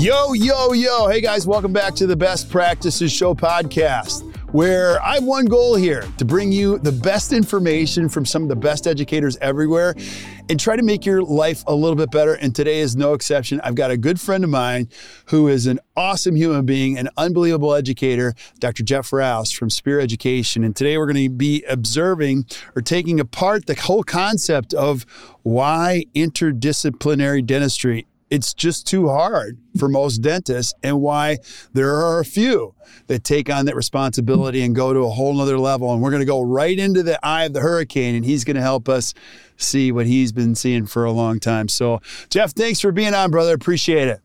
Yo, 0.00 0.32
yo, 0.32 0.72
yo. 0.72 1.08
Hey 1.08 1.20
guys, 1.20 1.46
welcome 1.46 1.74
back 1.74 1.94
to 1.96 2.06
the 2.06 2.16
Best 2.16 2.48
Practices 2.48 3.12
Show 3.12 3.34
podcast, 3.34 4.22
where 4.50 4.98
I 5.02 5.16
have 5.16 5.24
one 5.24 5.44
goal 5.44 5.74
here 5.74 6.08
to 6.16 6.24
bring 6.24 6.50
you 6.50 6.78
the 6.78 6.90
best 6.90 7.34
information 7.34 8.08
from 8.08 8.24
some 8.24 8.42
of 8.42 8.48
the 8.48 8.56
best 8.56 8.86
educators 8.86 9.36
everywhere 9.42 9.94
and 10.48 10.58
try 10.58 10.74
to 10.74 10.82
make 10.82 11.04
your 11.04 11.22
life 11.22 11.62
a 11.66 11.74
little 11.74 11.96
bit 11.96 12.10
better. 12.10 12.32
And 12.32 12.56
today 12.56 12.80
is 12.80 12.96
no 12.96 13.12
exception. 13.12 13.60
I've 13.62 13.74
got 13.74 13.90
a 13.90 13.98
good 13.98 14.18
friend 14.18 14.42
of 14.42 14.48
mine 14.48 14.88
who 15.26 15.48
is 15.48 15.66
an 15.66 15.78
awesome 15.94 16.34
human 16.34 16.64
being, 16.64 16.96
an 16.96 17.10
unbelievable 17.18 17.74
educator, 17.74 18.32
Dr. 18.58 18.82
Jeff 18.82 19.12
Rouse 19.12 19.52
from 19.52 19.68
Spear 19.68 20.00
Education. 20.00 20.64
And 20.64 20.74
today 20.74 20.96
we're 20.96 21.12
going 21.12 21.28
to 21.28 21.28
be 21.28 21.62
observing 21.68 22.46
or 22.74 22.80
taking 22.80 23.20
apart 23.20 23.66
the 23.66 23.74
whole 23.74 24.02
concept 24.02 24.72
of 24.72 25.04
why 25.42 26.06
interdisciplinary 26.14 27.44
dentistry 27.44 28.06
it's 28.30 28.54
just 28.54 28.86
too 28.86 29.08
hard 29.08 29.58
for 29.76 29.88
most 29.88 30.18
dentists 30.18 30.72
and 30.82 31.00
why 31.00 31.38
there 31.72 31.94
are 31.94 32.20
a 32.20 32.24
few 32.24 32.74
that 33.08 33.24
take 33.24 33.50
on 33.50 33.66
that 33.66 33.74
responsibility 33.74 34.62
and 34.62 34.74
go 34.74 34.92
to 34.92 35.00
a 35.00 35.10
whole 35.10 35.34
nother 35.34 35.58
level. 35.58 35.92
And 35.92 36.00
we're 36.00 36.10
going 36.10 36.20
to 36.20 36.26
go 36.26 36.40
right 36.40 36.78
into 36.78 37.02
the 37.02 37.24
eye 37.26 37.44
of 37.44 37.52
the 37.52 37.60
hurricane 37.60 38.14
and 38.14 38.24
he's 38.24 38.44
going 38.44 38.56
to 38.56 38.62
help 38.62 38.88
us 38.88 39.14
see 39.56 39.92
what 39.92 40.06
he's 40.06 40.32
been 40.32 40.54
seeing 40.54 40.86
for 40.86 41.04
a 41.04 41.12
long 41.12 41.40
time. 41.40 41.68
So, 41.68 42.00
Jeff, 42.30 42.52
thanks 42.52 42.80
for 42.80 42.92
being 42.92 43.14
on, 43.14 43.30
brother. 43.30 43.54
Appreciate 43.54 44.08
it. 44.08 44.20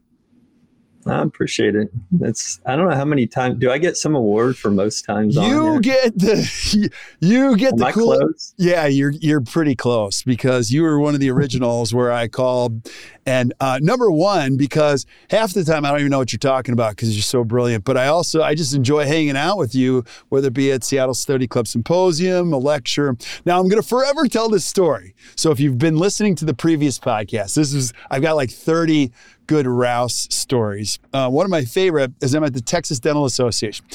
I 1.08 1.22
appreciate 1.22 1.76
it. 1.76 1.90
It's 2.22 2.60
I 2.66 2.76
don't 2.76 2.90
know 2.90 2.96
how 2.96 3.06
many 3.06 3.28
times 3.28 3.60
do 3.60 3.70
I 3.72 3.78
get 3.78 3.96
some 3.96 4.16
award 4.16 4.58
for 4.58 4.72
most 4.72 5.04
times 5.04 5.36
you 5.36 5.80
get 5.82 6.18
the 6.18 6.90
you 7.20 7.56
get 7.58 7.74
Am 7.74 7.78
the 7.78 7.86
I 7.86 7.92
cool 7.92 8.18
close? 8.18 8.54
yeah 8.58 8.86
you're 8.88 9.12
you're 9.12 9.42
pretty 9.42 9.76
close 9.76 10.24
because 10.24 10.72
you 10.72 10.82
were 10.82 11.00
one 11.00 11.14
of 11.14 11.20
the 11.20 11.30
originals 11.30 11.94
where 11.94 12.12
I 12.12 12.28
called 12.28 12.90
and 13.28 13.54
uh, 13.60 13.80
number 13.82 14.10
one 14.10 14.58
because 14.58 15.06
half 15.30 15.54
the 15.54 15.64
time 15.64 15.86
I 15.86 15.90
don't 15.92 16.00
even 16.00 16.12
know 16.12 16.18
what 16.20 16.32
you're 16.32 16.40
talking 16.40 16.74
about 16.74 16.92
because 16.92 17.16
you're 17.16 17.22
so 17.24 17.44
brilliant 17.44 17.84
but 17.84 17.98
I 17.98 18.08
also 18.08 18.42
I 18.42 18.56
just 18.56 18.74
enjoy 18.74 19.06
hanging 19.06 19.38
out 19.38 19.58
with 19.58 19.76
you 19.76 20.04
whether 20.30 20.48
it 20.48 20.54
be 20.54 20.72
at 20.72 20.84
Seattle 20.84 21.14
Study 21.14 21.48
Club 21.48 21.68
Symposium 21.68 22.52
a 22.52 22.58
lecture 22.58 23.16
now 23.46 23.60
I'm 23.60 23.68
gonna 23.68 23.84
forever 23.84 24.28
tell 24.28 24.50
this 24.50 24.66
story 24.66 25.14
so 25.36 25.52
if 25.52 25.60
you've 25.60 25.78
been 25.78 25.98
listening 25.98 26.36
to 26.36 26.46
the 26.46 26.54
previous 26.56 26.98
podcast 26.98 27.54
this 27.56 27.74
is 27.74 27.94
I've 28.10 28.24
got 28.24 28.36
like 28.36 28.50
30 28.50 29.12
good 29.48 29.68
Rouse 29.68 30.28
stories. 30.34 31.00
Uh, 31.14 31.30
one 31.30 31.46
of 31.46 31.50
my 31.50 31.66
favorite 31.66 32.12
is 32.22 32.34
I'm 32.34 32.44
at 32.44 32.54
the 32.54 32.62
Texas 32.62 33.00
Dental 33.00 33.26
Association. 33.26 33.86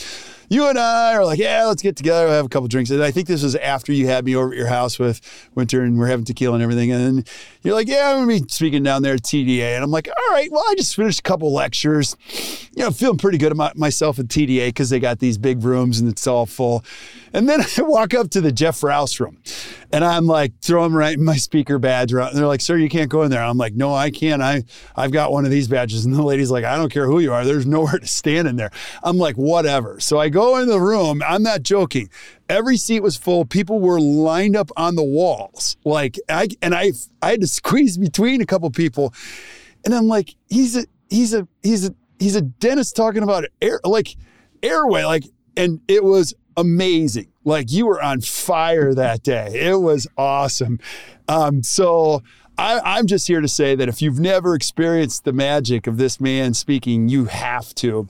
You 0.53 0.67
and 0.67 0.77
I 0.77 1.15
are 1.15 1.25
like, 1.25 1.39
yeah, 1.39 1.65
let's 1.67 1.81
get 1.81 1.95
together, 1.95 2.27
have 2.27 2.45
a 2.45 2.49
couple 2.49 2.67
drinks. 2.67 2.91
And 2.91 3.01
I 3.05 3.13
think 3.13 3.29
this 3.29 3.45
was 3.45 3.55
after 3.55 3.93
you 3.93 4.09
had 4.09 4.25
me 4.25 4.35
over 4.35 4.51
at 4.51 4.57
your 4.59 4.67
house 4.67 4.99
with 4.99 5.21
Winter 5.55 5.83
and 5.83 5.97
we're 5.97 6.09
having 6.09 6.25
tequila 6.25 6.55
and 6.55 6.63
everything. 6.65 6.91
And 6.91 7.19
then 7.19 7.25
you're 7.63 7.73
like, 7.73 7.87
yeah, 7.87 8.11
I'm 8.11 8.27
gonna 8.27 8.41
be 8.41 8.49
speaking 8.49 8.83
down 8.83 9.03
there 9.03 9.15
at 9.15 9.23
TDA. 9.23 9.77
And 9.77 9.85
I'm 9.85 9.93
like, 9.93 10.09
all 10.09 10.35
right, 10.35 10.51
well, 10.51 10.65
I 10.69 10.75
just 10.75 10.97
finished 10.97 11.21
a 11.21 11.23
couple 11.23 11.53
lectures. 11.53 12.17
You 12.75 12.83
know, 12.83 12.91
feeling 12.91 13.17
pretty 13.17 13.39
good 13.39 13.53
about 13.53 13.77
myself 13.77 14.19
at 14.19 14.27
TDA 14.27 14.71
because 14.71 14.91
they 14.91 14.99
got 14.99 15.21
these 15.21 15.39
big 15.39 15.63
rooms 15.63 16.01
and 16.01 16.11
it's 16.11 16.27
all 16.27 16.47
full. 16.47 16.85
And 17.33 17.49
then 17.49 17.61
I 17.79 17.83
walk 17.83 18.15
up 18.15 18.31
to 18.31 18.41
the 18.41 18.51
Jeff 18.51 18.83
Rouse 18.83 19.21
room 19.21 19.39
and 19.93 20.05
I'm 20.05 20.27
like 20.27 20.53
throwing 20.61 20.93
right 20.93 21.17
in 21.17 21.25
my 21.25 21.37
speaker 21.37 21.79
badge 21.79 22.13
around. 22.13 22.31
And 22.31 22.39
they're 22.39 22.47
like, 22.47 22.61
sir, 22.61 22.77
you 22.77 22.89
can't 22.89 23.11
go 23.11 23.23
in 23.23 23.31
there. 23.31 23.43
I'm 23.43 23.59
like, 23.59 23.75
no, 23.75 23.95
I 23.95 24.11
can't. 24.11 24.43
I, 24.43 24.65
I've 24.97 25.13
got 25.13 25.33
one 25.33 25.45
of 25.45 25.51
these 25.51 25.69
badges. 25.69 26.05
And 26.05 26.15
the 26.15 26.23
lady's 26.23 26.51
like, 26.51 26.65
I 26.65 26.77
don't 26.77 26.93
care 26.93 27.07
who 27.07 27.19
you 27.21 27.33
are. 27.33 27.45
There's 27.45 27.67
nowhere 27.67 27.99
to 27.99 28.07
stand 28.07 28.49
in 28.49 28.57
there. 28.57 28.71
I'm 29.03 29.19
like, 29.19 29.37
whatever. 29.37 30.01
So 30.01 30.19
I 30.19 30.29
go 30.29 30.40
in 30.57 30.69
the 30.69 30.81
room. 30.81 31.23
I'm 31.27 31.43
not 31.43 31.63
joking. 31.63 32.11
Every 32.49 32.77
seat 32.77 33.01
was 33.01 33.17
full. 33.17 33.45
People 33.45 33.81
were 33.81 34.01
lined 34.01 34.57
up 34.57 34.71
on 34.77 34.97
the 34.97 35.05
walls. 35.05 35.77
Like 35.85 36.19
I, 36.29 36.49
and 36.63 36.75
I, 36.75 36.93
I 37.23 37.33
had 37.33 37.41
to 37.41 37.47
squeeze 37.47 37.99
between 37.99 38.41
a 38.41 38.47
couple 38.47 38.71
people. 38.71 39.15
And 39.85 39.95
I'm 39.95 40.09
like, 40.09 40.35
he's 40.49 40.77
a, 40.77 40.87
he's 41.09 41.35
a, 41.35 41.47
he's 41.63 41.89
a, 41.89 41.95
he's 42.19 42.37
a 42.37 42.43
dentist 42.43 42.97
talking 42.97 43.23
about 43.23 43.45
air, 43.63 43.81
like 43.85 44.17
airway, 44.63 45.05
like, 45.05 45.25
and 45.57 45.81
it 45.89 46.05
was 46.05 46.35
amazing. 46.57 47.29
Like 47.45 47.71
you 47.71 47.87
were 47.87 48.03
on 48.03 48.21
fire 48.21 48.95
that 48.95 49.23
day. 49.23 49.69
It 49.69 49.81
was 49.81 50.07
awesome. 50.17 50.79
Um, 51.29 51.63
so 51.63 52.23
I, 52.59 52.81
I'm 52.99 53.07
just 53.07 53.27
here 53.27 53.41
to 53.41 53.49
say 53.49 53.75
that 53.75 53.89
if 53.89 54.03
you've 54.03 54.21
never 54.21 54.55
experienced 54.55 55.25
the 55.25 55.33
magic 55.33 55.87
of 55.87 55.97
this 55.97 56.21
man 56.21 56.53
speaking, 56.53 57.09
you 57.09 57.25
have 57.25 57.75
to. 57.77 58.09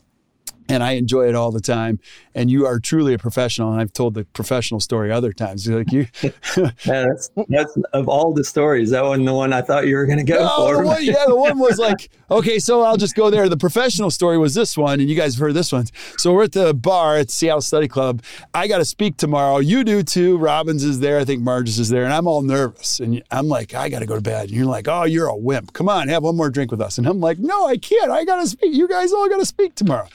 And 0.71 0.83
I 0.83 0.93
enjoy 0.93 1.29
it 1.29 1.35
all 1.35 1.51
the 1.51 1.61
time. 1.61 1.99
And 2.35 2.51
you 2.51 2.65
are 2.67 2.79
truly 2.79 3.15
a 3.15 3.19
professional. 3.19 3.73
And 3.73 3.81
I've 3.81 3.93
told 3.93 4.15
the 4.15 4.25
professional 4.25 4.81
story 4.81 5.11
other 5.11 5.33
times. 5.33 5.67
Like 5.69 5.91
you, 5.93 6.07
Yeah, 6.23 6.71
that's, 6.85 7.31
that's 7.49 7.77
of 7.93 8.09
all 8.09 8.33
the 8.33 8.45
stories. 8.45 8.91
That 8.91 9.03
wasn't 9.05 9.27
the 9.27 9.35
one 9.35 9.53
I 9.53 9.63
thought 9.63 9.87
you 9.87 9.97
were 9.97 10.07
going 10.07 10.19
to 10.19 10.25
go 10.25 10.39
No, 10.45 10.67
for. 10.69 10.77
the 10.83 10.87
one, 10.87 11.05
yeah, 11.05 11.25
the 11.27 11.37
one 11.37 11.59
was 11.59 11.79
like, 11.79 12.11
okay, 12.31 12.59
so 12.59 12.83
I'll 12.83 12.97
just 12.97 13.15
go 13.17 13.31
there. 13.31 13.49
The 13.49 13.57
professional 13.57 14.11
story 14.11 14.39
was 14.39 14.55
this 14.55 14.77
one, 14.77 15.01
and 15.01 15.09
you 15.09 15.17
guys 15.17 15.35
have 15.35 15.41
heard 15.41 15.55
this 15.55 15.73
one. 15.73 15.87
So 16.17 16.33
we're 16.33 16.45
at 16.45 16.53
the 16.53 16.73
bar 16.75 17.17
at 17.17 17.31
Seattle 17.31 17.61
Study 17.61 17.89
Club. 17.89 18.23
I 18.55 18.69
got 18.69 18.79
to 18.79 18.85
speak 18.85 19.17
tomorrow. 19.17 19.59
You 19.59 19.85
do 19.85 20.03
too. 20.03 20.39
Robbins 20.39 20.85
is 20.85 21.01
there. 21.01 21.19
I 21.19 21.25
think 21.25 21.43
Margeas 21.43 21.79
is 21.79 21.89
there, 21.89 22.05
and 22.05 22.13
I'm 22.13 22.27
all 22.27 22.43
nervous. 22.43 23.01
And 23.01 23.23
I'm 23.31 23.49
like, 23.49 23.75
I 23.75 23.89
got 23.89 24.01
to 24.01 24.07
go 24.07 24.15
to 24.15 24.21
bed. 24.23 24.49
And 24.49 24.51
you're 24.53 24.67
like, 24.67 24.87
oh, 24.89 25.05
you're 25.05 25.27
a 25.27 25.37
wimp. 25.37 25.73
Come 25.73 25.89
on, 25.89 26.09
have 26.09 26.23
one 26.23 26.37
more 26.37 26.51
drink 26.51 26.71
with 26.71 26.81
us. 26.81 26.99
And 26.99 27.07
I'm 27.07 27.21
like, 27.21 27.39
no, 27.39 27.67
I 27.67 27.77
can't. 27.77 28.11
I 28.11 28.25
got 28.25 28.41
to 28.41 28.47
speak. 28.47 28.73
You 28.75 28.87
guys 28.89 29.13
all 29.13 29.29
got 29.29 29.39
to 29.39 29.47
speak 29.47 29.75
tomorrow. 29.75 30.09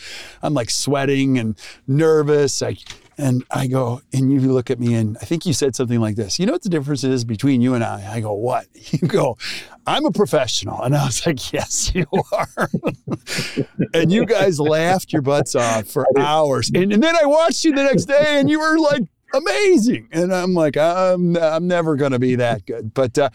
I'm 0.46 0.54
like 0.54 0.70
sweating 0.70 1.38
and 1.38 1.58
nervous. 1.88 2.62
I 2.62 2.78
and 3.18 3.46
I 3.50 3.68
go, 3.68 4.02
and 4.14 4.32
you 4.32 4.40
look 4.52 4.70
at 4.70 4.80
me, 4.80 4.94
and 4.94 5.18
I 5.22 5.26
think 5.26 5.46
you 5.46 5.54
said 5.54 5.76
something 5.76 6.02
like 6.02 6.16
this. 6.18 6.38
You 6.38 6.46
know 6.46 6.52
what 6.52 6.64
the 6.64 6.70
difference 6.70 7.04
is 7.04 7.24
between 7.24 7.62
you 7.62 7.74
and 7.74 7.84
I? 7.84 8.16
I 8.16 8.20
go, 8.20 8.34
what? 8.34 8.68
You 8.96 9.08
go, 9.08 9.38
I'm 9.88 10.06
a 10.06 10.12
professional. 10.12 10.82
And 10.82 10.96
I 10.96 11.06
was 11.06 11.26
like, 11.26 11.52
yes, 11.52 11.94
you 11.94 12.06
are. 12.32 12.70
and 13.94 14.12
you 14.12 14.26
guys 14.26 14.60
laughed 14.60 15.12
your 15.12 15.22
butts 15.22 15.56
off 15.56 15.88
for 15.88 16.06
hours. 16.18 16.70
And, 16.74 16.94
and 16.94 17.02
then 17.02 17.16
I 17.16 17.26
watched 17.26 17.66
you 17.66 17.74
the 17.74 17.84
next 17.84 18.06
day, 18.06 18.40
and 18.40 18.50
you 18.50 18.60
were 18.60 18.78
like, 18.78 19.04
amazing. 19.36 20.08
And 20.12 20.34
I'm 20.34 20.54
like, 20.54 20.78
I'm, 20.78 21.36
I'm 21.38 21.68
never 21.68 21.96
going 21.96 22.12
to 22.12 22.20
be 22.20 22.36
that 22.36 22.66
good. 22.66 22.94
But 22.94 23.18
uh, 23.18 23.30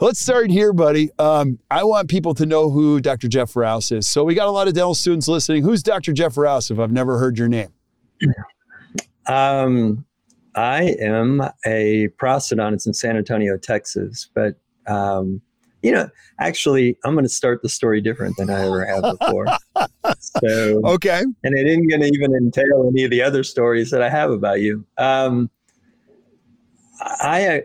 let's 0.00 0.20
start 0.20 0.50
here, 0.50 0.72
buddy. 0.72 1.10
Um, 1.18 1.58
I 1.70 1.84
want 1.84 2.08
people 2.08 2.34
to 2.34 2.46
know 2.46 2.70
who 2.70 3.00
Dr. 3.00 3.28
Jeff 3.28 3.56
Rouse 3.56 3.90
is. 3.92 4.08
So 4.08 4.24
we 4.24 4.34
got 4.34 4.48
a 4.48 4.50
lot 4.50 4.68
of 4.68 4.74
dental 4.74 4.94
students 4.94 5.28
listening. 5.28 5.62
Who's 5.62 5.82
Dr. 5.82 6.12
Jeff 6.12 6.36
Rouse 6.36 6.70
if 6.70 6.78
I've 6.78 6.92
never 6.92 7.18
heard 7.18 7.38
your 7.38 7.48
name? 7.48 7.72
Um, 9.26 10.04
I 10.54 10.94
am 11.00 11.42
a 11.66 12.08
prosthodontist 12.20 12.86
in 12.86 12.94
San 12.94 13.16
Antonio, 13.16 13.56
Texas, 13.56 14.30
but 14.34 14.54
um, 14.86 15.42
you 15.86 15.92
know, 15.92 16.08
actually, 16.40 16.98
I'm 17.04 17.14
going 17.14 17.24
to 17.24 17.28
start 17.28 17.62
the 17.62 17.68
story 17.68 18.00
different 18.00 18.36
than 18.36 18.50
I 18.50 18.66
ever 18.66 18.84
have 18.84 19.18
before. 19.20 19.46
so, 20.18 20.80
okay. 20.84 21.22
And 21.44 21.56
it 21.56 21.64
isn't 21.64 21.86
going 21.86 22.00
to 22.00 22.10
even 22.12 22.34
entail 22.34 22.88
any 22.90 23.04
of 23.04 23.12
the 23.12 23.22
other 23.22 23.44
stories 23.44 23.92
that 23.92 24.02
I 24.02 24.10
have 24.10 24.32
about 24.32 24.60
you. 24.60 24.84
Um, 24.98 25.48
I, 27.00 27.62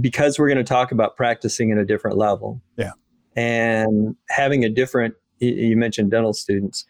because 0.00 0.38
we're 0.38 0.46
going 0.46 0.58
to 0.58 0.64
talk 0.64 0.92
about 0.92 1.16
practicing 1.16 1.72
at 1.72 1.78
a 1.78 1.84
different 1.84 2.16
level. 2.16 2.62
Yeah. 2.76 2.92
And 3.34 4.14
having 4.28 4.64
a 4.64 4.68
different, 4.68 5.14
you 5.40 5.76
mentioned 5.76 6.12
dental 6.12 6.34
students. 6.34 6.86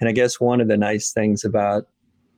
And 0.00 0.08
I 0.10 0.12
guess 0.12 0.38
one 0.38 0.60
of 0.60 0.68
the 0.68 0.76
nice 0.76 1.12
things 1.12 1.46
about 1.46 1.84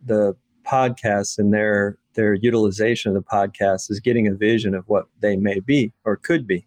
the 0.07 0.37
podcast 0.65 1.37
and 1.37 1.53
their 1.53 1.99
their 2.15 2.35
utilization 2.35 3.09
of 3.09 3.15
the 3.15 3.29
podcast 3.29 3.91
is 3.91 3.99
getting 3.99 4.29
a 4.29 4.35
vision 4.35 4.75
of 4.75 4.85
what 4.89 5.07
they 5.21 5.37
may 5.37 5.59
be 5.59 5.93
or 6.05 6.17
could 6.17 6.47
be. 6.47 6.67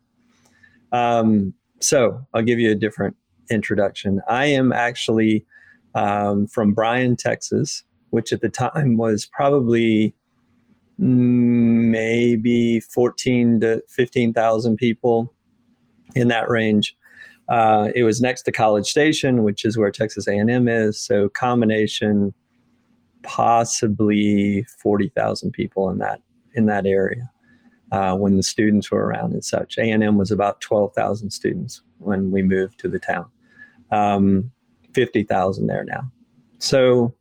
Um, 0.94 1.54
so 1.82 2.26
I'll 2.34 2.44
give 2.44 2.60
you 2.60 2.72
a 2.72 2.76
different 2.76 3.18
introduction. 3.50 4.22
I 4.30 4.46
am 4.46 4.72
actually 4.72 5.46
um, 5.96 6.48
from 6.48 6.74
Bryan, 6.74 7.18
Texas, 7.18 7.84
which 8.12 8.32
at 8.32 8.42
the 8.42 8.50
time 8.50 8.96
was 8.96 9.26
probably 9.26 10.16
maybe 10.98 12.80
14 12.80 13.60
to 13.62 13.84
15,000 13.90 14.78
people 14.78 15.34
in 16.16 16.28
that 16.30 16.50
range. 16.50 16.96
Uh, 17.50 17.90
it 17.96 18.04
was 18.04 18.22
next 18.22 18.44
to 18.44 18.52
College 18.52 18.86
Station, 18.86 19.44
which 19.44 19.66
is 19.66 19.78
where 19.78 19.92
Texas 19.92 20.28
A&M 20.28 20.68
is. 20.68 21.00
So 21.00 21.28
combination, 21.30 22.34
possibly 23.24 24.66
40,000 24.82 25.52
people 25.52 25.90
in 25.90 25.98
that 25.98 26.22
in 26.56 26.68
that 26.68 26.86
area 26.86 27.33
uh, 27.94 28.16
when 28.16 28.38
the 28.38 28.44
students 28.44 28.90
were 28.90 29.06
around 29.06 29.34
and 29.34 29.46
such. 29.46 29.78
A&M 29.78 30.18
was 30.18 30.32
about 30.32 30.60
12,000 30.62 31.30
students 31.30 31.82
when 32.00 32.32
we 32.32 32.42
moved 32.42 32.80
to 32.80 32.90
the 32.90 32.98
town. 32.98 33.28
Um, 33.92 34.52
50,000 34.96 35.68
there 35.68 35.86
now. 35.86 36.12
So 36.58 37.14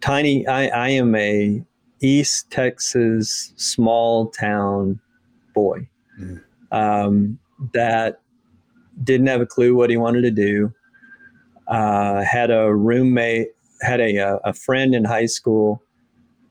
tiny. 0.00 0.46
I, 0.46 0.68
I 0.68 0.88
am 0.88 1.14
a 1.14 1.62
East 2.00 2.50
Texas 2.50 3.52
small 3.56 4.30
town 4.30 5.00
boy 5.54 5.86
mm. 6.18 6.40
um, 6.72 7.38
that 7.74 8.22
didn't 9.02 9.26
have 9.26 9.42
a 9.42 9.46
clue 9.46 9.74
what 9.74 9.90
he 9.90 9.98
wanted 9.98 10.22
to 10.22 10.30
do. 10.30 10.72
Uh, 11.68 12.22
had 12.22 12.50
a 12.50 12.74
roommate, 12.74 13.48
had 13.82 14.00
a, 14.00 14.38
a 14.48 14.54
friend 14.54 14.94
in 14.94 15.04
high 15.04 15.26
school 15.26 15.82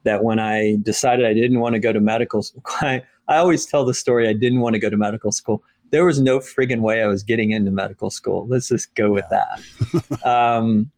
that 0.03 0.23
when 0.23 0.37
I 0.37 0.77
decided 0.83 1.25
I 1.25 1.33
didn't 1.33 1.61
want 1.61 1.73
to 1.73 1.79
go 1.79 1.91
to 1.91 1.99
medical 1.99 2.43
school, 2.43 2.61
I, 2.81 3.01
I 3.27 3.37
always 3.37 3.65
tell 3.65 3.85
the 3.85 3.93
story 3.93 4.27
I 4.27 4.33
didn't 4.33 4.59
want 4.59 4.73
to 4.73 4.79
go 4.79 4.89
to 4.89 4.97
medical 4.97 5.31
school. 5.31 5.63
There 5.91 6.05
was 6.05 6.19
no 6.19 6.39
friggin' 6.39 6.81
way 6.81 7.03
I 7.03 7.07
was 7.07 7.23
getting 7.23 7.51
into 7.51 7.71
medical 7.71 8.09
school. 8.09 8.47
Let's 8.47 8.67
just 8.69 8.93
go 8.95 9.11
with 9.11 9.25
that. 9.29 10.25
um, 10.25 10.91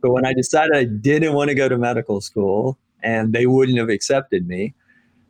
but 0.00 0.12
when 0.12 0.26
I 0.26 0.34
decided 0.34 0.76
I 0.76 0.84
didn't 0.84 1.32
want 1.32 1.48
to 1.48 1.54
go 1.54 1.68
to 1.68 1.78
medical 1.78 2.20
school 2.20 2.78
and 3.02 3.32
they 3.32 3.46
wouldn't 3.46 3.78
have 3.78 3.88
accepted 3.88 4.46
me, 4.46 4.74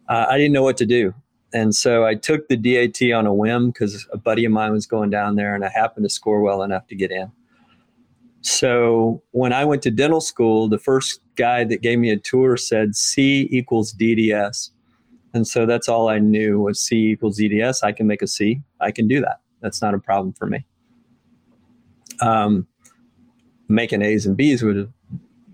uh, 0.09 0.27
I 0.29 0.39
didn't 0.39 0.53
know 0.53 0.63
what 0.63 0.77
to 0.79 0.87
do. 0.87 1.15
And 1.55 1.75
so 1.75 2.05
I 2.05 2.15
took 2.15 2.49
the 2.49 2.57
DAT 2.57 3.13
on 3.13 3.27
a 3.27 3.35
whim 3.35 3.71
because 3.71 4.07
a 4.13 4.17
buddy 4.17 4.45
of 4.45 4.53
mine 4.53 4.73
was 4.73 4.87
going 4.87 5.11
down 5.11 5.37
there 5.37 5.55
and 5.55 5.65
I 5.65 5.69
happened 5.69 6.05
to 6.05 6.11
score 6.11 6.41
well 6.41 6.63
enough 6.63 6.87
to 6.89 6.97
get 6.97 7.11
in. 7.11 7.31
So 8.41 9.23
when 9.31 9.53
I 9.53 9.65
went 9.65 9.83
to 9.83 9.91
dental 9.91 10.21
school, 10.21 10.69
the 10.69 10.79
first 10.79 11.21
guy 11.37 11.65
that 11.65 11.83
gave 11.83 11.99
me 11.99 12.11
a 12.11 12.17
tour 12.17 12.57
said 12.57 12.97
C 12.97 13.49
equals 13.51 13.93
DDS. 13.93 14.71
And 15.35 15.47
so 15.47 15.67
that's 15.67 15.89
all 15.89 16.09
I 16.09 16.19
knew 16.19 16.61
was 16.61 16.81
C 16.81 17.13
equals 17.13 17.39
DDS. 17.39 17.83
I 17.83 17.93
can 17.93 18.07
make 18.07 18.23
a 18.23 18.27
C. 18.27 18.61
I 18.81 18.91
can 18.91 19.09
do 19.09 19.21
that. 19.21 19.41
That's 19.61 19.81
not 19.81 19.95
a 19.95 19.99
problem 19.99 20.33
for 20.35 20.47
me. 20.47 20.67
Um, 22.21 22.67
making 23.69 24.03
A's 24.03 24.27
and 24.27 24.37
B's 24.37 24.63
would 24.63 24.77
have 24.77 24.91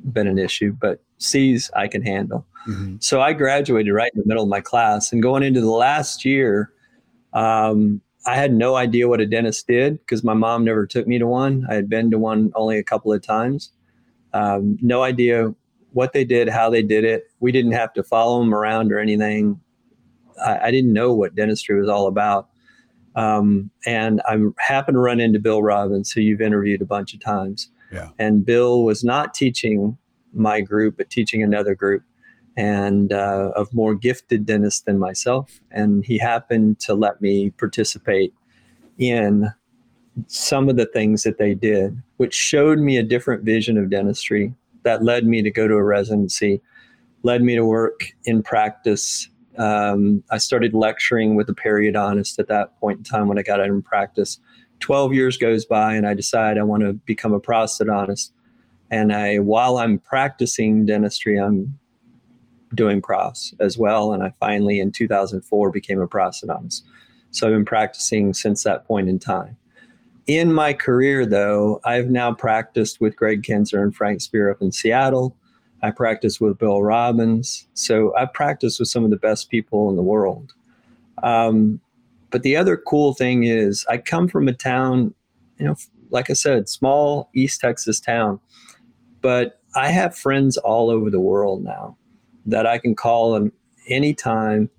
been 0.04 0.26
an 0.26 0.38
issue, 0.38 0.72
but 0.72 1.02
C's 1.18 1.70
I 1.76 1.88
can 1.88 2.02
handle. 2.02 2.46
Mm-hmm. 2.66 2.96
So 3.00 3.20
I 3.20 3.32
graduated 3.32 3.92
right 3.92 4.10
in 4.14 4.20
the 4.20 4.26
middle 4.26 4.42
of 4.42 4.48
my 4.48 4.60
class. 4.60 5.12
And 5.12 5.22
going 5.22 5.42
into 5.42 5.60
the 5.60 5.70
last 5.70 6.24
year, 6.24 6.72
um, 7.32 8.00
I 8.26 8.34
had 8.34 8.52
no 8.52 8.74
idea 8.76 9.08
what 9.08 9.20
a 9.20 9.26
dentist 9.26 9.66
did 9.66 9.98
because 10.00 10.24
my 10.24 10.34
mom 10.34 10.64
never 10.64 10.86
took 10.86 11.06
me 11.06 11.18
to 11.18 11.26
one. 11.26 11.66
I 11.70 11.74
had 11.74 11.88
been 11.88 12.10
to 12.10 12.18
one 12.18 12.52
only 12.54 12.78
a 12.78 12.82
couple 12.82 13.12
of 13.12 13.22
times. 13.22 13.72
Um, 14.32 14.78
no 14.82 15.02
idea 15.02 15.54
what 15.92 16.12
they 16.12 16.24
did, 16.24 16.48
how 16.48 16.68
they 16.68 16.82
did 16.82 17.04
it. 17.04 17.30
We 17.40 17.52
didn't 17.52 17.72
have 17.72 17.92
to 17.94 18.02
follow 18.02 18.40
them 18.40 18.54
around 18.54 18.92
or 18.92 18.98
anything. 18.98 19.60
I, 20.44 20.66
I 20.66 20.70
didn't 20.70 20.92
know 20.92 21.14
what 21.14 21.34
dentistry 21.34 21.78
was 21.78 21.88
all 21.88 22.06
about. 22.06 22.48
Um, 23.16 23.70
and 23.86 24.20
I 24.26 24.38
happened 24.58 24.96
to 24.96 25.00
run 25.00 25.20
into 25.20 25.40
Bill 25.40 25.62
Robbins, 25.62 26.12
who 26.12 26.20
you've 26.20 26.40
interviewed 26.40 26.82
a 26.82 26.86
bunch 26.86 27.14
of 27.14 27.20
times. 27.20 27.70
Yeah. 27.92 28.10
And 28.18 28.44
Bill 28.44 28.84
was 28.84 29.02
not 29.02 29.34
teaching 29.34 29.96
my 30.32 30.60
group, 30.60 30.98
but 30.98 31.10
teaching 31.10 31.42
another 31.42 31.74
group 31.74 32.02
and 32.56 33.12
uh, 33.12 33.52
of 33.54 33.72
more 33.72 33.94
gifted 33.94 34.44
dentists 34.44 34.82
than 34.82 34.98
myself. 34.98 35.60
And 35.70 36.04
he 36.04 36.18
happened 36.18 36.80
to 36.80 36.94
let 36.94 37.20
me 37.20 37.50
participate 37.50 38.34
in 38.98 39.52
some 40.26 40.68
of 40.68 40.76
the 40.76 40.86
things 40.86 41.22
that 41.22 41.38
they 41.38 41.54
did, 41.54 42.02
which 42.16 42.34
showed 42.34 42.78
me 42.78 42.96
a 42.96 43.02
different 43.02 43.44
vision 43.44 43.78
of 43.78 43.90
dentistry 43.90 44.52
that 44.82 45.04
led 45.04 45.24
me 45.24 45.42
to 45.42 45.50
go 45.50 45.68
to 45.68 45.74
a 45.74 45.82
residency, 45.82 46.60
led 47.22 47.42
me 47.42 47.54
to 47.54 47.64
work 47.64 48.06
in 48.24 48.42
practice. 48.42 49.28
Um, 49.58 50.22
I 50.30 50.38
started 50.38 50.72
lecturing 50.72 51.34
with 51.34 51.48
a 51.48 51.54
periodontist 51.54 52.38
at 52.38 52.48
that 52.48 52.78
point 52.80 52.98
in 52.98 53.04
time 53.04 53.28
when 53.28 53.38
I 53.38 53.42
got 53.42 53.60
out 53.60 53.66
in 53.66 53.82
practice. 53.82 54.38
12 54.80 55.12
years 55.12 55.36
goes 55.36 55.64
by 55.64 55.94
and 55.94 56.06
I 56.06 56.14
decide 56.14 56.56
I 56.56 56.62
want 56.62 56.84
to 56.84 56.92
become 56.92 57.32
a 57.32 57.40
prosthodontist. 57.40 58.30
And 58.90 59.12
I, 59.12 59.38
while 59.38 59.78
I'm 59.78 59.98
practicing 59.98 60.86
dentistry, 60.86 61.38
I'm 61.38 61.78
doing 62.74 63.02
pros 63.02 63.54
as 63.60 63.76
well. 63.76 64.12
And 64.12 64.22
I 64.22 64.32
finally, 64.40 64.80
in 64.80 64.92
2004, 64.92 65.70
became 65.70 66.00
a 66.00 66.08
prosthodontist. 66.08 66.82
So 67.30 67.46
I've 67.46 67.52
been 67.52 67.64
practicing 67.64 68.32
since 68.34 68.62
that 68.62 68.86
point 68.86 69.08
in 69.08 69.18
time. 69.18 69.56
In 70.26 70.52
my 70.52 70.72
career, 70.72 71.24
though, 71.26 71.80
I've 71.84 72.10
now 72.10 72.32
practiced 72.34 73.00
with 73.00 73.16
Greg 73.16 73.42
Kinzer 73.42 73.82
and 73.82 73.94
Frank 73.94 74.20
Spear 74.20 74.50
up 74.50 74.60
in 74.60 74.72
Seattle. 74.72 75.34
I 75.82 75.90
practice 75.90 76.40
with 76.40 76.58
Bill 76.58 76.82
Robbins. 76.82 77.66
So 77.74 78.14
I've 78.16 78.32
practiced 78.32 78.80
with 78.80 78.88
some 78.88 79.04
of 79.04 79.10
the 79.10 79.16
best 79.16 79.48
people 79.48 79.88
in 79.90 79.96
the 79.96 80.02
world. 80.02 80.52
Um, 81.22 81.80
but 82.30 82.42
the 82.42 82.56
other 82.56 82.76
cool 82.76 83.14
thing 83.14 83.44
is, 83.44 83.86
I 83.88 83.98
come 83.98 84.28
from 84.28 84.48
a 84.48 84.52
town, 84.52 85.14
you 85.58 85.66
know, 85.66 85.76
like 86.10 86.30
I 86.30 86.34
said, 86.34 86.68
small 86.68 87.30
East 87.34 87.60
Texas 87.60 88.00
town, 88.00 88.40
but 89.20 89.60
I 89.74 89.90
have 89.90 90.16
friends 90.16 90.56
all 90.56 90.90
over 90.90 91.10
the 91.10 91.20
world 91.20 91.62
now 91.62 91.96
that 92.46 92.66
I 92.66 92.78
can 92.78 92.94
call 92.94 93.32
them 93.32 93.52
anytime 93.88 94.70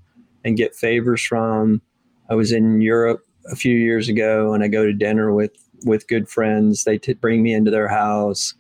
and 0.44 0.58
get 0.58 0.76
favors 0.76 1.24
from. 1.24 1.82
I 2.30 2.36
was 2.36 2.52
in 2.52 2.82
Europe 2.82 3.26
a 3.52 3.56
few 3.56 3.76
years 3.76 4.10
ago 4.10 4.54
and 4.54 4.64
I 4.64 4.68
go 4.68 4.86
to 4.86 4.94
dinner 4.94 5.34
with, 5.34 5.52
with 5.86 6.08
good 6.08 6.30
friends. 6.30 6.84
They 6.84 6.98
t- 6.98 7.14
bring 7.14 7.44
me 7.44 7.54
into 7.54 7.72
their 7.72 7.88
house. 7.88 8.54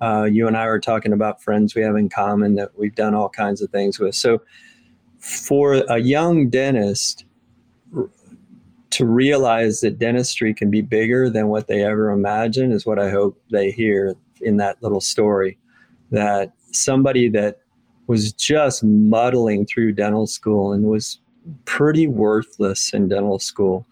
Uh, 0.00 0.24
you 0.24 0.46
and 0.46 0.56
I 0.56 0.66
were 0.66 0.80
talking 0.80 1.12
about 1.12 1.42
friends 1.42 1.74
we 1.74 1.82
have 1.82 1.96
in 1.96 2.08
common 2.08 2.54
that 2.54 2.78
we've 2.78 2.94
done 2.94 3.14
all 3.14 3.28
kinds 3.28 3.62
of 3.62 3.70
things 3.70 3.98
with. 3.98 4.14
So, 4.14 4.40
for 5.18 5.74
a 5.88 5.98
young 5.98 6.48
dentist, 6.48 7.24
to 8.90 9.04
realize 9.04 9.80
that 9.80 9.98
dentistry 9.98 10.54
can 10.54 10.70
be 10.70 10.80
bigger 10.80 11.28
than 11.28 11.48
what 11.48 11.66
they 11.66 11.84
ever 11.84 12.10
imagine 12.10 12.72
is 12.72 12.86
what 12.86 12.98
I 12.98 13.10
hope 13.10 13.40
they 13.50 13.70
hear 13.70 14.14
in 14.40 14.56
that 14.58 14.82
little 14.82 15.00
story. 15.00 15.58
That 16.10 16.52
somebody 16.72 17.28
that 17.30 17.58
was 18.06 18.32
just 18.32 18.82
muddling 18.82 19.66
through 19.66 19.92
dental 19.92 20.26
school 20.26 20.72
and 20.72 20.84
was 20.84 21.20
pretty 21.64 22.06
worthless 22.06 22.92
in 22.92 23.08
dental 23.08 23.38
school 23.38 23.86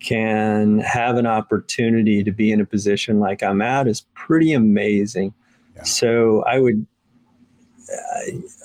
can 0.00 0.78
have 0.78 1.16
an 1.16 1.26
opportunity 1.26 2.24
to 2.24 2.32
be 2.32 2.50
in 2.50 2.60
a 2.60 2.66
position 2.66 3.20
like 3.20 3.42
I'm 3.42 3.60
at 3.60 3.86
is 3.86 4.06
pretty 4.14 4.54
amazing. 4.54 5.34
So 5.84 6.42
I 6.44 6.58
would, 6.58 6.86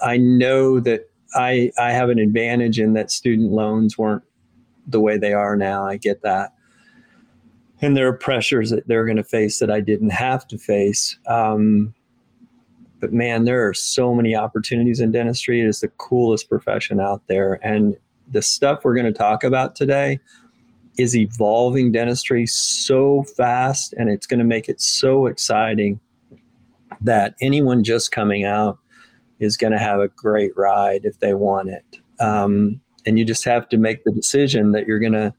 I 0.03 0.17
know 0.17 0.79
that 0.79 1.10
I 1.34 1.72
I 1.77 1.91
have 1.91 2.10
an 2.10 2.19
advantage 2.19 2.79
in 2.79 2.93
that 2.93 3.12
student 3.12 3.51
loans 3.51 3.98
weren't 3.98 4.24
the 4.88 5.00
way 5.00 5.17
they 5.17 5.34
are 5.34 5.55
now. 5.55 5.86
I 5.86 5.98
get 5.98 6.22
that. 6.22 6.53
And 7.81 7.95
there 7.95 8.07
are 8.07 8.13
pressures 8.13 8.69
that 8.69 8.88
they're 8.88 9.05
going 9.05 9.17
to 9.17 9.24
face 9.24 9.60
that 9.60 9.69
I 9.69 9.81
didn't 9.81 10.12
have 10.12 10.48
to 10.48 10.57
face. 10.57 11.17
Um, 11.27 11.93
but 13.00 13.12
man, 13.12 13.43
there 13.43 13.67
are 13.67 13.74
so 13.74 14.15
many 14.15 14.36
opportunities 14.36 15.01
in 15.01 15.12
dentistry. 15.12 15.60
It 15.60 15.67
is 15.67 15.81
the 15.81 15.89
coolest 15.89 16.50
profession 16.50 17.00
out 17.00 17.22
there. 17.27 17.60
And 17.62 17.98
the 18.31 18.41
stuff 18.41 18.84
we're 18.84 18.95
going 18.95 19.05
to 19.05 19.17
talk 19.17 19.43
about 19.43 19.75
today 19.75 20.19
is 20.98 21.15
evolving 21.15 21.91
dentistry 21.91 22.45
so 22.45 23.24
fast 23.36 23.93
and 23.93 24.10
it's 24.10 24.25
going 24.25 24.39
to 24.39 24.45
make 24.45 24.69
it 24.69 24.79
so 24.79 25.27
exciting 25.27 26.00
that 27.01 27.35
anyone 27.41 27.83
just 27.83 28.11
coming 28.11 28.43
out 28.43 28.79
is 29.39 29.57
going 29.57 29.73
to 29.73 29.79
have 29.79 29.99
a 29.99 30.07
great 30.07 30.51
ride 30.55 31.01
if 31.03 31.19
they 31.19 31.33
want 31.33 31.69
it. 31.69 31.99
Um, 32.19 32.81
and 33.05 33.19
you 33.19 33.25
just 33.25 33.43
have 33.45 33.69
to 33.69 33.77
make 33.77 34.03
the 34.03 34.11
decision 34.11 34.71
that 34.71 34.87
you're 34.87 34.99
going 34.99 35.13
to 35.13 35.33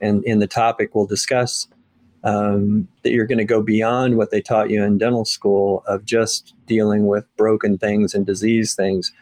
and 0.00 0.24
in 0.24 0.38
the 0.38 0.46
topic 0.46 0.94
we'll 0.94 1.06
discuss 1.06 1.68
um, 2.24 2.88
that 3.02 3.12
you're 3.12 3.26
going 3.26 3.38
to 3.38 3.44
go 3.44 3.62
beyond 3.62 4.16
what 4.16 4.30
they 4.30 4.40
taught 4.40 4.70
you 4.70 4.82
in 4.82 4.98
dental 4.98 5.24
school 5.24 5.84
of 5.86 6.04
just 6.04 6.54
dealing 6.66 7.06
with 7.06 7.24
broken 7.36 7.76
things 7.78 8.14
and 8.14 8.24
disease 8.24 8.74
things, 8.74 9.12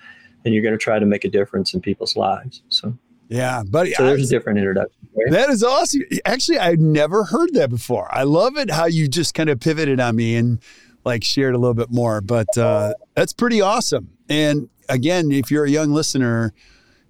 and 0.44 0.54
you're 0.54 0.62
going 0.62 0.72
to 0.72 0.78
try 0.78 0.98
to 0.98 1.06
make 1.06 1.24
a 1.24 1.28
difference 1.28 1.74
in 1.74 1.80
people's 1.80 2.16
lives. 2.16 2.62
So. 2.68 2.96
Yeah, 3.28 3.62
buddy. 3.64 3.92
So 3.94 4.06
there's 4.06 4.32
I, 4.32 4.36
a 4.36 4.38
different 4.38 4.58
introduction. 4.58 5.08
Right? 5.16 5.32
That 5.32 5.50
is 5.50 5.64
awesome. 5.64 6.02
Actually, 6.24 6.58
I've 6.58 6.78
never 6.78 7.24
heard 7.24 7.54
that 7.54 7.70
before. 7.70 8.08
I 8.14 8.22
love 8.22 8.56
it 8.56 8.70
how 8.70 8.86
you 8.86 9.08
just 9.08 9.34
kind 9.34 9.50
of 9.50 9.58
pivoted 9.58 9.98
on 10.00 10.16
me 10.16 10.36
and 10.36 10.60
like 11.04 11.24
shared 11.24 11.54
a 11.54 11.58
little 11.58 11.74
bit 11.74 11.90
more. 11.90 12.20
But 12.20 12.56
uh, 12.56 12.94
that's 13.14 13.32
pretty 13.32 13.60
awesome. 13.60 14.10
And 14.28 14.68
again, 14.88 15.30
if 15.32 15.50
you're 15.50 15.64
a 15.64 15.70
young 15.70 15.92
listener, 15.92 16.52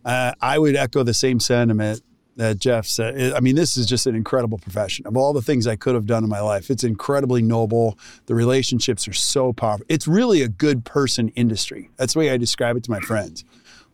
uh, 0.04 0.32
I 0.40 0.58
would 0.58 0.76
echo 0.76 1.02
the 1.02 1.14
same 1.14 1.40
sentiment 1.40 2.02
that 2.36 2.58
Jeff 2.58 2.86
said. 2.86 3.32
I 3.34 3.40
mean, 3.40 3.56
this 3.56 3.76
is 3.76 3.86
just 3.86 4.06
an 4.06 4.14
incredible 4.14 4.58
profession. 4.58 5.06
Of 5.06 5.16
all 5.16 5.32
the 5.32 5.42
things 5.42 5.66
I 5.66 5.76
could 5.76 5.94
have 5.94 6.06
done 6.06 6.24
in 6.24 6.30
my 6.30 6.40
life, 6.40 6.70
it's 6.70 6.84
incredibly 6.84 7.42
noble. 7.42 7.98
The 8.26 8.34
relationships 8.34 9.06
are 9.06 9.12
so 9.12 9.52
powerful. 9.52 9.86
It's 9.88 10.08
really 10.08 10.42
a 10.42 10.48
good 10.48 10.84
person 10.84 11.28
industry. 11.30 11.90
That's 11.96 12.14
the 12.14 12.20
way 12.20 12.30
I 12.30 12.36
describe 12.36 12.76
it 12.76 12.84
to 12.84 12.90
my 12.90 13.00
friends. 13.00 13.44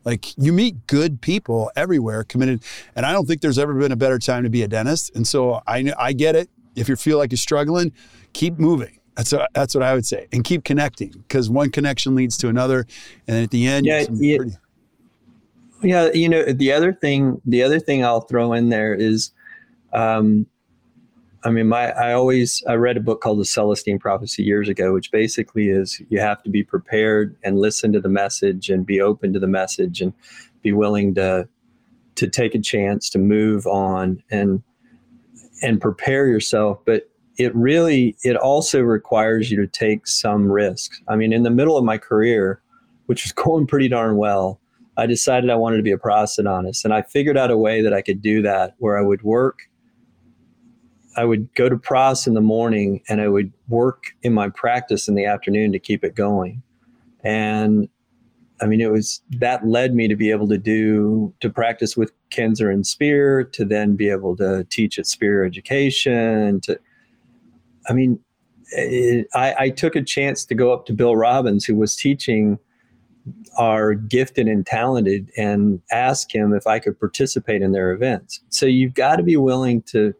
Like 0.05 0.37
you 0.37 0.53
meet 0.53 0.87
good 0.87 1.21
people 1.21 1.71
everywhere, 1.75 2.23
committed, 2.23 2.63
and 2.95 3.05
I 3.05 3.11
don't 3.11 3.27
think 3.27 3.41
there's 3.41 3.59
ever 3.59 3.73
been 3.73 3.91
a 3.91 3.97
better 3.97 4.17
time 4.17 4.43
to 4.43 4.49
be 4.49 4.63
a 4.63 4.67
dentist. 4.67 5.13
And 5.13 5.27
so 5.27 5.61
I 5.67 5.93
I 5.97 6.13
get 6.13 6.35
it. 6.35 6.49
If 6.75 6.87
you 6.87 6.95
feel 6.95 7.17
like 7.17 7.31
you're 7.31 7.37
struggling, 7.37 7.91
keep 8.31 8.57
moving. 8.57 8.98
That's 9.19 9.33
that's 9.53 9.75
what 9.75 9.83
I 9.83 9.93
would 9.93 10.05
say, 10.05 10.27
and 10.31 10.45
keep 10.45 10.63
connecting 10.63 11.09
because 11.09 11.49
one 11.49 11.71
connection 11.71 12.15
leads 12.15 12.37
to 12.37 12.47
another, 12.47 12.85
and 13.27 13.43
at 13.43 13.51
the 13.51 13.67
end, 13.67 13.85
yeah, 13.85 14.05
yeah. 14.13 14.37
Pretty- 14.37 14.55
yeah, 15.83 16.09
you 16.13 16.29
know, 16.29 16.45
the 16.45 16.71
other 16.71 16.93
thing, 16.93 17.41
the 17.45 17.61
other 17.63 17.81
thing 17.81 18.03
I'll 18.03 18.21
throw 18.21 18.53
in 18.53 18.69
there 18.69 18.93
is, 18.93 19.31
um, 19.91 20.45
I 21.43 21.49
mean, 21.51 21.67
my 21.67 21.91
I 21.91 22.13
always 22.13 22.63
I 22.65 22.75
read 22.75 22.95
a 22.95 23.01
book 23.01 23.19
called 23.19 23.39
The 23.39 23.45
Celestine 23.45 23.99
Prophecy 23.99 24.43
years 24.43 24.69
ago, 24.69 24.93
which 24.93 25.11
basically 25.11 25.67
is 25.67 26.01
you 26.07 26.21
have 26.21 26.41
to 26.43 26.49
be 26.49 26.63
prepared 26.63 27.35
and 27.43 27.59
listen 27.59 27.91
to 27.91 27.99
the 27.99 28.07
message 28.07 28.69
and 28.69 28.85
be 28.85 29.01
open 29.01 29.33
to 29.33 29.39
the 29.39 29.47
message 29.47 29.99
and 29.99 30.13
be 30.61 30.71
willing 30.71 31.13
to 31.15 31.45
to 32.15 32.27
take 32.29 32.55
a 32.55 32.59
chance 32.59 33.09
to 33.09 33.19
move 33.19 33.67
on 33.67 34.23
and 34.31 34.63
and 35.61 35.81
prepare 35.81 36.25
yourself. 36.27 36.79
But 36.85 37.08
it 37.39 37.55
really 37.55 38.17
it 38.23 38.35
also 38.35 38.81
requires 38.81 39.49
you 39.49 39.57
to 39.57 39.65
take 39.65 40.05
some 40.05 40.51
risks. 40.51 41.01
I 41.07 41.15
mean, 41.15 41.33
in 41.33 41.43
the 41.43 41.49
middle 41.49 41.77
of 41.77 41.85
my 41.85 41.97
career, 41.97 42.61
which 43.07 43.23
was 43.23 43.31
going 43.45 43.65
pretty 43.65 43.87
darn 43.87 44.17
well, 44.17 44.59
I 44.97 45.07
decided 45.07 45.49
I 45.49 45.55
wanted 45.55 45.77
to 45.77 45.83
be 45.83 45.93
a 45.93 45.97
prosthodontist, 45.97 46.83
and 46.83 46.93
I 46.93 47.01
figured 47.01 47.37
out 47.37 47.49
a 47.49 47.57
way 47.57 47.81
that 47.81 47.93
I 47.93 48.01
could 48.01 48.21
do 48.21 48.41
that 48.43 48.75
where 48.77 48.97
I 48.97 49.01
would 49.01 49.23
work. 49.23 49.61
I 51.15 51.23
would 51.23 51.53
go 51.55 51.69
to 51.69 51.77
pros 51.77 52.27
in 52.27 52.33
the 52.33 52.41
morning 52.41 53.01
and 53.09 53.19
I 53.19 53.27
would 53.29 53.51
work 53.67 54.15
in 54.21 54.33
my 54.33 54.49
practice 54.49 55.07
in 55.07 55.15
the 55.15 55.25
afternoon 55.25 55.71
to 55.71 55.79
keep 55.79 56.03
it 56.03 56.15
going. 56.15 56.61
And 57.23 57.89
I 58.61 58.67
mean, 58.67 58.79
it 58.79 58.91
was 58.91 59.21
that 59.31 59.65
led 59.65 59.95
me 59.95 60.07
to 60.07 60.15
be 60.15 60.29
able 60.29 60.47
to 60.49 60.57
do 60.57 61.33
to 61.39 61.49
practice 61.49 61.97
with 61.97 62.11
Kinzer 62.29 62.69
and 62.69 62.85
Spear, 62.85 63.43
to 63.43 63.65
then 63.65 63.95
be 63.95 64.09
able 64.09 64.35
to 64.37 64.65
teach 64.65 64.99
at 64.99 65.07
Spear 65.07 65.45
Education. 65.45 66.61
To, 66.61 66.79
I 67.89 67.93
mean, 67.93 68.19
it, 68.71 69.27
I, 69.33 69.55
I 69.57 69.69
took 69.69 69.95
a 69.95 70.03
chance 70.03 70.45
to 70.45 70.55
go 70.55 70.71
up 70.71 70.85
to 70.85 70.93
Bill 70.93 71.15
Robbins, 71.15 71.65
who 71.65 71.75
was 71.75 71.95
teaching 71.95 72.59
are 73.57 73.93
gifted 73.93 74.47
and 74.47 74.65
talented 74.65 75.29
and 75.37 75.81
ask 75.91 76.33
him 76.33 76.53
if 76.53 76.65
I 76.67 76.79
could 76.79 76.99
participate 76.99 77.61
in 77.61 77.71
their 77.71 77.91
events. 77.91 78.41
So 78.49 78.65
you've 78.65 78.93
got 78.93 79.17
to 79.17 79.23
be 79.23 79.37
willing 79.37 79.81
to 79.83 80.13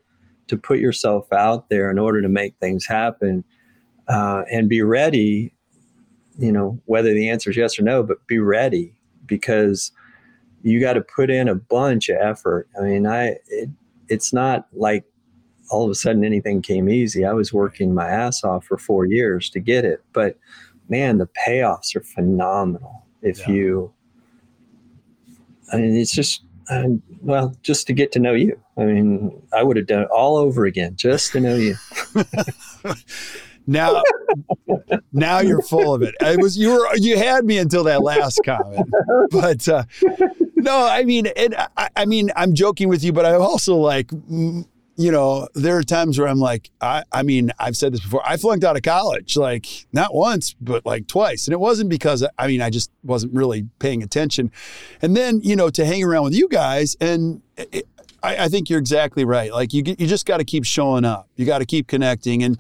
to 0.48 0.58
put 0.58 0.80
yourself 0.80 1.32
out 1.32 1.70
there 1.70 1.92
in 1.92 2.00
order 2.00 2.24
to 2.24 2.28
make 2.28 2.56
things 2.58 2.86
happen 2.88 3.44
uh, 4.08 4.44
and 4.52 4.68
be 4.68 4.82
ready. 4.82 5.54
You 6.38 6.52
know 6.52 6.80
whether 6.86 7.14
the 7.14 7.30
answer 7.30 7.50
is 7.50 7.58
yes 7.58 7.80
or 7.80 7.84
no, 7.84 8.04
but 8.04 8.26
be 8.28 8.40
ready 8.40 8.94
because 9.26 9.92
you 10.64 10.80
got 10.80 10.94
to 10.94 11.02
put 11.02 11.30
in 11.30 11.48
a 11.48 11.56
bunch 11.56 12.10
of 12.10 12.18
effort. 12.20 12.68
I 12.78 12.84
mean, 12.84 13.06
I 13.06 13.38
it, 13.48 13.70
it's 14.08 14.34
not 14.34 14.68
like 14.74 15.06
all 15.70 15.86
of 15.86 15.92
a 15.92 15.96
sudden 15.96 16.24
anything 16.24 16.62
came 16.62 16.90
easy. 16.90 17.26
I 17.26 17.34
was 17.34 17.54
working 17.54 17.94
my 17.94 18.08
ass 18.08 18.44
off 18.44 18.66
for 18.66 18.78
four 18.78 19.06
years 19.06 19.50
to 19.52 19.60
get 19.60 19.86
it, 19.86 20.04
but 20.14 20.38
man, 20.90 21.18
the 21.18 21.30
payoffs 21.48 21.96
are 21.96 22.02
phenomenal 22.02 23.06
if 23.22 23.40
yeah. 23.40 23.54
you. 23.54 23.94
I 25.72 25.78
mean, 25.78 25.96
it's 25.96 26.12
just 26.12 26.44
um, 26.70 27.02
well, 27.22 27.56
just 27.64 27.88
to 27.88 27.94
get 27.94 28.12
to 28.14 28.20
know 28.20 28.34
you. 28.34 28.60
I 28.78 28.86
mean, 28.86 29.42
I 29.54 29.64
would 29.64 29.78
have 29.78 29.88
done 29.88 30.04
it 30.04 30.10
all 30.10 30.38
over 30.38 30.66
again 30.66 30.96
just 30.96 31.32
to 31.34 31.40
know 31.40 31.56
you. 31.56 31.76
now, 33.68 34.04
now 35.12 35.40
you're 35.40 35.62
full 35.64 35.94
of 35.94 36.02
it. 36.02 36.16
It 36.22 36.42
was 36.42 36.58
you 36.58 36.72
were 36.72 36.88
you 36.96 37.18
had 37.18 37.46
me 37.46 37.58
until 37.58 37.84
that 37.86 38.02
last 38.02 38.42
comment, 38.46 38.88
but 39.32 39.68
uh, 39.68 39.84
no, 40.56 40.88
I 40.88 41.04
mean, 41.04 41.28
it, 41.36 41.54
I, 41.78 41.90
I 41.96 42.06
mean, 42.06 42.32
I'm 42.36 42.54
joking 42.54 42.88
with 42.88 43.04
you, 43.04 43.14
but 43.14 43.26
I'm 43.26 43.42
also 43.42 43.76
like 43.76 44.12
you 45.00 45.14
know, 45.14 45.48
there 45.56 45.78
are 45.78 45.84
times 45.84 46.20
where 46.20 46.28
I'm 46.28 46.40
like, 46.40 46.70
I, 46.82 47.04
I 47.14 47.24
mean, 47.24 47.52
I've 47.58 47.78
said 47.78 47.94
this 47.94 48.02
before. 48.02 48.22
I 48.28 48.36
flunked 48.36 48.66
out 48.66 48.76
of 48.76 48.82
college, 48.82 49.38
like 49.38 49.66
not 49.94 50.14
once, 50.14 50.56
but 50.60 50.86
like 50.86 51.08
twice. 51.08 51.48
And 51.48 51.54
it 51.54 51.60
wasn't 51.60 51.90
because, 51.90 52.28
I 52.38 52.48
mean, 52.48 52.62
I 52.62 52.70
just 52.70 52.92
wasn't 53.02 53.34
really 53.34 53.66
paying 53.80 54.04
attention. 54.04 54.52
And 55.02 55.16
then, 55.16 55.40
you 55.42 55.56
know, 55.56 55.70
to 55.70 55.86
hang 55.86 56.04
around 56.04 56.26
with 56.26 56.34
you 56.34 56.50
guys, 56.50 56.98
and 57.00 57.42
it, 57.56 57.88
I, 58.22 58.36
I 58.46 58.48
think 58.50 58.70
you're 58.70 58.80
exactly 58.80 59.24
right. 59.24 59.54
Like 59.54 59.72
you, 59.72 59.84
you 59.86 60.06
just 60.06 60.26
got 60.26 60.38
to 60.38 60.44
keep 60.44 60.66
showing 60.66 61.06
up. 61.06 61.30
You 61.38 61.46
got 61.46 61.60
to 61.60 61.66
keep 61.66 61.88
connecting. 61.88 62.44
And, 62.44 62.60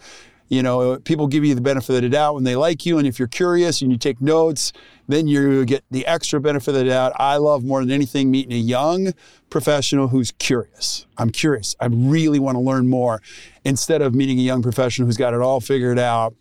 you 0.49 0.63
know, 0.63 0.97
people 0.99 1.27
give 1.27 1.45
you 1.45 1.53
the 1.53 1.61
benefit 1.61 1.95
of 1.95 2.01
the 2.01 2.09
doubt 2.09 2.33
when 2.33 2.43
they 2.43 2.55
like 2.55 2.85
you. 2.85 2.97
And 2.97 3.07
if 3.07 3.19
you're 3.19 3.27
curious 3.27 3.81
and 3.81 3.91
you 3.91 3.97
take 3.97 4.19
notes, 4.19 4.73
then 5.07 5.27
you 5.27 5.63
get 5.63 5.83
the 5.91 6.05
extra 6.07 6.41
benefit 6.41 6.69
of 6.69 6.75
the 6.75 6.85
doubt. 6.85 7.13
I 7.15 7.37
love 7.37 7.63
more 7.63 7.81
than 7.81 7.91
anything 7.91 8.31
meeting 8.31 8.53
a 8.53 8.59
young 8.59 9.13
professional 9.51 10.07
who's 10.07 10.31
curious. 10.31 11.05
I'm 11.17 11.29
curious. 11.29 11.75
I 11.79 11.85
really 11.85 12.39
want 12.39 12.55
to 12.55 12.59
learn 12.59 12.87
more 12.87 13.21
instead 13.63 14.01
of 14.01 14.15
meeting 14.15 14.39
a 14.39 14.41
young 14.41 14.63
professional 14.63 15.05
who's 15.05 15.17
got 15.17 15.35
it 15.35 15.41
all 15.41 15.61
figured 15.61 15.99
out. 15.99 16.33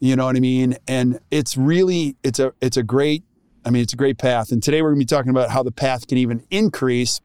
You 0.00 0.16
know 0.16 0.24
what 0.24 0.34
I 0.34 0.40
mean? 0.40 0.76
And 0.88 1.20
it's 1.30 1.56
really, 1.56 2.16
it's 2.24 2.40
a, 2.40 2.52
it's 2.60 2.76
a 2.76 2.82
great, 2.82 3.22
I 3.64 3.70
mean, 3.70 3.82
it's 3.82 3.92
a 3.92 3.96
great 3.96 4.18
path. 4.18 4.50
And 4.50 4.60
today 4.60 4.82
we're 4.82 4.88
going 4.88 5.00
to 5.00 5.04
be 5.04 5.16
talking 5.16 5.30
about 5.30 5.50
how 5.50 5.62
the 5.62 5.70
path 5.70 6.08
can 6.08 6.18
even 6.18 6.44
increase, 6.50 7.20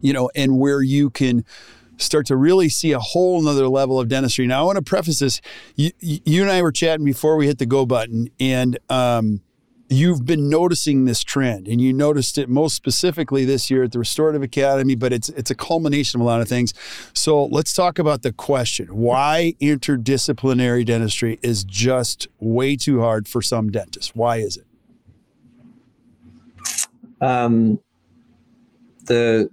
you 0.00 0.14
know, 0.14 0.30
and 0.34 0.58
where 0.58 0.80
you 0.80 1.10
can 1.10 1.44
start 1.98 2.26
to 2.26 2.36
really 2.36 2.68
see 2.68 2.92
a 2.92 2.98
whole 2.98 3.40
nother 3.42 3.68
level 3.68 3.98
of 3.98 4.08
dentistry. 4.08 4.46
Now, 4.46 4.62
I 4.62 4.64
want 4.64 4.76
to 4.76 4.82
preface 4.82 5.18
this. 5.18 5.40
You, 5.74 5.90
you 6.00 6.42
and 6.42 6.50
I 6.50 6.62
were 6.62 6.72
chatting 6.72 7.04
before 7.04 7.36
we 7.36 7.46
hit 7.46 7.58
the 7.58 7.66
go 7.66 7.86
button, 7.86 8.28
and 8.38 8.78
um, 8.88 9.40
you've 9.88 10.24
been 10.24 10.48
noticing 10.48 11.04
this 11.04 11.22
trend, 11.22 11.68
and 11.68 11.80
you 11.80 11.92
noticed 11.92 12.38
it 12.38 12.48
most 12.48 12.74
specifically 12.74 13.44
this 13.44 13.70
year 13.70 13.84
at 13.84 13.92
the 13.92 13.98
Restorative 13.98 14.42
Academy. 14.42 14.94
But 14.94 15.12
it's 15.12 15.28
it's 15.30 15.50
a 15.50 15.54
culmination 15.54 16.20
of 16.20 16.24
a 16.24 16.28
lot 16.28 16.40
of 16.40 16.48
things. 16.48 16.74
So 17.12 17.44
let's 17.46 17.72
talk 17.72 17.98
about 17.98 18.22
the 18.22 18.32
question: 18.32 18.88
Why 18.88 19.54
interdisciplinary 19.60 20.84
dentistry 20.84 21.38
is 21.42 21.64
just 21.64 22.28
way 22.40 22.76
too 22.76 23.00
hard 23.00 23.28
for 23.28 23.42
some 23.42 23.70
dentists? 23.70 24.14
Why 24.14 24.38
is 24.38 24.56
it? 24.56 24.66
Um, 27.20 27.80
the 29.06 29.48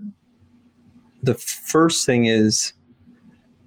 the 1.24 1.34
first 1.34 2.06
thing 2.06 2.26
is 2.26 2.74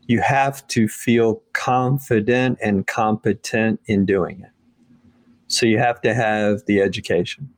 you 0.07 0.21
have 0.21 0.65
to 0.69 0.87
feel 0.87 1.43
confident 1.55 2.59
and 2.63 2.87
competent 2.87 3.81
in 3.87 4.05
doing 4.05 4.43
it. 4.43 4.51
So 5.49 5.65
you 5.65 5.79
have 5.79 6.01
to 6.03 6.13
have 6.15 6.67
the 6.67 6.81
education 6.81 7.49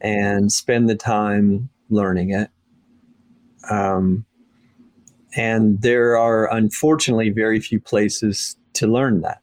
and 0.00 0.50
spend 0.50 0.88
the 0.88 0.94
time 0.94 1.68
learning 1.90 2.30
it. 2.30 2.50
Um, 3.70 4.24
and 5.36 5.82
there 5.82 6.16
are 6.16 6.52
unfortunately 6.52 7.30
very 7.30 7.60
few 7.60 7.80
places 7.80 8.56
to 8.74 8.86
learn 8.86 9.20
that. 9.20 9.42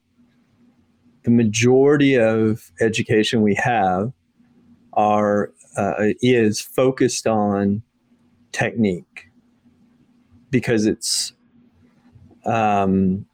The 1.24 1.32
majority 1.32 2.18
of 2.18 2.72
education 2.82 3.42
we 3.42 3.56
have 3.56 4.12
are 4.94 5.52
uh, 5.78 6.14
is 6.22 6.62
focused 6.62 7.28
on 7.28 7.84
technique 8.52 9.25
because 10.50 10.86
it's 10.86 11.34
um, 12.46 13.26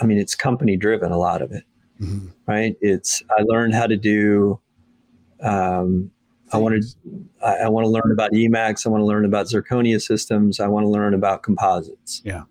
I 0.00 0.06
mean, 0.06 0.18
it's 0.18 0.34
company 0.34 0.76
driven, 0.76 1.12
a 1.12 1.18
lot 1.18 1.42
of 1.42 1.52
it, 1.52 1.64
mm-hmm. 2.00 2.28
right? 2.46 2.76
It's, 2.80 3.22
I 3.30 3.42
learned 3.42 3.74
how 3.74 3.86
to 3.86 3.96
do, 3.96 4.60
um, 5.42 6.10
I 6.52 6.58
want 6.58 6.82
to, 6.82 7.28
I, 7.44 7.56
I 7.64 7.68
want 7.68 7.84
to 7.84 7.90
learn 7.90 8.10
about 8.12 8.32
Emax. 8.32 8.86
I 8.86 8.90
want 8.90 9.02
to 9.02 9.06
learn 9.06 9.24
about 9.24 9.46
zirconia 9.46 10.00
systems. 10.00 10.60
I 10.60 10.68
want 10.68 10.84
to 10.84 10.88
learn 10.88 11.14
about 11.14 11.42
composites. 11.42 12.22
Yeah. 12.24 12.42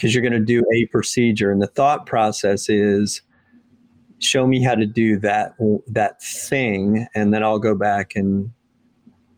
Cause 0.00 0.14
you're 0.14 0.22
going 0.22 0.32
to 0.32 0.38
do 0.38 0.64
a 0.72 0.86
procedure 0.86 1.50
and 1.50 1.60
the 1.60 1.66
thought 1.66 2.06
process 2.06 2.68
is 2.68 3.20
show 4.20 4.46
me 4.46 4.62
how 4.62 4.76
to 4.76 4.86
do 4.86 5.18
that, 5.18 5.54
that 5.88 6.22
thing. 6.22 7.08
And 7.14 7.34
then 7.34 7.42
I'll 7.42 7.58
go 7.58 7.74
back 7.74 8.14
and, 8.14 8.52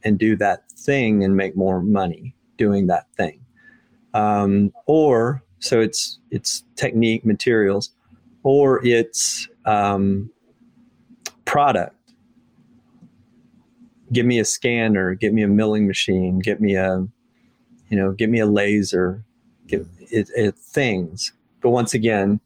and 0.05 0.19
do 0.19 0.37
that 0.37 0.65
thing 0.81 1.25
and 1.25 1.37
make 1.37 1.57
more 1.57 1.83
money 1.83 2.35
doing 2.57 2.87
that 2.89 3.07
thing. 3.17 3.41
Um, 4.15 4.73
or 4.87 5.43
so 5.61 5.81
it's 5.81 6.19
it's 6.31 6.65
technique 6.77 7.25
materials, 7.25 7.91
or 8.43 8.85
it's 8.85 9.49
um, 9.65 10.31
product. 11.45 11.95
Give 14.13 14.27
me 14.27 14.41
a 14.41 14.45
scanner, 14.45 15.15
get 15.15 15.33
me 15.33 15.43
a 15.43 15.49
milling 15.49 15.87
machine, 15.87 16.41
get 16.41 16.61
me 16.61 16.75
a, 16.75 17.07
you 17.89 17.97
know, 17.97 18.13
get 18.13 18.29
me 18.29 18.41
a 18.41 18.47
laser, 18.47 19.25
get 19.69 19.87
it, 19.99 20.29
it 20.35 20.57
things. 20.57 21.33
But 21.61 21.71
once 21.71 21.95
again, 21.95 22.41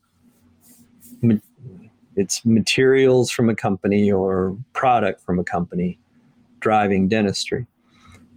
it's 2.17 2.45
materials 2.45 3.31
from 3.31 3.49
a 3.49 3.55
company 3.55 4.11
or 4.11 4.57
product 4.73 5.23
from 5.23 5.39
a 5.39 5.45
company 5.45 5.99
driving 6.61 7.09
dentistry. 7.09 7.67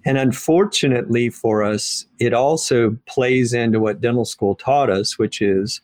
And 0.07 0.17
unfortunately 0.17 1.29
for 1.29 1.63
us, 1.63 2.05
it 2.17 2.33
also 2.33 2.97
plays 3.07 3.51
into 3.51 3.81
what 3.81 3.99
dental 3.99 4.23
school 4.23 4.55
taught 4.55 4.89
us, 4.89 5.19
which 5.19 5.41
is 5.41 5.81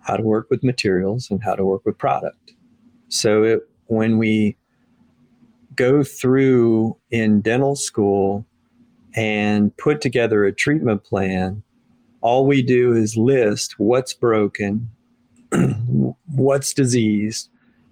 how 0.00 0.18
to 0.18 0.22
work 0.22 0.48
with 0.50 0.62
materials 0.62 1.30
and 1.30 1.42
how 1.42 1.54
to 1.54 1.64
work 1.64 1.86
with 1.86 1.96
product. 1.96 2.52
So 3.08 3.42
it, 3.44 3.60
when 3.86 4.18
we 4.18 4.58
go 5.76 6.02
through 6.02 6.98
in 7.10 7.40
dental 7.40 7.74
school 7.74 8.44
and 9.14 9.74
put 9.78 10.02
together 10.02 10.44
a 10.44 10.52
treatment 10.52 11.04
plan, 11.04 11.62
all 12.20 12.46
we 12.46 12.60
do 12.60 12.92
is 12.92 13.16
list 13.16 13.78
what's 13.78 14.12
broken, 14.12 14.90
what's 16.26 16.74
diseased, 16.74 17.48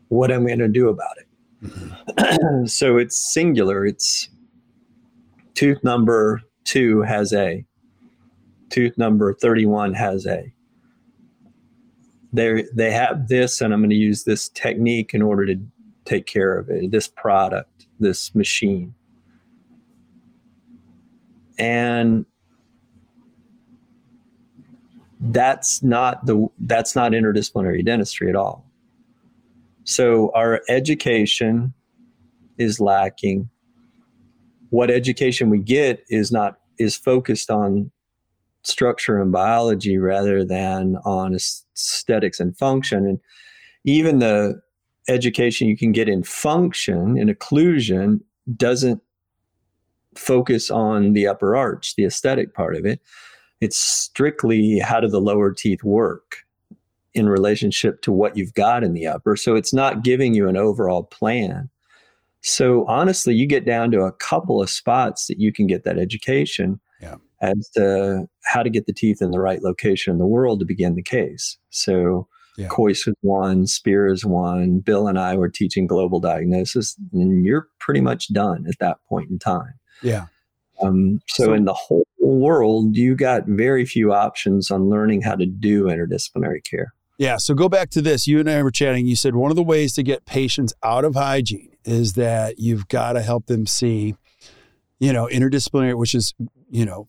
what 0.09 0.31
I'm 0.31 0.47
going 0.47 0.59
to 0.59 0.69
do 0.69 0.91
about 0.91 1.17
it. 1.17 1.27
Mm-hmm. 1.65 2.67
so 2.67 2.99
it's 2.99 3.19
singular. 3.33 3.87
It's 3.87 4.29
tooth 5.57 5.83
number 5.83 6.41
two 6.65 7.03
has 7.03 7.33
a, 7.33 7.65
tooth 8.71 8.97
number 8.97 9.35
31 9.35 9.95
has 9.95 10.27
a. 10.27 10.53
They 12.33 12.65
they 12.75 12.93
have 12.93 13.29
this, 13.29 13.61
and 13.61 13.73
I'm 13.73 13.81
going 13.81 13.91
to 13.91 13.97
use 13.97 14.25
this 14.25 14.49
technique 14.51 15.15
in 15.15 15.23
order 15.23 15.47
to 15.47 15.57
take 16.05 16.27
care 16.27 16.57
of 16.59 16.69
it. 16.69 16.91
This 16.91 17.09
product, 17.09 17.87
this 17.99 18.35
machine, 18.35 18.95
and 21.59 22.27
that's 25.21 25.83
not 25.83 26.27
the 26.27 26.47
that's 26.61 26.95
not 26.95 27.13
interdisciplinary 27.13 27.85
dentistry 27.85 28.29
at 28.29 28.37
all. 28.37 28.67
So 29.85 30.31
our 30.35 30.63
education 30.69 31.73
is 32.59 32.81
lacking. 32.81 33.49
What 34.77 34.91
education 34.91 35.49
we 35.49 35.59
get 35.59 36.05
is 36.11 36.31
not 36.31 36.59
is 36.79 36.97
focused 36.97 37.51
on 37.51 37.91
structure 38.63 39.19
and 39.23 39.33
biology 39.33 39.97
rather 39.97 40.45
than 40.45 40.97
on 41.03 41.35
aesthetics 41.35 42.41
and 42.41 42.55
function. 42.59 43.07
And 43.07 43.19
even 43.85 44.19
the 44.19 44.61
education 45.09 45.67
you 45.67 45.79
can 45.79 45.93
get 45.93 46.11
in 46.11 46.23
function 46.23 47.17
in 47.17 47.29
occlusion 47.29 48.21
doesn't 48.55 49.01
focus 50.15 50.71
on 50.71 51.15
the 51.15 51.27
upper 51.27 51.57
arch, 51.57 51.97
the 51.97 52.05
aesthetic 52.05 52.53
part 52.53 52.77
of 52.77 52.85
it. 52.85 53.01
It's 53.63 53.79
strictly 53.79 54.79
how 54.79 55.01
do 55.01 55.09
the 55.09 55.23
lower 55.23 55.55
teeth 55.55 55.85
work 55.85 56.45
in 57.15 57.31
relationship 57.31 58.03
to 58.03 58.13
what 58.13 58.37
you've 58.37 58.53
got 58.53 58.85
in 58.85 58.93
the 58.93 59.07
upper. 59.07 59.37
So 59.37 59.55
it's 59.55 59.73
not 59.73 60.05
giving 60.05 60.35
you 60.35 60.51
an 60.51 60.59
overall 60.59 61.05
plan. 61.05 61.71
So 62.47 62.87
honestly, 62.87 63.35
you 63.35 63.45
get 63.45 63.65
down 63.65 63.91
to 63.91 64.03
a 64.03 64.13
couple 64.13 64.63
of 64.63 64.71
spots 64.71 65.27
that 65.27 65.41
you 65.41 65.53
can 65.53 65.67
get 65.67 65.83
that 65.83 65.99
education 65.99 66.79
yeah. 67.01 67.17
as 67.43 67.69
to 67.75 68.29
how 68.45 68.63
to 68.63 68.71
get 68.71 68.87
the 68.87 68.93
teeth 68.93 69.21
in 69.21 69.33
the 69.33 69.41
right 69.41 69.61
location 69.65 70.13
in 70.13 70.19
the 70.19 70.27
world 70.27 70.61
to 70.61 70.65
begin 70.65 70.95
the 70.95 71.03
case. 71.03 71.59
So 71.71 72.29
yeah. 72.57 72.69
Kois 72.69 73.05
was 73.05 73.17
one, 73.23 73.67
Spear 73.67 74.07
is 74.07 74.25
one. 74.25 74.79
Bill 74.79 75.09
and 75.09 75.19
I 75.19 75.37
were 75.37 75.49
teaching 75.49 75.89
global 75.89 76.21
diagnosis, 76.21 76.97
and 77.13 77.45
you're 77.45 77.67
pretty 77.81 78.01
much 78.01 78.33
done 78.33 78.65
at 78.69 78.79
that 78.79 78.99
point 79.09 79.29
in 79.29 79.41
time. 79.41 79.75
Yeah. 80.01 80.27
Um, 80.81 81.21
so, 81.27 81.47
so, 81.47 81.53
in 81.53 81.65
the 81.65 81.75
whole 81.75 82.07
world, 82.21 82.97
you 82.97 83.17
got 83.17 83.47
very 83.47 83.85
few 83.85 84.13
options 84.13 84.71
on 84.71 84.89
learning 84.89 85.23
how 85.23 85.35
to 85.35 85.47
do 85.47 85.87
interdisciplinary 85.87 86.63
care. 86.63 86.95
Yeah. 87.19 87.39
So 87.39 87.55
go 87.55 87.69
back 87.69 87.91
to 87.91 88.03
this. 88.03 88.27
You 88.27 88.39
and 88.39 88.49
I 88.49 88.63
were 88.63 88.71
chatting. 88.71 89.07
You 89.07 89.17
said 89.17 89.35
one 89.35 89.51
of 89.51 89.57
the 89.57 89.63
ways 89.63 89.95
to 89.95 90.03
get 90.03 90.27
patients 90.27 90.75
out 90.83 91.05
of 91.05 91.15
hygiene 91.15 91.76
is 91.87 92.15
that 92.15 92.59
you've 92.59 92.89
got 92.89 93.15
to 93.15 93.23
help 93.23 93.47
them 93.47 93.67
see, 93.67 94.17
you 94.99 95.13
know, 95.13 95.29
interdisciplinary, 95.33 95.97
which 95.97 96.15
is, 96.15 96.35
you 96.71 96.85
know, 96.85 97.09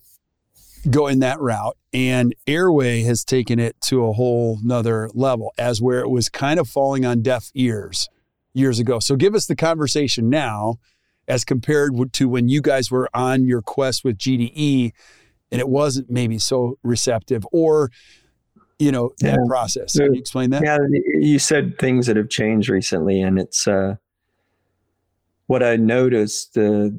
going 0.90 1.20
that 1.20 1.40
route. 1.40 1.76
And 1.94 2.36
airway 2.46 3.02
has 3.02 3.24
taken 3.24 3.60
it 3.60 3.80
to 3.82 4.06
a 4.06 4.14
whole 4.14 4.60
nother 4.64 5.10
level 5.14 5.54
as 5.58 5.82
where 5.82 6.00
it 6.00 6.10
was 6.10 6.30
kind 6.30 6.60
of 6.60 6.70
falling 6.70 7.06
on 7.06 7.22
deaf 7.22 7.52
ears 7.56 8.08
years 8.54 8.80
ago. 8.80 9.00
So 9.00 9.16
give 9.16 9.36
us 9.36 9.48
the 9.48 9.56
conversation 9.56 10.30
now 10.30 10.76
as 11.28 11.44
compared 11.44 11.94
to 12.14 12.30
when 12.30 12.48
you 12.50 12.62
guys 12.62 12.90
were 12.90 13.10
on 13.14 13.46
your 13.46 13.62
quest 13.62 14.04
with 14.04 14.18
GDE 14.18 14.94
and 15.52 15.62
it 15.62 15.70
wasn't 15.70 16.10
maybe 16.10 16.38
so 16.40 16.78
receptive 16.84 17.46
or 17.52 17.92
you 18.80 18.92
know 18.92 19.12
that 19.22 19.40
yeah. 19.40 19.48
process 19.48 19.98
can 19.98 20.14
you 20.14 20.20
explain 20.20 20.52
that 20.52 20.62
yeah 20.64 20.78
you 21.20 21.40
said 21.40 21.80
things 21.80 22.06
that 22.06 22.16
have 22.16 22.30
changed 22.30 22.70
recently 22.70 23.22
and 23.22 23.40
it's 23.40 23.68
uh, 23.68 23.96
what 25.48 25.64
i 25.64 25.76
noticed 25.76 26.58
uh, 26.58 26.90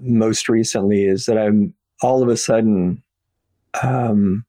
most 0.00 0.48
recently 0.48 1.04
is 1.04 1.26
that 1.26 1.38
i'm 1.38 1.74
all 2.02 2.22
of 2.22 2.28
a 2.28 2.36
sudden 2.36 3.02
um, 3.82 4.44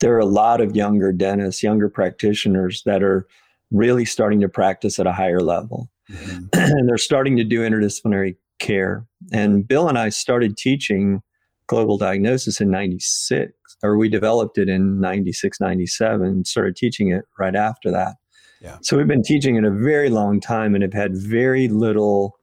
there 0.00 0.14
are 0.14 0.20
a 0.20 0.26
lot 0.26 0.60
of 0.60 0.74
younger 0.74 1.12
dentists 1.12 1.62
younger 1.62 1.88
practitioners 1.88 2.82
that 2.86 3.02
are 3.02 3.26
really 3.70 4.04
starting 4.04 4.40
to 4.40 4.48
practice 4.48 4.98
at 4.98 5.06
a 5.06 5.12
higher 5.12 5.40
level 5.40 5.90
mm-hmm. 6.10 6.44
and 6.52 6.88
they're 6.88 6.98
starting 6.98 7.36
to 7.36 7.44
do 7.44 7.60
interdisciplinary 7.60 8.36
care. 8.62 9.04
And 9.32 9.66
Bill 9.66 9.88
and 9.88 9.98
I 9.98 10.08
started 10.08 10.56
teaching 10.56 11.20
global 11.66 11.98
diagnosis 11.98 12.60
in 12.60 12.70
96, 12.70 13.52
or 13.82 13.98
we 13.98 14.08
developed 14.08 14.56
it 14.56 14.68
in 14.68 15.00
96, 15.00 15.60
97, 15.60 16.44
started 16.44 16.76
teaching 16.76 17.10
it 17.10 17.24
right 17.38 17.56
after 17.56 17.90
that. 17.90 18.14
Yeah. 18.62 18.78
So 18.82 18.96
we've 18.96 19.08
been 19.08 19.22
teaching 19.22 19.56
it 19.56 19.64
a 19.64 19.70
very 19.70 20.08
long 20.08 20.40
time 20.40 20.74
and 20.74 20.82
have 20.82 20.92
had 20.92 21.16
very 21.16 21.68
little 21.68 22.38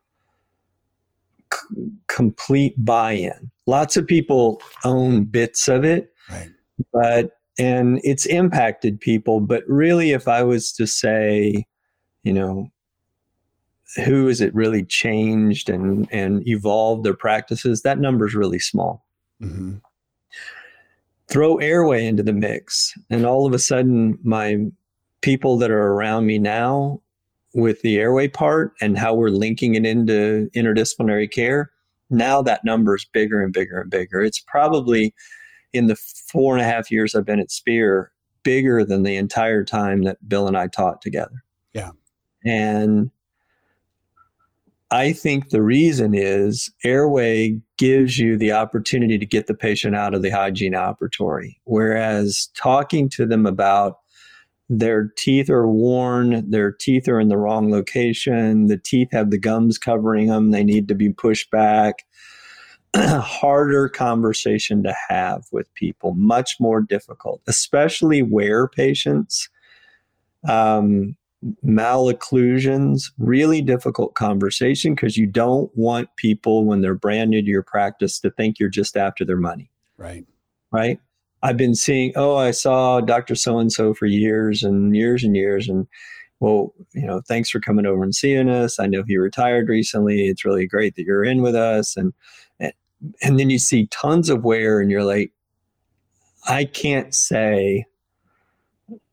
c- 1.53 1.91
complete 2.08 2.73
buy 2.77 3.13
in. 3.13 3.51
Lots 3.67 3.95
of 3.95 4.05
people 4.05 4.62
own 4.84 5.23
bits 5.23 5.67
of 5.67 5.86
it, 5.86 6.12
right. 6.29 6.49
but 6.91 7.32
and 7.58 8.01
it's 8.03 8.25
impacted 8.25 8.99
people. 8.99 9.39
But 9.39 9.63
really, 9.67 10.12
if 10.12 10.27
I 10.27 10.43
was 10.43 10.71
to 10.73 10.86
say, 10.86 11.65
you 12.23 12.34
know, 12.34 12.69
who 13.95 14.27
has 14.27 14.41
it 14.41 14.53
really 14.53 14.84
changed 14.84 15.69
and 15.69 16.08
and 16.12 16.47
evolved 16.47 17.03
their 17.03 17.15
practices 17.15 17.82
that 17.82 17.99
number 17.99 18.27
is 18.27 18.36
really 18.36 18.60
small 18.60 19.05
mm-hmm. 19.41 19.75
throw 21.27 21.58
airway 21.58 22.05
into 22.05 22.23
the 22.23 22.34
mix 22.34 22.93
and 23.10 23.25
all 23.25 23.45
of 23.45 23.53
a 23.53 23.60
sudden 23.60 24.17
my 24.23 24.58
people 25.21 25.58
that 25.58 25.71
are 25.71 25.93
around 25.93 26.25
me 26.25 26.39
now 26.39 27.01
with 27.53 27.82
the 27.82 27.97
airway 27.97 28.27
part 28.27 28.73
and 28.79 28.97
how 28.97 29.13
we're 29.13 29.29
linking 29.29 29.75
it 29.75 29.86
into 29.86 30.49
interdisciplinary 30.55 31.29
care 31.29 31.71
now 32.10 32.41
that 32.41 32.65
number 32.65 32.95
is 32.95 33.05
bigger 33.05 33.41
and 33.41 33.53
bigger 33.53 33.82
and 33.82 33.89
bigger. 33.89 34.21
It's 34.21 34.39
probably 34.39 35.13
in 35.73 35.88
the 35.88 35.95
four 35.95 36.55
and 36.55 36.62
a 36.62 36.67
half 36.67 36.89
years 36.89 37.13
i've 37.13 37.25
been 37.25 37.39
at 37.39 37.51
spear 37.51 38.12
bigger 38.41 38.84
than 38.84 39.03
the 39.03 39.15
entire 39.15 39.63
time 39.63 40.01
that 40.03 40.17
bill 40.27 40.47
and 40.47 40.58
i 40.58 40.67
taught 40.67 41.01
together. 41.01 41.43
Yeah. 41.73 41.91
And 42.43 43.12
I 44.91 45.13
think 45.13 45.49
the 45.49 45.62
reason 45.62 46.15
is 46.15 46.71
airway 46.84 47.60
gives 47.77 48.17
you 48.17 48.38
the 48.38 48.51
opportunity 48.51 49.19
to 49.19 49.25
get 49.25 49.45
the 49.45 49.53
patient 49.53 49.95
out 49.95 50.15
of 50.15 50.23
the 50.23 50.32
hygiene 50.32 50.73
operatory. 50.73 51.58
Whereas 51.65 52.49
talking 52.55 53.08
to 53.10 53.27
them 53.27 53.45
about 53.45 53.99
their 54.69 55.12
teeth 55.17 55.49
are 55.49 55.67
worn, 55.67 56.49
their 56.49 56.71
teeth 56.71 57.08
are 57.08 57.19
in 57.19 57.27
the 57.27 57.38
wrong 57.38 57.71
location, 57.71 58.67
the 58.67 58.77
teeth 58.77 59.10
have 59.12 59.32
the 59.32 59.38
gums 59.38 59.77
covering 59.77 60.27
them, 60.27 60.51
they 60.51 60.63
need 60.63 60.88
to 60.88 60.95
be 60.95 61.10
pushed 61.10 61.49
back. 61.49 62.05
Harder 62.95 63.89
conversation 63.89 64.84
to 64.84 64.95
have 65.10 65.45
with 65.51 65.73
people, 65.73 66.13
much 66.15 66.55
more 66.60 66.82
difficult, 66.82 67.41
especially 67.47 68.21
where 68.21 68.67
patients. 68.67 69.49
Um, 70.47 71.15
malocclusions, 71.65 73.12
really 73.17 73.62
difficult 73.62 74.13
conversation 74.15 74.93
because 74.93 75.17
you 75.17 75.25
don't 75.25 75.71
want 75.75 76.10
people 76.17 76.65
when 76.65 76.82
they're 76.82 76.95
brand 76.95 77.29
new 77.29 77.41
to 77.41 77.47
your 77.47 77.63
practice 77.63 78.19
to 78.19 78.29
think 78.32 78.60
you're 78.60 78.69
just 78.69 78.97
after 78.97 79.23
their 79.23 79.38
money. 79.38 79.71
Right. 79.97 80.25
Right. 80.71 80.99
I've 81.41 81.58
been 81.58 81.75
seeing, 81.75 82.12
oh, 82.15 82.36
I 82.36 82.52
saw 82.52 82.99
Dr. 83.02 83.36
So 83.36 83.60
and 83.60 83.71
so 83.71 83.93
for 83.93 84.06
years 84.06 84.63
and 84.63 84.95
years 84.95 85.23
and 85.23 85.36
years. 85.36 85.69
And 85.69 85.88
well, 86.39 86.73
you 86.93 87.06
know, 87.06 87.21
thanks 87.28 87.49
for 87.49 87.60
coming 87.60 87.86
over 87.86 88.04
and 88.04 88.15
seeing 88.15 88.49
us. 88.49 88.80
I 88.80 88.88
know 88.88 89.04
he 89.08 89.17
retired 89.17 89.69
recently. 89.69 90.28
It's 90.28 90.45
really 90.45 90.67
great 90.67 90.95
that 90.95 91.04
you're 91.04 91.23
in 91.23 91.41
with 91.41 91.56
us. 91.56 91.95
And, 91.97 92.13
and, 92.60 92.73
and 93.21 93.39
then 93.39 93.49
you 93.49 93.60
see 93.60 93.88
tons 93.88 94.30
of 94.30 94.43
wear 94.43 94.80
and 94.80 94.91
you're 94.91 95.04
like, 95.04 95.32
I 96.47 96.65
can't 96.65 97.13
say 97.13 97.86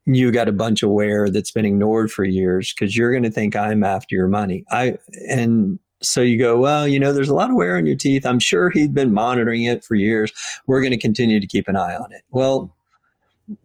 you 0.05 0.31
got 0.31 0.47
a 0.47 0.53
bunch 0.53 0.83
of 0.83 0.89
wear 0.89 1.29
that's 1.29 1.51
been 1.51 1.65
ignored 1.65 2.11
for 2.11 2.23
years 2.23 2.73
because 2.73 2.95
you're 2.95 3.11
going 3.11 3.23
to 3.23 3.31
think 3.31 3.55
I'm 3.55 3.83
after 3.83 4.15
your 4.15 4.29
money. 4.29 4.63
I, 4.71 4.97
and 5.29 5.79
so 6.01 6.21
you 6.21 6.37
go, 6.37 6.59
well, 6.59 6.87
you 6.87 6.99
know, 6.99 7.11
there's 7.11 7.29
a 7.29 7.35
lot 7.35 7.49
of 7.49 7.55
wear 7.55 7.77
on 7.77 7.85
your 7.85 7.95
teeth. 7.95 8.25
I'm 8.25 8.39
sure 8.39 8.69
he'd 8.69 8.93
been 8.93 9.13
monitoring 9.13 9.63
it 9.63 9.83
for 9.83 9.95
years. 9.95 10.31
We're 10.67 10.81
going 10.81 10.91
to 10.91 10.97
continue 10.97 11.39
to 11.39 11.47
keep 11.47 11.67
an 11.67 11.75
eye 11.75 11.95
on 11.95 12.11
it. 12.11 12.21
Well, 12.29 12.75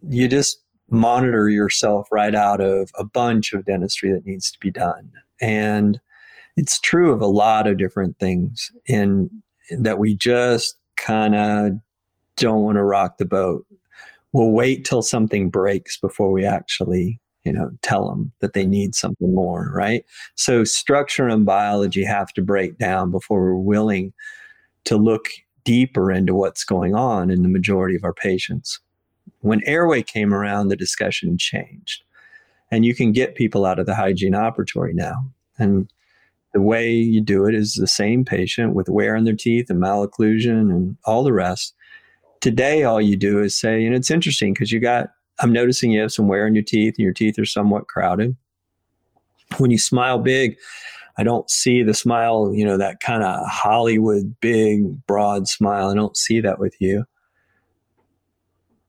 you 0.07 0.27
just 0.27 0.61
monitor 0.89 1.49
yourself 1.49 2.07
right 2.11 2.35
out 2.35 2.61
of 2.61 2.91
a 2.97 3.03
bunch 3.03 3.53
of 3.53 3.65
dentistry 3.65 4.11
that 4.11 4.25
needs 4.25 4.51
to 4.51 4.59
be 4.59 4.71
done. 4.71 5.11
And 5.41 5.99
it's 6.55 6.79
true 6.79 7.11
of 7.11 7.21
a 7.21 7.27
lot 7.27 7.67
of 7.67 7.77
different 7.77 8.19
things 8.19 8.71
in 8.85 9.29
that 9.71 9.97
we 9.97 10.15
just 10.15 10.77
kind 10.97 11.35
of 11.35 11.71
don't 12.37 12.63
want 12.63 12.77
to 12.77 12.83
rock 12.83 13.17
the 13.17 13.25
boat. 13.25 13.65
We'll 14.31 14.51
wait 14.51 14.85
till 14.85 15.01
something 15.01 15.49
breaks 15.49 15.97
before 15.99 16.31
we 16.31 16.45
actually, 16.45 17.19
you 17.43 17.51
know, 17.51 17.71
tell 17.81 18.09
them 18.09 18.31
that 18.39 18.53
they 18.53 18.65
need 18.65 18.95
something 18.95 19.33
more, 19.33 19.71
right? 19.73 20.05
So 20.35 20.63
structure 20.63 21.27
and 21.27 21.45
biology 21.45 22.03
have 22.03 22.31
to 22.33 22.41
break 22.41 22.77
down 22.77 23.11
before 23.11 23.41
we're 23.41 23.55
willing 23.55 24.13
to 24.85 24.97
look 24.97 25.27
deeper 25.63 26.11
into 26.11 26.33
what's 26.33 26.63
going 26.63 26.95
on 26.95 27.29
in 27.29 27.41
the 27.41 27.49
majority 27.49 27.95
of 27.95 28.03
our 28.03 28.13
patients. 28.13 28.79
When 29.39 29.61
airway 29.65 30.03
came 30.03 30.33
around, 30.33 30.67
the 30.67 30.75
discussion 30.75 31.37
changed. 31.37 32.03
And 32.71 32.85
you 32.85 32.95
can 32.95 33.11
get 33.11 33.35
people 33.35 33.65
out 33.65 33.77
of 33.77 33.85
the 33.85 33.95
hygiene 33.95 34.33
operatory 34.33 34.93
now. 34.93 35.25
And 35.59 35.91
the 36.53 36.61
way 36.61 36.89
you 36.89 37.21
do 37.21 37.45
it 37.45 37.53
is 37.53 37.75
the 37.75 37.87
same 37.87 38.25
patient 38.25 38.73
with 38.73 38.89
wear 38.89 39.15
in 39.15 39.25
their 39.25 39.35
teeth 39.35 39.69
and 39.69 39.81
malocclusion 39.81 40.71
and 40.71 40.97
all 41.05 41.23
the 41.23 41.33
rest. 41.33 41.75
Today, 42.41 42.83
all 42.83 43.01
you 43.01 43.15
do 43.15 43.41
is 43.41 43.59
say, 43.59 43.85
and 43.85 43.95
it's 43.95 44.11
interesting 44.11 44.53
because 44.53 44.71
you 44.71 44.79
got, 44.79 45.09
I'm 45.39 45.53
noticing 45.53 45.91
you 45.91 46.01
have 46.01 46.11
some 46.11 46.27
wear 46.27 46.47
in 46.47 46.55
your 46.55 46.63
teeth 46.63 46.95
and 46.97 47.03
your 47.03 47.13
teeth 47.13 47.39
are 47.39 47.45
somewhat 47.45 47.87
crowded. 47.87 48.35
When 49.57 49.71
you 49.71 49.77
smile 49.77 50.19
big, 50.19 50.57
I 51.17 51.23
don't 51.23 51.49
see 51.49 51.83
the 51.83 51.93
smile, 51.93 52.51
you 52.53 52.65
know, 52.65 52.77
that 52.77 52.99
kind 52.99 53.23
of 53.23 53.39
Hollywood 53.47 54.35
big, 54.39 55.05
broad 55.05 55.47
smile. 55.47 55.89
I 55.89 55.95
don't 55.95 56.17
see 56.17 56.39
that 56.41 56.59
with 56.59 56.75
you 56.79 57.05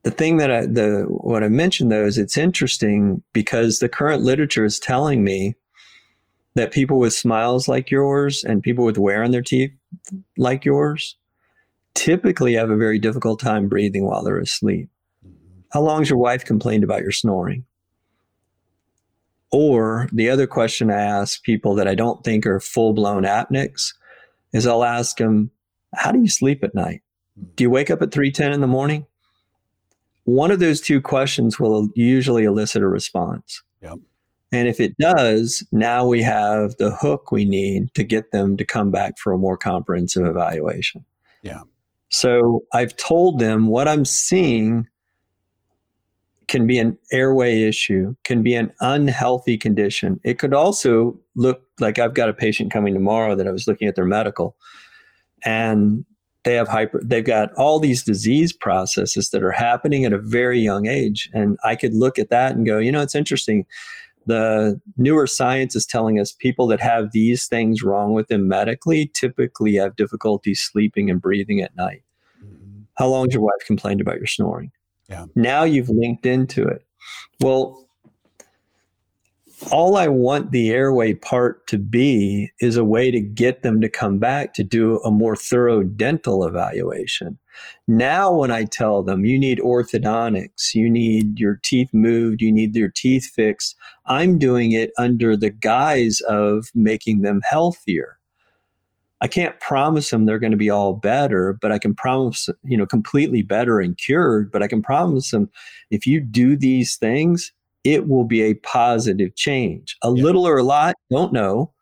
the 0.04 0.10
thing 0.10 0.36
that 0.36 0.50
I, 0.50 0.66
the 0.66 1.06
what 1.08 1.42
I 1.42 1.48
mentioned 1.48 1.90
though 1.90 2.04
is 2.04 2.18
it's 2.18 2.36
interesting 2.36 3.22
because 3.32 3.78
the 3.78 3.88
current 3.88 4.22
literature 4.22 4.64
is 4.64 4.78
telling 4.78 5.24
me 5.24 5.54
that 6.54 6.72
people 6.72 6.98
with 6.98 7.14
smiles 7.14 7.66
like 7.66 7.90
yours 7.90 8.44
and 8.44 8.62
people 8.62 8.84
with 8.84 8.98
wear 8.98 9.24
on 9.24 9.32
their 9.32 9.42
teeth 9.42 9.72
like 10.36 10.64
yours 10.64 11.16
typically 11.94 12.52
have 12.54 12.70
a 12.70 12.76
very 12.76 12.98
difficult 12.98 13.40
time 13.40 13.66
breathing 13.66 14.04
while 14.04 14.22
they're 14.22 14.38
asleep. 14.38 14.88
How 15.74 15.82
long 15.82 16.00
has 16.00 16.08
your 16.08 16.18
wife 16.18 16.44
complained 16.44 16.84
about 16.84 17.02
your 17.02 17.12
snoring? 17.12 17.66
Or 19.50 20.08
the 20.12 20.30
other 20.30 20.46
question 20.46 20.90
I 20.90 21.02
ask 21.02 21.42
people 21.42 21.74
that 21.74 21.86
I 21.86 21.94
don't 21.94 22.24
think 22.24 22.46
are 22.46 22.60
full 22.60 22.94
blown 22.94 23.24
apneics 23.24 23.92
is 24.52 24.66
I'll 24.66 24.84
ask 24.84 25.18
them, 25.18 25.50
How 25.94 26.12
do 26.12 26.20
you 26.20 26.28
sleep 26.28 26.64
at 26.64 26.74
night? 26.74 27.02
Do 27.56 27.64
you 27.64 27.70
wake 27.70 27.90
up 27.90 28.00
at 28.00 28.12
3:10 28.12 28.52
in 28.52 28.60
the 28.60 28.66
morning? 28.66 29.06
one 30.24 30.50
of 30.50 30.58
those 30.58 30.80
two 30.80 31.00
questions 31.00 31.60
will 31.60 31.88
usually 31.94 32.44
elicit 32.44 32.82
a 32.82 32.88
response. 32.88 33.62
Yep. 33.82 33.98
And 34.52 34.68
if 34.68 34.80
it 34.80 34.96
does, 34.98 35.66
now 35.72 36.06
we 36.06 36.22
have 36.22 36.76
the 36.76 36.92
hook 36.92 37.30
we 37.30 37.44
need 37.44 37.92
to 37.94 38.04
get 38.04 38.30
them 38.30 38.56
to 38.56 38.64
come 38.64 38.90
back 38.90 39.18
for 39.18 39.32
a 39.32 39.38
more 39.38 39.56
comprehensive 39.56 40.24
evaluation. 40.24 41.04
Yeah. 41.42 41.62
So 42.08 42.64
I've 42.72 42.96
told 42.96 43.38
them 43.38 43.66
what 43.66 43.88
I'm 43.88 44.04
seeing 44.04 44.88
can 46.54 46.68
be 46.68 46.78
an 46.78 46.96
airway 47.10 47.62
issue, 47.64 48.14
can 48.22 48.40
be 48.40 48.54
an 48.54 48.72
unhealthy 48.78 49.58
condition. 49.58 50.20
It 50.22 50.38
could 50.38 50.54
also 50.54 51.18
look 51.34 51.60
like 51.80 51.98
I've 51.98 52.14
got 52.14 52.28
a 52.28 52.32
patient 52.32 52.70
coming 52.70 52.94
tomorrow 52.94 53.34
that 53.34 53.48
I 53.48 53.50
was 53.50 53.66
looking 53.66 53.88
at 53.88 53.96
their 53.96 54.04
medical 54.04 54.54
and 55.44 56.04
they 56.44 56.54
have 56.54 56.68
hyper 56.68 57.00
they've 57.04 57.24
got 57.24 57.52
all 57.54 57.80
these 57.80 58.04
disease 58.04 58.52
processes 58.52 59.30
that 59.30 59.42
are 59.42 59.50
happening 59.50 60.04
at 60.04 60.12
a 60.12 60.18
very 60.18 60.60
young 60.60 60.86
age 60.86 61.30
and 61.32 61.58
i 61.64 61.74
could 61.74 61.94
look 61.94 62.18
at 62.18 62.28
that 62.28 62.54
and 62.54 62.66
go 62.66 62.76
you 62.76 62.92
know 62.92 63.00
it's 63.00 63.14
interesting 63.14 63.64
the 64.26 64.78
newer 64.98 65.26
science 65.26 65.74
is 65.74 65.86
telling 65.86 66.20
us 66.20 66.32
people 66.32 66.66
that 66.66 66.80
have 66.80 67.12
these 67.12 67.46
things 67.46 67.82
wrong 67.82 68.12
with 68.12 68.28
them 68.28 68.46
medically 68.46 69.10
typically 69.14 69.74
have 69.74 69.96
difficulty 69.96 70.54
sleeping 70.54 71.08
and 71.08 71.22
breathing 71.22 71.62
at 71.62 71.74
night 71.76 72.02
mm-hmm. 72.44 72.82
how 72.96 73.08
long 73.08 73.24
has 73.24 73.32
your 73.32 73.42
wife 73.42 73.66
complained 73.66 74.02
about 74.02 74.16
your 74.16 74.26
snoring 74.26 74.70
yeah 75.08 75.26
now 75.34 75.64
you've 75.64 75.88
linked 75.88 76.26
into 76.26 76.62
it 76.62 76.84
well 77.40 77.84
all 79.70 79.96
I 79.96 80.08
want 80.08 80.50
the 80.50 80.70
airway 80.70 81.14
part 81.14 81.66
to 81.68 81.78
be 81.78 82.50
is 82.60 82.76
a 82.76 82.84
way 82.84 83.10
to 83.10 83.20
get 83.20 83.62
them 83.62 83.80
to 83.80 83.88
come 83.88 84.18
back 84.18 84.54
to 84.54 84.64
do 84.64 84.98
a 85.00 85.10
more 85.10 85.36
thorough 85.36 85.82
dental 85.82 86.44
evaluation. 86.44 87.38
Now, 87.86 88.34
when 88.34 88.50
I 88.50 88.64
tell 88.64 89.02
them 89.02 89.24
you 89.24 89.38
need 89.38 89.58
orthodontics, 89.58 90.74
you 90.74 90.90
need 90.90 91.38
your 91.38 91.60
teeth 91.62 91.90
moved, 91.92 92.42
you 92.42 92.52
need 92.52 92.74
your 92.74 92.90
teeth 92.90 93.30
fixed, 93.34 93.76
I'm 94.06 94.38
doing 94.38 94.72
it 94.72 94.90
under 94.98 95.36
the 95.36 95.50
guise 95.50 96.20
of 96.22 96.66
making 96.74 97.22
them 97.22 97.40
healthier. 97.48 98.18
I 99.24 99.26
can't 99.26 99.58
promise 99.58 100.10
them 100.10 100.26
they're 100.26 100.38
going 100.38 100.50
to 100.50 100.58
be 100.58 100.68
all 100.68 100.92
better, 100.92 101.54
but 101.54 101.72
I 101.72 101.78
can 101.78 101.94
promise, 101.94 102.50
you 102.62 102.76
know, 102.76 102.84
completely 102.84 103.40
better 103.40 103.80
and 103.80 103.96
cured. 103.96 104.52
But 104.52 104.62
I 104.62 104.68
can 104.68 104.82
promise 104.82 105.30
them 105.30 105.48
if 105.90 106.06
you 106.06 106.20
do 106.20 106.58
these 106.58 106.96
things, 106.96 107.50
it 107.84 108.06
will 108.06 108.24
be 108.24 108.42
a 108.42 108.52
positive 108.56 109.34
change. 109.34 109.96
A 110.02 110.08
yeah. 110.08 110.22
little 110.22 110.46
or 110.46 110.58
a 110.58 110.62
lot, 110.62 110.96
don't 111.10 111.32
know. 111.32 111.72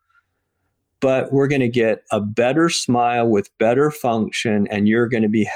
But 1.00 1.32
we're 1.32 1.48
going 1.48 1.62
to 1.62 1.68
get 1.68 2.04
a 2.12 2.20
better 2.20 2.68
smile 2.68 3.26
with 3.26 3.50
better 3.58 3.90
function, 3.90 4.68
and 4.68 4.86
you're 4.86 5.08
going 5.08 5.24
to 5.24 5.28
be 5.28 5.50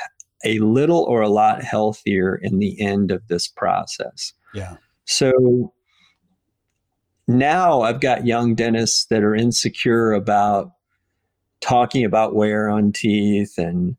a 0.44 0.58
little 0.58 1.04
or 1.04 1.22
a 1.22 1.28
lot 1.28 1.62
healthier 1.62 2.34
in 2.34 2.58
the 2.58 2.80
end 2.80 3.12
of 3.12 3.28
this 3.28 3.46
process. 3.46 4.32
Yeah. 4.54 4.74
So 5.04 5.72
now 7.28 7.82
I've 7.82 8.00
got 8.00 8.26
young 8.26 8.56
dentists 8.56 9.04
that 9.04 9.22
are 9.22 9.36
insecure 9.36 10.12
about 10.12 10.72
talking 11.60 12.04
about 12.04 12.34
wear 12.34 12.68
on 12.68 12.92
teeth 12.92 13.58
and 13.58 13.96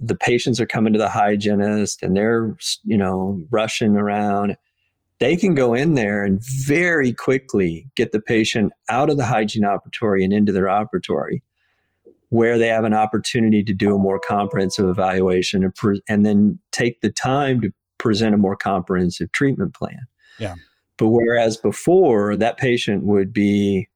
the 0.00 0.16
patients 0.16 0.60
are 0.60 0.66
coming 0.66 0.92
to 0.92 0.98
the 0.98 1.08
hygienist 1.08 2.02
and 2.02 2.16
they're 2.16 2.56
you 2.84 2.96
know 2.96 3.40
rushing 3.50 3.96
around 3.96 4.56
they 5.20 5.36
can 5.36 5.54
go 5.54 5.74
in 5.74 5.94
there 5.94 6.24
and 6.24 6.42
very 6.42 7.12
quickly 7.12 7.86
get 7.94 8.10
the 8.10 8.20
patient 8.20 8.72
out 8.88 9.10
of 9.10 9.16
the 9.16 9.24
hygiene 9.24 9.64
operatory 9.64 10.24
and 10.24 10.32
into 10.32 10.50
their 10.50 10.64
operatory 10.64 11.42
where 12.30 12.58
they 12.58 12.68
have 12.68 12.84
an 12.84 12.94
opportunity 12.94 13.62
to 13.62 13.74
do 13.74 13.94
a 13.94 13.98
more 13.98 14.18
comprehensive 14.18 14.88
evaluation 14.88 15.62
and, 15.62 15.74
pre- 15.74 16.02
and 16.08 16.24
then 16.24 16.58
take 16.72 17.00
the 17.00 17.10
time 17.10 17.60
to 17.60 17.72
present 17.98 18.34
a 18.34 18.38
more 18.38 18.56
comprehensive 18.56 19.30
treatment 19.32 19.74
plan. 19.74 20.06
Yeah. 20.38 20.54
But 20.96 21.08
whereas 21.08 21.56
before 21.56 22.36
that 22.36 22.56
patient 22.56 23.04
would 23.04 23.32
be 23.32 23.88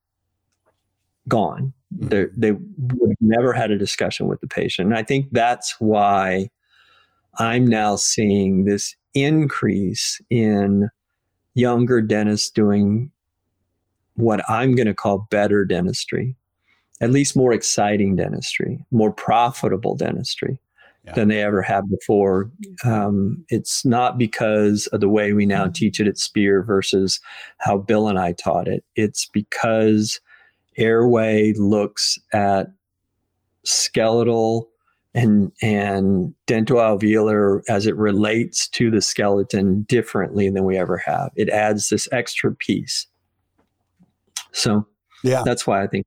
gone, 1.29 1.73
they 1.95 2.53
would 2.53 3.09
have 3.09 3.17
never 3.21 3.53
had 3.53 3.71
a 3.71 3.79
discussion 3.79 4.27
with 4.27 4.41
the 4.41 4.49
patient. 4.49 4.89
And 4.89 4.97
I 4.97 5.03
think 5.03 5.27
that's 5.33 5.77
why 5.79 6.49
I'm 7.39 7.67
now 7.67 7.97
seeing 7.97 8.65
this 8.65 8.95
increase 9.15 10.21
in 10.31 10.89
younger 11.55 12.01
dentists 12.01 12.51
doing 12.51 13.11
what 14.15 14.49
I'm 14.49 14.75
going 14.75 14.87
to 14.87 14.95
call 14.95 15.27
better 15.31 15.65
dentistry, 15.65 16.37
at 17.01 17.11
least 17.11 17.37
more 17.37 17.53
exciting 17.53 18.17
dentistry, 18.17 18.85
more 18.91 19.13
profitable 19.13 19.97
dentistry 19.97 20.61
yeah. 21.05 21.13
than 21.13 21.29
they 21.29 21.43
ever 21.43 21.63
have 21.63 21.89
before. 21.91 22.51
Um, 22.85 23.45
it's 23.49 23.85
not 23.85 24.19
because 24.19 24.87
of 24.89 25.01
the 25.01 25.09
way 25.09 25.33
we 25.33 25.47
now 25.47 25.69
teach 25.69 26.01
it 26.01 26.07
at 26.07 26.19
Spear 26.19 26.63
versus 26.63 27.21
how 27.59 27.79
Bill 27.79 28.09
and 28.09 28.19
I 28.19 28.33
taught 28.33 28.69
it. 28.69 28.85
It's 28.97 29.27
because 29.27 30.21
Airway 30.77 31.53
looks 31.55 32.19
at 32.33 32.69
skeletal 33.65 34.71
and 35.15 35.53
and 35.63 36.35
dental 36.47 36.79
alveolar 36.79 37.63
as 37.69 37.87
it 37.87 37.97
relates 37.97 38.69
to 38.69 38.91
the 38.91 39.01
skeleton 39.01 39.83
differently 39.83 40.51
than 40.51 40.65
we 40.65 40.77
ever 40.77 40.99
have. 40.99 41.31
It 41.37 41.49
adds 41.49 41.89
this 41.89 42.09
extra 42.11 42.53
piece. 42.53 43.07
So 44.53 44.87
yeah, 45.23 45.43
that's 45.45 45.67
why 45.67 45.83
I 45.83 45.87
think. 45.87 46.07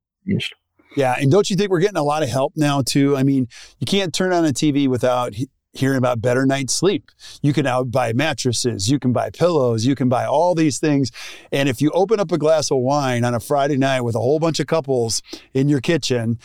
Yeah, 0.96 1.16
and 1.18 1.32
don't 1.32 1.50
you 1.50 1.56
think 1.56 1.70
we're 1.70 1.80
getting 1.80 1.98
a 1.98 2.04
lot 2.04 2.24
of 2.24 2.30
help 2.30 2.54
now 2.56 2.82
too? 2.82 3.16
I 3.16 3.24
mean, 3.24 3.48
you 3.80 3.86
can't 3.86 4.14
turn 4.14 4.34
on 4.34 4.46
a 4.46 4.50
TV 4.50 4.88
without 4.88 5.36
hearing 5.78 5.98
about 5.98 6.22
better 6.22 6.46
night's 6.46 6.74
sleep. 6.74 7.12
You 7.42 7.54
can 7.54 7.64
now 7.64 7.84
buy 7.84 8.14
mattresses, 8.14 8.90
you 8.90 9.00
can 9.00 9.14
buy 9.14 9.30
pillows, 9.30 9.86
you 9.86 9.96
can 9.96 10.10
buy 10.10 10.26
all 10.26 10.56
these 10.56 10.80
things. 10.80 11.12
And 11.52 11.70
if 11.70 11.82
you 11.82 11.92
open 11.92 12.20
up 12.20 12.32
a 12.32 12.38
glass 12.38 12.72
of 12.72 12.80
wine 12.80 13.24
on 13.24 13.34
a 13.34 13.40
Friday 13.40 13.78
night 13.78 14.02
with 14.02 14.16
a 14.16 14.20
whole 14.20 14.40
bunch 14.40 14.60
of 14.60 14.68
couples 14.68 15.22
in 15.54 15.70
your 15.70 15.82
kitchen, 15.82 16.40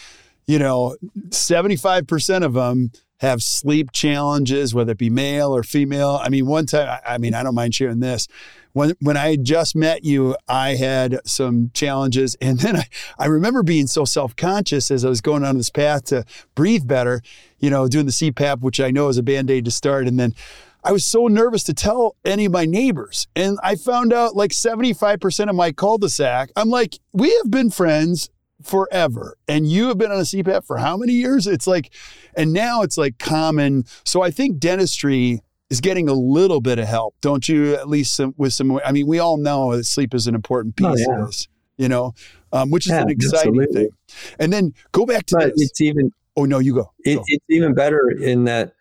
you 0.47 0.59
know, 0.59 0.97
75% 1.29 2.45
of 2.45 2.53
them 2.55 2.91
have 3.23 3.41
sleep 3.41 3.93
challenges, 3.93 4.75
whether 4.75 4.93
it 4.93 4.99
be 4.99 5.09
male 5.09 5.55
or 5.55 5.63
female. 5.63 6.21
I 6.23 6.29
mean, 6.29 6.45
one 6.45 6.67
time, 6.67 7.01
I 7.07 7.19
mean, 7.19 7.35
I 7.35 7.45
don't 7.45 7.55
mind 7.55 7.75
sharing 7.75 8.01
this. 8.01 8.27
When 8.73 8.95
when 9.01 9.17
I 9.17 9.37
just 9.37 9.77
met 9.77 10.05
you, 10.05 10.37
I 10.49 10.75
had 10.75 11.21
some 11.25 11.71
challenges. 11.73 12.37
And 12.41 12.59
then 12.59 12.77
I, 12.77 12.85
I 13.19 13.27
remember 13.27 13.63
being 13.63 13.87
so 13.87 14.05
self-conscious 14.05 14.91
as 14.91 15.05
I 15.05 15.09
was 15.09 15.21
going 15.21 15.45
on 15.45 15.57
this 15.57 15.71
path 15.71 16.05
to 16.07 16.25
breathe 16.57 16.87
better, 16.87 17.23
you 17.61 17.71
know, 17.71 17.87
doing 17.87 18.07
the 18.07 18.13
CPAP, 18.13 18.61
which 18.61 18.81
I 18.81 18.91
know 18.91 19.09
is 19.09 19.19
a 19.19 19.23
band-aid 19.23 19.65
to 19.67 19.71
start. 19.71 20.09
And 20.09 20.19
then 20.19 20.35
I 20.83 20.91
was 20.91 21.07
so 21.07 21.29
nervous 21.29 21.63
to 21.65 21.75
tell 21.75 22.17
any 22.25 22.47
of 22.47 22.53
my 22.53 22.65
neighbors. 22.65 23.29
And 23.37 23.57
I 23.63 23.77
found 23.77 24.13
out 24.13 24.35
like 24.35 24.51
75% 24.51 25.49
of 25.49 25.55
my 25.55 25.71
cul-de-sac, 25.71 26.51
I'm 26.57 26.71
like, 26.71 26.99
we 27.13 27.31
have 27.37 27.53
been 27.53 27.71
friends 27.71 28.31
forever. 28.65 29.37
And 29.49 29.71
you 29.71 29.89
have 29.89 29.99
been 29.99 30.11
on 30.11 30.19
a 30.19 30.23
CPAP 30.23 30.65
for 30.65 30.79
how 30.79 30.97
many 30.97 31.13
years? 31.13 31.47
It's 31.47 31.67
like, 31.67 31.93
and 32.35 32.53
now 32.53 32.83
it's 32.83 32.97
like 32.97 33.19
common. 33.19 33.85
So 34.05 34.23
I 34.23 34.31
think 34.31 34.59
dentistry 34.59 35.43
is 35.71 35.81
getting 35.81 36.09
a 36.09 36.13
little 36.13 36.61
bit 36.61 36.79
of 36.79 36.87
help, 36.87 37.15
don't 37.21 37.49
you? 37.49 37.75
At 37.75 37.89
least 37.89 38.15
some, 38.17 38.35
with 38.37 38.53
some, 38.53 38.79
I 38.85 38.93
mean, 38.93 39.07
we 39.07 39.19
all 39.19 39.37
know 39.37 39.77
that 39.77 39.85
sleep 39.85 40.15
is 40.15 40.27
an 40.27 40.35
important 40.35 40.75
oh, 40.83 40.93
piece 40.93 41.07
oh, 41.09 41.13
yeah. 41.13 41.21
of 41.21 41.27
this, 41.27 41.49
you 41.77 41.89
know, 41.89 42.15
um, 42.53 42.71
which 42.71 42.87
is 42.87 42.93
yeah, 42.93 43.03
an 43.03 43.11
exciting 43.11 43.61
absolutely. 43.61 43.83
thing. 43.83 43.91
And 44.39 44.53
then 44.53 44.75
go 44.93 45.07
back 45.07 45.27
to 45.27 45.37
but 45.37 45.45
this. 45.53 45.71
It's 45.71 45.81
even, 45.81 46.13
oh, 46.37 46.45
no, 46.45 46.59
you 46.59 46.75
go. 46.75 46.93
It, 47.05 47.17
go. 47.17 47.25
It's 47.27 47.45
even 47.49 47.75
better 47.75 48.11
in 48.11 48.45
that 48.45 48.75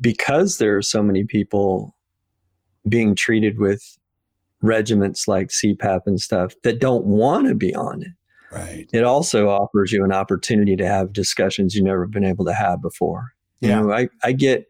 because 0.00 0.58
there 0.58 0.76
are 0.76 0.82
so 0.82 1.02
many 1.02 1.24
people 1.24 1.94
being 2.88 3.14
treated 3.14 3.58
with 3.58 3.98
regiments 4.62 5.28
like 5.28 5.48
CPAP 5.48 6.02
and 6.06 6.20
stuff 6.20 6.54
that 6.62 6.80
don't 6.80 7.04
want 7.04 7.48
to 7.48 7.54
be 7.54 7.74
on 7.74 8.02
it 8.02 8.12
Right. 8.52 8.86
It 8.92 9.04
also 9.04 9.48
offers 9.48 9.92
you 9.92 10.04
an 10.04 10.12
opportunity 10.12 10.76
to 10.76 10.86
have 10.86 11.12
discussions 11.12 11.74
you've 11.74 11.86
never 11.86 12.06
been 12.06 12.24
able 12.24 12.44
to 12.44 12.52
have 12.52 12.82
before. 12.82 13.32
Yeah. 13.60 13.80
You 13.80 13.86
know, 13.86 13.92
I, 13.92 14.08
I 14.22 14.32
get 14.32 14.66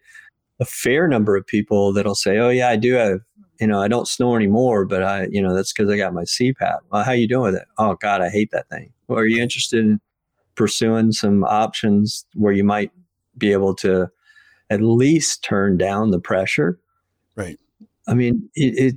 a 0.61 0.65
fair 0.65 1.09
number 1.09 1.37
of 1.37 1.47
people 1.47 1.93
that'll 1.93 2.15
say, 2.15 2.39
Oh 2.39 2.51
yeah, 2.51 2.69
I 2.69 2.77
do 2.77 2.95
have, 2.95 3.21
you 3.61 3.67
know, 3.67 3.83
I 3.83 3.89
don't 3.89 4.07
snore 4.07 4.37
anymore, 4.37 4.85
but 4.85 5.03
I, 5.03 5.27
you 5.31 5.43
know, 5.43 5.55
that's 5.55 5.73
because 5.73 5.91
I 5.91 5.97
got 5.97 6.15
my 6.15 6.23
CPAP. 6.23 6.79
Well, 6.91 7.03
how 7.03 7.13
you 7.13 7.27
doing 7.27 7.53
with 7.53 7.57
it? 7.57 7.67
Oh 7.79 7.97
God, 7.97 8.21
I 8.21 8.29
hate 8.29 8.51
that 8.53 8.69
thing. 8.69 8.93
Well, 9.09 9.19
are 9.19 9.27
you 9.27 9.43
interested 9.43 9.81
in 9.81 10.01
pursuing 10.55 11.11
some 11.11 11.43
options 11.45 12.25
where 12.35 12.53
you 12.53 12.65
might 12.65 12.93
be 13.37 13.51
able 13.51 13.75
to 13.77 14.09
at 14.71 14.81
least 14.81 15.43
turn 15.43 15.77
down 15.77 16.13
the 16.13 16.21
pressure? 16.21 16.79
Right. 17.35 17.59
I 18.07 18.15
mean, 18.15 18.49
it, 18.55 18.79
it 18.79 18.95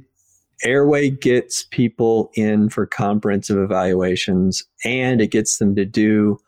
Airway 0.64 1.10
gets 1.10 1.64
people 1.64 2.32
in 2.36 2.70
for 2.70 2.86
comprehensive 2.86 3.58
evaluations 3.58 4.64
and 4.84 5.22
it 5.22 5.32
gets 5.32 5.58
them 5.58 5.76
to 5.76 5.86
do 5.86 6.40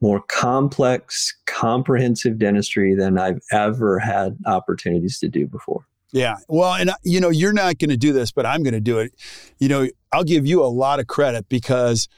more 0.00 0.20
complex, 0.28 1.34
comprehensive 1.46 2.38
dentistry 2.38 2.94
than 2.94 3.18
I've 3.18 3.40
ever 3.50 3.98
had 3.98 4.36
opportunities 4.46 5.18
to 5.20 5.28
do 5.28 5.46
before. 5.46 5.86
Yeah. 6.12 6.36
Well, 6.48 6.74
and 6.74 6.90
uh, 6.90 6.94
you 7.02 7.20
know, 7.20 7.30
you're 7.30 7.52
not 7.52 7.78
going 7.78 7.90
to 7.90 7.96
do 7.96 8.12
this, 8.12 8.30
but 8.30 8.46
I'm 8.46 8.62
going 8.62 8.74
to 8.74 8.80
do 8.80 8.98
it. 8.98 9.12
You 9.58 9.68
know, 9.68 9.88
I'll 10.12 10.24
give 10.24 10.46
you 10.46 10.62
a 10.62 10.66
lot 10.66 11.00
of 11.00 11.06
credit 11.06 11.48
because 11.48 12.08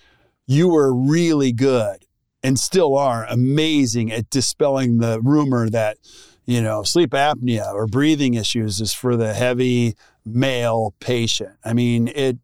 you 0.47 0.69
were 0.69 0.95
really 0.95 1.53
good 1.53 2.05
and 2.43 2.59
still 2.59 2.97
are 2.97 3.27
amazing 3.29 4.13
at 4.13 4.31
dispelling 4.31 4.99
the 4.99 5.21
rumor 5.21 5.69
that, 5.71 5.99
you 6.47 6.63
know, 6.63 6.83
sleep 6.83 7.11
apnea 7.11 7.73
or 7.73 7.87
breathing 7.87 8.35
issues 8.35 8.81
is 8.81 8.93
for 8.93 9.17
the 9.17 9.35
heavy 9.35 9.95
male 10.35 10.95
patient. 11.01 11.57
I 11.65 11.73
mean, 11.73 12.09
it 12.09 12.39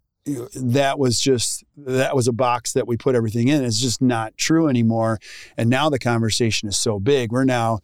that 0.57 0.99
was 0.99 1.21
just 1.21 1.65
that 1.77 2.17
was 2.17 2.27
a 2.29 2.33
box 2.33 2.73
that 2.73 2.87
we 2.87 2.97
put 2.97 3.15
everything 3.15 3.49
in. 3.49 3.63
It's 3.65 3.81
just 3.81 4.01
not 4.01 4.37
true 4.37 4.69
anymore. 4.69 5.19
And 5.57 5.69
now 5.69 5.91
the 5.91 5.99
conversation 5.99 6.69
is 6.69 6.77
so 6.77 6.99
big. 6.99 7.31
We're 7.31 7.45
now, 7.45 7.81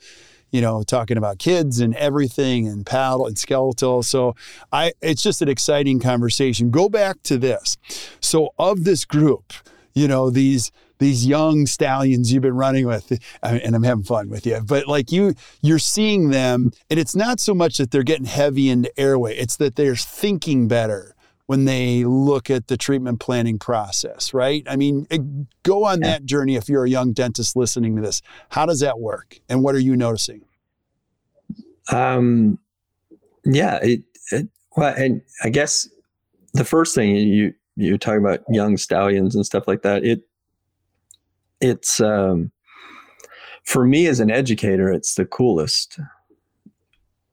you 0.50 0.60
know, 0.62 0.82
talking 0.82 1.18
about 1.18 1.38
kids 1.38 1.80
and 1.80 1.94
everything 1.96 2.66
and 2.66 2.86
palatal 2.86 3.26
and 3.26 3.38
skeletal. 3.38 4.02
So 4.02 4.34
I 4.72 4.92
it's 5.02 5.22
just 5.22 5.42
an 5.42 5.48
exciting 5.48 6.00
conversation. 6.00 6.70
Go 6.70 6.88
back 6.88 7.22
to 7.24 7.36
this. 7.36 7.76
So 8.20 8.54
of 8.58 8.84
this 8.84 9.04
group, 9.04 9.52
you 9.94 10.08
know, 10.08 10.30
these 10.30 10.70
these 11.00 11.26
young 11.26 11.66
stallions 11.66 12.32
you've 12.32 12.42
been 12.42 12.54
running 12.54 12.86
with 12.86 13.18
and 13.42 13.74
I'm 13.74 13.82
having 13.82 14.04
fun 14.04 14.28
with 14.28 14.46
you 14.46 14.60
but 14.64 14.86
like 14.86 15.10
you 15.10 15.34
you're 15.60 15.80
seeing 15.80 16.28
them 16.28 16.70
and 16.88 17.00
it's 17.00 17.16
not 17.16 17.40
so 17.40 17.54
much 17.54 17.78
that 17.78 17.90
they're 17.90 18.04
getting 18.04 18.26
heavy 18.26 18.68
into 18.68 18.92
airway 19.00 19.34
it's 19.36 19.56
that 19.56 19.74
they're 19.74 19.96
thinking 19.96 20.68
better 20.68 21.16
when 21.46 21.64
they 21.64 22.04
look 22.04 22.48
at 22.48 22.68
the 22.68 22.76
treatment 22.76 23.18
planning 23.18 23.58
process 23.58 24.32
right? 24.32 24.62
I 24.68 24.76
mean 24.76 25.08
eh, 25.10 25.18
go 25.64 25.84
on 25.84 26.00
that 26.00 26.24
journey 26.24 26.54
if 26.54 26.68
you're 26.68 26.84
a 26.84 26.88
young 26.88 27.12
dentist 27.12 27.56
listening 27.56 27.96
to 27.96 28.02
this. 28.02 28.22
How 28.50 28.66
does 28.66 28.80
that 28.80 29.00
work 29.00 29.40
and 29.48 29.64
what 29.64 29.74
are 29.74 29.80
you 29.80 29.96
noticing? 29.96 30.42
Um 31.90 32.58
yeah 33.44 33.78
it, 33.82 34.02
it 34.30 34.48
well 34.76 34.94
and 34.94 35.22
I 35.42 35.48
guess 35.48 35.88
the 36.52 36.64
first 36.64 36.94
thing 36.94 37.16
you 37.16 37.54
you 37.76 37.96
talk 37.98 38.18
about 38.18 38.40
young 38.48 38.76
stallions 38.76 39.34
and 39.34 39.46
stuff 39.46 39.66
like 39.66 39.82
that 39.82 40.04
it 40.04 40.22
it's 41.60 42.00
um, 42.00 42.50
for 43.64 43.86
me 43.86 44.06
as 44.06 44.20
an 44.20 44.30
educator, 44.30 44.90
it's 44.90 45.14
the 45.14 45.26
coolest. 45.26 45.98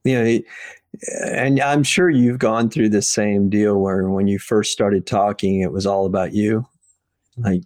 You 0.04 0.23
know, 0.23 0.39
and 1.26 1.60
I'm 1.60 1.84
sure 1.84 2.10
you've 2.10 2.39
gone 2.39 2.69
through 2.69 2.89
the 2.89 3.02
same 3.02 3.50
deal 3.50 3.80
where 3.80 4.10
when 4.10 4.28
you 4.28 4.39
first 4.39 4.71
started 4.71 5.06
talking, 5.06 5.62
it 5.62 5.71
was 5.71 5.86
all 5.86 6.06
about 6.06 6.34
you. 6.34 6.65
Like, 7.38 7.63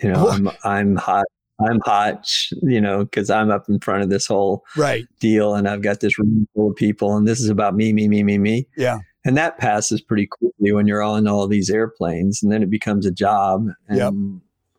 you 0.00 0.10
know, 0.10 0.28
I'm 0.28 0.50
I'm 0.64 0.96
hot. 0.96 1.26
I'm 1.60 1.78
hot, 1.84 2.28
you 2.62 2.80
know, 2.80 3.04
because 3.04 3.30
I'm 3.30 3.50
up 3.50 3.68
in 3.68 3.78
front 3.78 4.02
of 4.02 4.10
this 4.10 4.26
whole 4.26 4.64
right 4.76 5.06
deal, 5.20 5.54
and 5.54 5.68
I've 5.68 5.82
got 5.82 6.00
this 6.00 6.18
room 6.18 6.48
full 6.54 6.70
of 6.70 6.76
people, 6.76 7.16
and 7.16 7.28
this 7.28 7.40
is 7.40 7.50
about 7.50 7.76
me, 7.76 7.92
me, 7.92 8.08
me, 8.08 8.24
me, 8.24 8.38
me. 8.38 8.66
Yeah, 8.76 8.98
and 9.24 9.36
that 9.36 9.58
passes 9.58 10.00
pretty 10.00 10.26
quickly 10.26 10.72
when 10.72 10.86
you're 10.86 11.02
on 11.02 11.26
all 11.26 11.46
these 11.46 11.70
airplanes, 11.70 12.42
and 12.42 12.50
then 12.50 12.62
it 12.62 12.70
becomes 12.70 13.06
a 13.06 13.12
job. 13.12 13.68
And 13.88 13.98
yep 13.98 14.12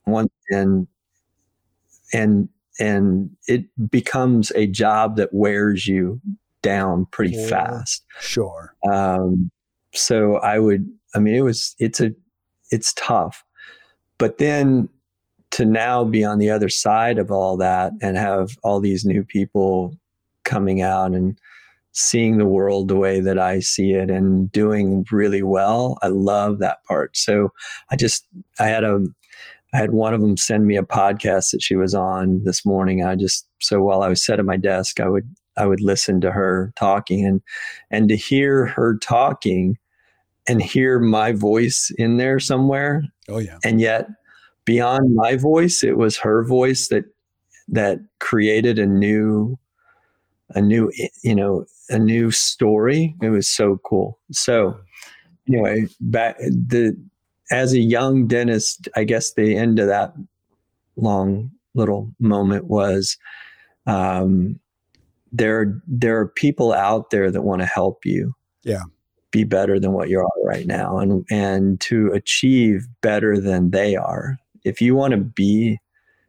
one 0.06 0.29
and 0.49 0.88
and 2.13 2.49
and 2.79 3.29
it 3.47 3.65
becomes 3.89 4.51
a 4.56 4.67
job 4.67 5.17
that 5.17 5.34
wears 5.34 5.88
you 5.88 6.19
down 6.62 7.06
pretty 7.12 7.36
yeah, 7.36 7.47
fast. 7.47 8.03
Sure. 8.19 8.75
Um, 8.89 9.51
so 9.93 10.38
I 10.38 10.58
would, 10.58 10.89
I 11.13 11.19
mean, 11.19 11.36
it 11.36 11.41
was, 11.41 11.75
it's 11.77 12.01
a, 12.01 12.15
it's 12.71 12.93
tough, 12.93 13.45
but 14.17 14.39
then 14.39 14.89
to 15.51 15.65
now 15.65 16.03
be 16.03 16.23
on 16.23 16.39
the 16.39 16.49
other 16.49 16.69
side 16.69 17.19
of 17.19 17.29
all 17.29 17.58
that 17.58 17.93
and 18.01 18.17
have 18.17 18.58
all 18.63 18.79
these 18.79 19.06
new 19.06 19.23
people 19.23 19.95
coming 20.45 20.82
out 20.82 21.12
and 21.12 21.39
seeing 21.93 22.38
the 22.38 22.45
world 22.45 22.88
the 22.88 22.95
way 22.95 23.19
that 23.19 23.39
I 23.39 23.60
see 23.60 23.93
it 23.93 24.10
and 24.10 24.51
doing 24.51 25.06
really 25.12 25.43
well. 25.43 25.97
I 26.01 26.08
love 26.08 26.60
that 26.60 26.84
part. 26.86 27.15
So 27.15 27.53
I 27.89 27.95
just, 27.95 28.27
I 28.60 28.65
had 28.65 28.84
a, 28.84 29.06
I 29.73 29.77
had 29.77 29.91
one 29.91 30.13
of 30.13 30.21
them 30.21 30.38
send 30.38 30.67
me 30.67 30.77
a 30.77 30.84
podcast 30.84 31.51
that 31.51 31.63
she 31.63 31.75
was 31.75 31.95
on 31.95 32.43
this 32.43 32.63
morning. 32.63 33.03
I 33.03 33.15
just 33.15 33.47
so 33.60 33.82
while 33.82 34.03
I 34.03 34.08
was 34.08 34.23
sat 34.23 34.39
at 34.39 34.45
my 34.45 34.58
desk, 34.58 34.99
I 34.99 35.08
would 35.08 35.27
I 35.58 35.65
would 35.65 35.82
listen 35.82 36.21
to 36.21 36.32
her 36.32 36.71
talking 36.75 37.25
and 37.25 37.41
and 37.89 38.08
to 38.10 38.15
hear 38.15 38.67
her 38.67 38.97
talking 38.97 39.77
and 40.47 40.62
hear 40.62 40.99
my 40.99 41.32
voice 41.32 41.91
in 41.97 42.17
there 42.17 42.39
somewhere. 42.39 43.03
Oh 43.27 43.39
yeah. 43.39 43.58
And 43.63 43.82
yet 43.82 44.08
beyond 44.65 45.15
my 45.15 45.38
voice, 45.38 45.84
it 45.84 45.97
was 45.97 46.17
her 46.17 46.43
voice 46.45 46.89
that 46.89 47.06
that 47.67 47.99
created 48.19 48.77
a 48.77 48.86
new 48.86 49.58
a 50.49 50.62
new 50.62 50.91
you 51.23 51.34
know 51.34 51.65
a 51.89 52.00
new 52.00 52.32
story. 52.32 53.15
It 53.22 53.30
was 53.30 53.48
so 53.48 53.80
cool. 53.86 54.19
So 54.32 54.78
anyway, 55.48 55.88
back 56.00 56.38
the 56.39 56.98
as 57.52 57.74
a 57.74 57.80
young 57.80 58.28
dentist, 58.28 58.88
I 58.96 59.04
guess 59.04 59.34
the 59.34 59.56
end 59.58 59.80
of 59.80 59.88
that 59.88 60.13
long 60.96 61.52
little 61.76 62.13
moment 62.19 62.65
was 62.65 63.17
um, 63.86 64.60
there 65.34 65.82
there 65.88 66.17
are 66.19 66.28
people 66.28 66.72
out 66.72 67.10
there 67.10 67.32
that 67.32 67.41
want 67.41 67.62
to 67.62 67.65
help 67.65 68.06
you 68.06 68.34
yeah 68.63 68.84
be 69.32 69.43
better 69.43 69.80
than 69.80 69.91
what 69.91 70.08
you 70.08 70.19
are 70.19 70.30
right 70.46 70.67
now 70.67 71.00
and 71.00 71.26
and 71.30 71.82
to 71.82 72.12
achieve 72.13 72.88
better 73.02 73.39
than 73.39 73.72
they 73.72 73.96
are 73.96 74.38
if 74.63 74.80
you 74.80 74.96
want 74.96 75.12
to 75.12 75.17
be 75.17 75.80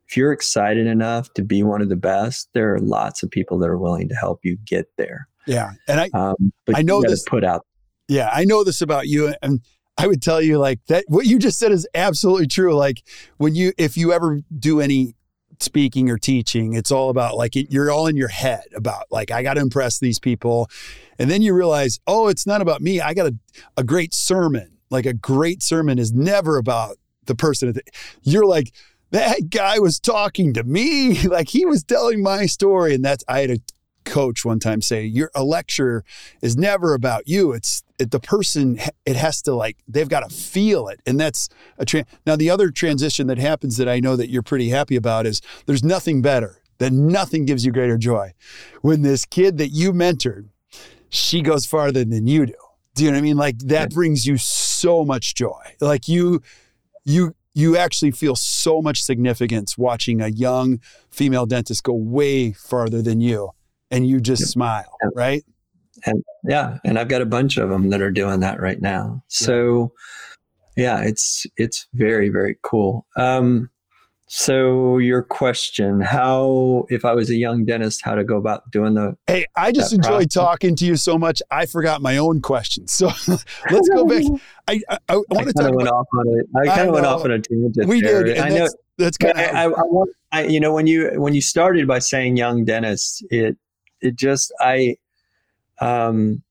if 0.08 0.16
you're 0.16 0.32
excited 0.32 0.86
enough 0.86 1.32
to 1.34 1.42
be 1.42 1.62
one 1.62 1.82
of 1.82 1.90
the 1.90 1.96
best 1.96 2.48
there 2.54 2.74
are 2.74 2.80
lots 2.80 3.22
of 3.22 3.30
people 3.30 3.58
that 3.58 3.68
are 3.68 3.78
willing 3.78 4.08
to 4.08 4.14
help 4.14 4.40
you 4.42 4.56
get 4.64 4.88
there 4.96 5.28
yeah 5.46 5.72
and 5.88 6.00
i 6.00 6.10
um, 6.14 6.52
i 6.74 6.82
know 6.82 7.02
this 7.02 7.22
put 7.24 7.44
out 7.44 7.66
yeah 8.08 8.30
i 8.32 8.44
know 8.44 8.64
this 8.64 8.80
about 8.80 9.06
you 9.06 9.34
and 9.42 9.60
I 9.96 10.08
would 10.08 10.20
tell 10.20 10.42
you 10.42 10.58
like 10.58 10.80
that 10.88 11.04
what 11.06 11.24
you 11.24 11.38
just 11.38 11.56
said 11.56 11.70
is 11.70 11.86
absolutely 11.94 12.48
true. 12.48 12.74
Like 12.74 13.04
when 13.36 13.54
you 13.54 13.72
if 13.78 13.96
you 13.96 14.12
ever 14.12 14.40
do 14.58 14.80
any 14.80 15.14
speaking 15.60 16.10
or 16.10 16.18
teaching. 16.18 16.74
It's 16.74 16.90
all 16.90 17.10
about 17.10 17.36
like 17.36 17.56
it, 17.56 17.70
you're 17.70 17.90
all 17.90 18.06
in 18.06 18.16
your 18.16 18.28
head 18.28 18.64
about 18.74 19.04
like 19.10 19.30
I 19.30 19.42
got 19.42 19.54
to 19.54 19.60
impress 19.60 19.98
these 19.98 20.18
people, 20.18 20.70
and 21.18 21.30
then 21.30 21.42
you 21.42 21.54
realize, 21.54 22.00
oh, 22.06 22.28
it's 22.28 22.46
not 22.46 22.60
about 22.60 22.80
me. 22.80 23.00
I 23.00 23.14
got 23.14 23.26
a 23.26 23.34
a 23.76 23.84
great 23.84 24.14
sermon. 24.14 24.78
Like 24.90 25.06
a 25.06 25.14
great 25.14 25.62
sermon 25.62 25.98
is 25.98 26.12
never 26.12 26.56
about 26.56 26.96
the 27.24 27.34
person. 27.34 27.74
You're 28.22 28.46
like 28.46 28.72
that 29.10 29.50
guy 29.50 29.78
was 29.78 29.98
talking 29.98 30.52
to 30.54 30.64
me, 30.64 31.22
like 31.28 31.48
he 31.48 31.64
was 31.64 31.84
telling 31.84 32.22
my 32.22 32.46
story, 32.46 32.94
and 32.94 33.04
that's 33.04 33.24
I 33.28 33.40
had 33.40 33.50
a 33.50 33.58
coach 34.04 34.44
one 34.44 34.58
time 34.58 34.82
say 34.82 35.04
your 35.04 35.30
a 35.34 35.44
lecture 35.44 36.04
is 36.42 36.56
never 36.56 36.94
about 36.94 37.26
you. 37.26 37.52
It's 37.52 37.82
it, 37.98 38.10
the 38.10 38.20
person 38.20 38.78
it 39.06 39.16
has 39.16 39.42
to 39.42 39.54
like 39.54 39.78
they've 39.88 40.08
got 40.08 40.28
to 40.28 40.34
feel 40.34 40.88
it. 40.88 41.00
And 41.06 41.18
that's 41.18 41.48
a 41.78 41.84
tra- 41.84 42.06
now 42.26 42.36
the 42.36 42.50
other 42.50 42.70
transition 42.70 43.26
that 43.28 43.38
happens 43.38 43.76
that 43.76 43.88
i 43.88 44.00
know 44.00 44.16
that 44.16 44.30
you're 44.30 44.42
pretty 44.42 44.68
happy 44.68 44.96
about 44.96 45.26
is 45.26 45.40
there's 45.66 45.84
nothing 45.84 46.22
better 46.22 46.60
that 46.78 46.92
nothing 46.92 47.44
gives 47.44 47.64
you 47.64 47.70
greater 47.70 47.96
joy. 47.96 48.32
When 48.82 49.02
this 49.02 49.24
kid 49.24 49.58
that 49.58 49.68
you 49.68 49.92
mentored 49.92 50.48
she 51.14 51.42
goes 51.42 51.64
farther 51.64 52.04
than 52.04 52.26
you 52.26 52.46
do. 52.46 52.54
Do 52.94 53.04
you 53.04 53.10
know 53.10 53.16
what 53.16 53.20
i 53.20 53.22
mean? 53.22 53.36
Like 53.36 53.58
that 53.60 53.90
brings 53.90 54.26
you 54.26 54.36
so 54.36 55.04
much 55.04 55.34
joy. 55.34 55.62
Like 55.80 56.08
you 56.08 56.42
you 57.04 57.34
you 57.54 57.76
actually 57.76 58.10
feel 58.10 58.34
so 58.34 58.82
much 58.82 59.02
significance 59.02 59.78
watching 59.78 60.20
a 60.20 60.28
young 60.28 60.80
female 61.10 61.46
dentist 61.46 61.84
go 61.84 61.94
way 61.94 62.52
farther 62.52 63.00
than 63.00 63.20
you 63.20 63.50
and 63.94 64.06
you 64.06 64.20
just 64.20 64.48
smile, 64.48 64.92
right? 65.14 65.44
And 66.04 66.22
yeah, 66.42 66.78
and 66.84 66.98
I've 66.98 67.08
got 67.08 67.22
a 67.22 67.26
bunch 67.26 67.56
of 67.56 67.70
them 67.70 67.90
that 67.90 68.02
are 68.02 68.10
doing 68.10 68.40
that 68.40 68.60
right 68.60 68.80
now. 68.80 69.22
So 69.28 69.92
yeah, 70.76 71.00
it's 71.02 71.46
it's 71.56 71.86
very 71.94 72.28
very 72.28 72.58
cool. 72.62 73.06
Um, 73.16 73.70
so 74.26 74.98
your 74.98 75.22
question, 75.22 76.00
how 76.00 76.86
if 76.88 77.04
I 77.04 77.14
was 77.14 77.30
a 77.30 77.36
young 77.36 77.64
dentist, 77.64 78.00
how 78.02 78.16
to 78.16 78.24
go 78.24 78.36
about 78.36 78.68
doing 78.72 78.94
the 78.94 79.16
Hey, 79.28 79.46
I 79.54 79.70
just 79.70 79.92
enjoy 79.92 80.24
talking 80.24 80.74
to 80.76 80.84
you 80.84 80.96
so 80.96 81.16
much. 81.16 81.40
I 81.52 81.66
forgot 81.66 82.02
my 82.02 82.16
own 82.16 82.40
questions. 82.40 82.92
So 83.04 83.06
let's 83.70 83.88
go 83.90 84.04
back. 84.04 84.24
I 84.68 84.80
I, 84.90 84.98
I 85.08 85.16
want 85.16 85.46
to 85.46 85.52
talk 85.52 85.74
went 85.74 85.82
about, 85.82 85.94
off 85.94 86.06
on 86.14 86.38
it. 86.38 86.46
I 86.56 86.66
kind 86.66 86.88
of 86.88 86.94
went 86.94 87.06
off 87.06 87.24
on 87.24 87.30
a 87.30 87.38
tangent. 87.38 87.86
We 87.86 88.00
there. 88.00 88.24
did. 88.24 88.38
I 88.38 88.48
know 88.48 88.68
that's 88.98 89.16
kind 89.16 89.38
of 89.38 89.44
I, 89.54 89.64
I, 89.64 89.68
want 89.68 90.10
I, 90.32 90.44
you 90.44 90.58
know 90.58 90.72
when 90.72 90.86
you 90.86 91.12
when 91.20 91.34
you 91.34 91.40
started 91.40 91.86
by 91.86 92.00
saying 92.00 92.36
young 92.36 92.64
dentist, 92.64 93.24
it 93.30 93.56
it 94.04 94.16
just 94.16 94.52
I 94.60 94.96
um 95.80 96.42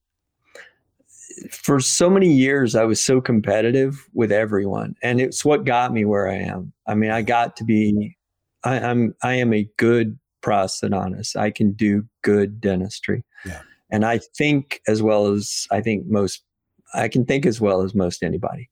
for 1.50 1.80
so 1.80 2.08
many 2.08 2.32
years 2.32 2.74
I 2.74 2.84
was 2.84 3.00
so 3.00 3.20
competitive 3.20 4.08
with 4.12 4.30
everyone 4.30 4.94
and 5.02 5.20
it's 5.20 5.44
what 5.44 5.64
got 5.64 5.92
me 5.92 6.04
where 6.04 6.28
I 6.28 6.36
am. 6.36 6.72
I 6.86 6.94
mean 6.94 7.10
I 7.10 7.22
got 7.22 7.56
to 7.56 7.64
be 7.64 8.16
I, 8.62 8.78
I'm 8.78 9.14
I 9.22 9.34
am 9.34 9.52
a 9.52 9.68
good 9.76 10.18
prosthodontist. 10.42 11.36
I 11.36 11.50
can 11.50 11.72
do 11.72 12.04
good 12.22 12.60
dentistry. 12.60 13.24
Yeah. 13.44 13.60
And 13.90 14.04
I 14.04 14.18
think 14.18 14.80
as 14.86 15.02
well 15.02 15.26
as 15.26 15.66
I 15.70 15.80
think 15.80 16.06
most 16.06 16.42
I 16.94 17.08
can 17.08 17.24
think 17.24 17.46
as 17.46 17.60
well 17.60 17.82
as 17.82 17.94
most 17.94 18.22
anybody. 18.22 18.70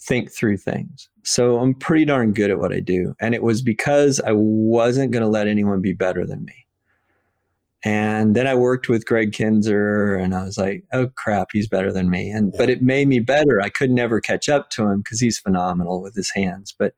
Think 0.00 0.30
through 0.30 0.58
things. 0.58 1.08
So 1.24 1.58
I'm 1.58 1.74
pretty 1.74 2.04
darn 2.04 2.32
good 2.32 2.50
at 2.50 2.58
what 2.58 2.72
I 2.72 2.80
do. 2.80 3.14
And 3.20 3.34
it 3.34 3.42
was 3.42 3.62
because 3.62 4.20
I 4.20 4.32
wasn't 4.32 5.10
going 5.10 5.22
to 5.22 5.28
let 5.28 5.48
anyone 5.48 5.80
be 5.80 5.92
better 5.92 6.24
than 6.24 6.44
me. 6.44 6.54
And 7.84 8.34
then 8.34 8.46
I 8.46 8.54
worked 8.54 8.88
with 8.88 9.06
Greg 9.06 9.32
Kinzer 9.32 10.14
and 10.16 10.34
I 10.34 10.42
was 10.44 10.58
like, 10.58 10.84
oh 10.92 11.08
crap, 11.14 11.48
he's 11.52 11.68
better 11.68 11.92
than 11.92 12.10
me. 12.10 12.30
And 12.30 12.52
yeah. 12.52 12.58
but 12.58 12.70
it 12.70 12.82
made 12.82 13.06
me 13.06 13.20
better. 13.20 13.60
I 13.60 13.68
could 13.68 13.90
never 13.90 14.20
catch 14.20 14.48
up 14.48 14.70
to 14.70 14.84
him 14.84 15.02
because 15.02 15.20
he's 15.20 15.38
phenomenal 15.38 16.02
with 16.02 16.14
his 16.14 16.30
hands, 16.30 16.74
but 16.76 16.94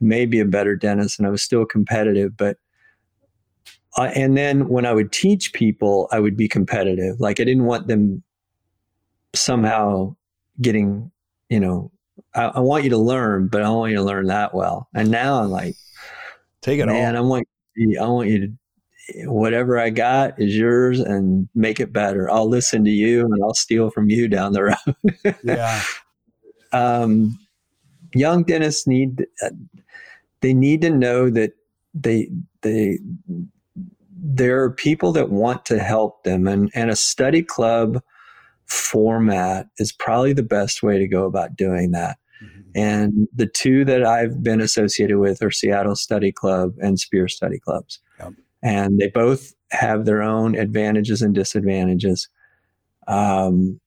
maybe 0.00 0.40
a 0.40 0.46
better 0.46 0.76
dentist 0.76 1.18
and 1.18 1.26
I 1.26 1.30
was 1.30 1.42
still 1.42 1.66
competitive. 1.66 2.36
But 2.36 2.56
uh, 3.96 4.10
and 4.14 4.36
then 4.36 4.68
when 4.68 4.86
I 4.86 4.92
would 4.92 5.12
teach 5.12 5.52
people, 5.52 6.08
I 6.10 6.20
would 6.20 6.36
be 6.36 6.48
competitive. 6.48 7.20
Like 7.20 7.38
I 7.40 7.44
didn't 7.44 7.64
want 7.64 7.88
them 7.88 8.22
somehow 9.34 10.16
getting, 10.60 11.10
you 11.50 11.60
know, 11.60 11.90
I, 12.34 12.44
I 12.44 12.60
want 12.60 12.84
you 12.84 12.90
to 12.90 12.98
learn, 12.98 13.48
but 13.48 13.62
I 13.62 13.70
want 13.70 13.90
you 13.90 13.96
to 13.98 14.02
learn 14.02 14.26
that 14.26 14.54
well. 14.54 14.88
And 14.94 15.10
now 15.10 15.42
I'm 15.42 15.50
like, 15.50 15.74
take 16.62 16.80
it 16.80 16.86
man, 16.86 17.16
all. 17.16 17.24
I 17.24 17.28
want 17.28 17.48
I 18.00 18.06
want 18.06 18.28
you 18.28 18.46
to 18.46 18.52
whatever 19.24 19.78
I 19.78 19.90
got 19.90 20.40
is 20.40 20.56
yours 20.56 21.00
and 21.00 21.48
make 21.54 21.80
it 21.80 21.92
better. 21.92 22.30
I'll 22.30 22.48
listen 22.48 22.84
to 22.84 22.90
you 22.90 23.24
and 23.24 23.42
I'll 23.42 23.54
steal 23.54 23.90
from 23.90 24.10
you 24.10 24.28
down 24.28 24.52
the 24.52 24.64
road. 25.24 25.36
yeah. 25.42 25.82
Um, 26.72 27.38
young 28.14 28.44
dentists 28.44 28.86
need 28.86 29.26
they 30.40 30.52
need 30.54 30.82
to 30.82 30.90
know 30.90 31.30
that 31.30 31.52
they 31.94 32.28
they 32.62 32.98
there 34.10 34.62
are 34.62 34.70
people 34.70 35.12
that 35.12 35.30
want 35.30 35.64
to 35.66 35.78
help 35.78 36.24
them 36.24 36.46
and 36.46 36.70
and 36.74 36.90
a 36.90 36.96
study 36.96 37.42
club 37.42 38.02
format 38.66 39.68
is 39.78 39.92
probably 39.92 40.34
the 40.34 40.42
best 40.42 40.82
way 40.82 40.98
to 40.98 41.08
go 41.08 41.24
about 41.24 41.56
doing 41.56 41.92
that. 41.92 42.18
Mm-hmm. 42.44 42.60
And 42.74 43.28
the 43.34 43.46
two 43.46 43.86
that 43.86 44.04
I've 44.04 44.42
been 44.42 44.60
associated 44.60 45.18
with 45.18 45.42
are 45.42 45.50
Seattle 45.50 45.96
Study 45.96 46.30
Club 46.30 46.74
and 46.82 47.00
Spear 47.00 47.28
Study 47.28 47.58
Clubs. 47.58 48.00
Yep 48.20 48.34
and 48.62 48.98
they 48.98 49.08
both 49.08 49.52
have 49.70 50.04
their 50.04 50.22
own 50.22 50.54
advantages 50.54 51.22
and 51.22 51.34
disadvantages. 51.34 52.28
Um, 53.06 53.80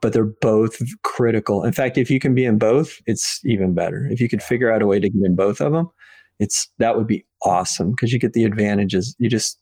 but 0.00 0.12
they're 0.12 0.24
both 0.24 0.80
critical. 1.02 1.64
In 1.64 1.72
fact, 1.72 1.98
if 1.98 2.10
you 2.10 2.20
can 2.20 2.34
be 2.34 2.44
in 2.44 2.58
both, 2.58 3.00
it's 3.06 3.40
even 3.44 3.74
better. 3.74 4.06
If 4.06 4.20
you 4.20 4.28
could 4.28 4.42
figure 4.42 4.72
out 4.72 4.82
a 4.82 4.86
way 4.86 5.00
to 5.00 5.08
get 5.08 5.24
in 5.24 5.34
both 5.34 5.60
of 5.60 5.72
them, 5.72 5.90
it's 6.38 6.68
that 6.78 6.96
would 6.96 7.06
be 7.06 7.26
awesome 7.42 7.90
because 7.90 8.12
you 8.12 8.18
get 8.18 8.32
the 8.32 8.44
advantages. 8.44 9.16
You 9.18 9.28
just 9.28 9.58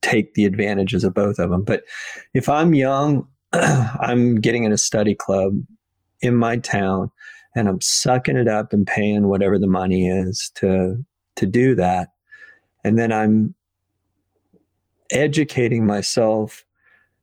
take 0.00 0.34
the 0.34 0.44
advantages 0.44 1.02
of 1.02 1.14
both 1.14 1.40
of 1.40 1.50
them. 1.50 1.64
But 1.64 1.82
if 2.34 2.48
I'm 2.48 2.74
young, 2.74 3.26
I'm 3.52 4.40
getting 4.40 4.64
in 4.64 4.72
a 4.72 4.78
study 4.78 5.14
club 5.14 5.60
in 6.20 6.36
my 6.36 6.58
town 6.58 7.10
and 7.56 7.68
I'm 7.68 7.80
sucking 7.80 8.36
it 8.36 8.46
up 8.46 8.72
and 8.72 8.86
paying 8.86 9.28
whatever 9.28 9.58
the 9.58 9.66
money 9.66 10.08
is 10.08 10.50
to 10.56 11.04
to 11.36 11.46
do 11.46 11.74
that 11.76 12.08
and 12.84 12.98
then 12.98 13.12
I'm 13.12 13.54
educating 15.10 15.86
myself 15.86 16.64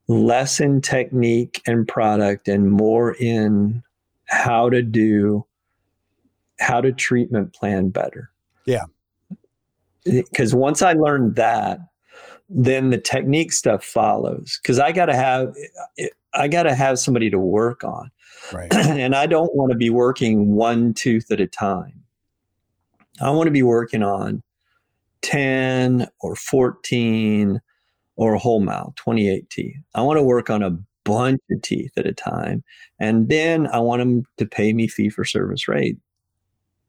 less 0.07 0.59
in 0.59 0.81
technique 0.81 1.61
and 1.65 1.87
product 1.87 2.47
and 2.47 2.71
more 2.71 3.15
in 3.15 3.83
how 4.25 4.69
to 4.69 4.81
do 4.81 5.45
how 6.59 6.81
to 6.81 6.91
treatment 6.91 7.53
plan 7.53 7.89
better. 7.89 8.31
Yeah. 8.65 8.85
Because 10.03 10.53
once 10.53 10.81
I 10.81 10.93
learned 10.93 11.35
that, 11.35 11.79
then 12.47 12.91
the 12.91 12.97
technique 12.97 13.51
stuff 13.51 13.83
follows. 13.83 14.59
Because 14.61 14.79
I 14.79 14.91
got 14.91 15.07
to 15.07 15.15
have, 15.15 15.53
I 16.33 16.47
got 16.47 16.63
to 16.63 16.75
have 16.75 16.99
somebody 16.99 17.29
to 17.31 17.39
work 17.39 17.83
on, 17.83 18.11
right. 18.53 18.73
and 18.75 19.15
I 19.15 19.25
don't 19.25 19.53
want 19.55 19.71
to 19.71 19.77
be 19.77 19.89
working 19.89 20.53
one 20.55 20.93
tooth 20.93 21.31
at 21.31 21.41
a 21.41 21.47
time. 21.47 22.03
I 23.19 23.31
want 23.31 23.47
to 23.47 23.51
be 23.51 23.63
working 23.63 24.03
on 24.03 24.43
10 25.25 26.07
or 26.21 26.35
14 26.35 27.59
or 28.15 28.33
a 28.35 28.39
whole 28.39 28.59
mouth, 28.59 28.93
28 28.95 29.49
teeth. 29.49 29.75
I 29.95 30.01
want 30.03 30.17
to 30.17 30.23
work 30.23 30.51
on 30.51 30.61
a 30.61 30.77
bunch 31.03 31.41
of 31.49 31.61
teeth 31.63 31.91
at 31.97 32.05
a 32.05 32.13
time. 32.13 32.63
And 32.99 33.27
then 33.27 33.65
I 33.67 33.79
want 33.79 34.01
them 34.01 34.23
to 34.37 34.45
pay 34.45 34.71
me 34.71 34.87
fee 34.87 35.09
for 35.09 35.25
service 35.25 35.67
rate 35.67 35.97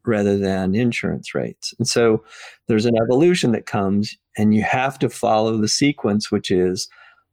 rather 0.05 0.37
than 0.37 0.75
insurance 0.75 1.35
rates. 1.35 1.73
And 1.79 1.89
so 1.89 2.23
there's 2.67 2.85
an 2.85 2.97
evolution 3.03 3.53
that 3.53 3.65
comes, 3.65 4.17
and 4.37 4.55
you 4.55 4.63
have 4.63 4.99
to 4.99 5.09
follow 5.09 5.57
the 5.57 5.67
sequence, 5.67 6.31
which 6.31 6.51
is 6.51 6.89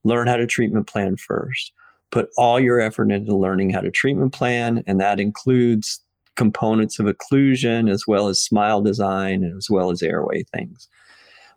learn 0.05 0.27
how 0.27 0.37
to 0.37 0.47
treatment 0.47 0.87
plan 0.87 1.17
first. 1.17 1.73
Put 2.11 2.29
all 2.37 2.61
your 2.61 2.79
effort 2.79 3.11
into 3.11 3.35
learning 3.35 3.71
how 3.71 3.81
to 3.81 3.91
treatment 3.91 4.31
plan, 4.31 4.83
and 4.87 5.01
that 5.01 5.19
includes 5.19 5.99
components 6.35 6.99
of 6.99 7.05
occlusion 7.05 7.89
as 7.89 8.05
well 8.07 8.27
as 8.27 8.41
smile 8.41 8.81
design 8.81 9.43
and 9.43 9.57
as 9.57 9.69
well 9.69 9.91
as 9.91 10.01
airway 10.01 10.43
things. 10.43 10.87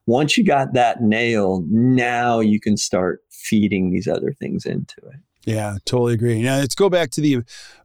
Once 0.06 0.38
you 0.38 0.44
got 0.44 0.72
that 0.74 1.02
nailed, 1.02 1.68
now 1.70 2.38
you 2.40 2.60
can 2.60 2.76
start 2.76 3.20
feeding 3.30 3.90
these 3.90 4.06
other 4.06 4.32
things 4.32 4.64
into 4.64 4.96
it. 5.08 5.16
Yeah, 5.44 5.76
totally 5.84 6.14
agree. 6.14 6.42
Now 6.42 6.56
let's 6.56 6.74
go 6.74 6.90
back 6.90 7.10
to 7.12 7.20
the 7.20 7.38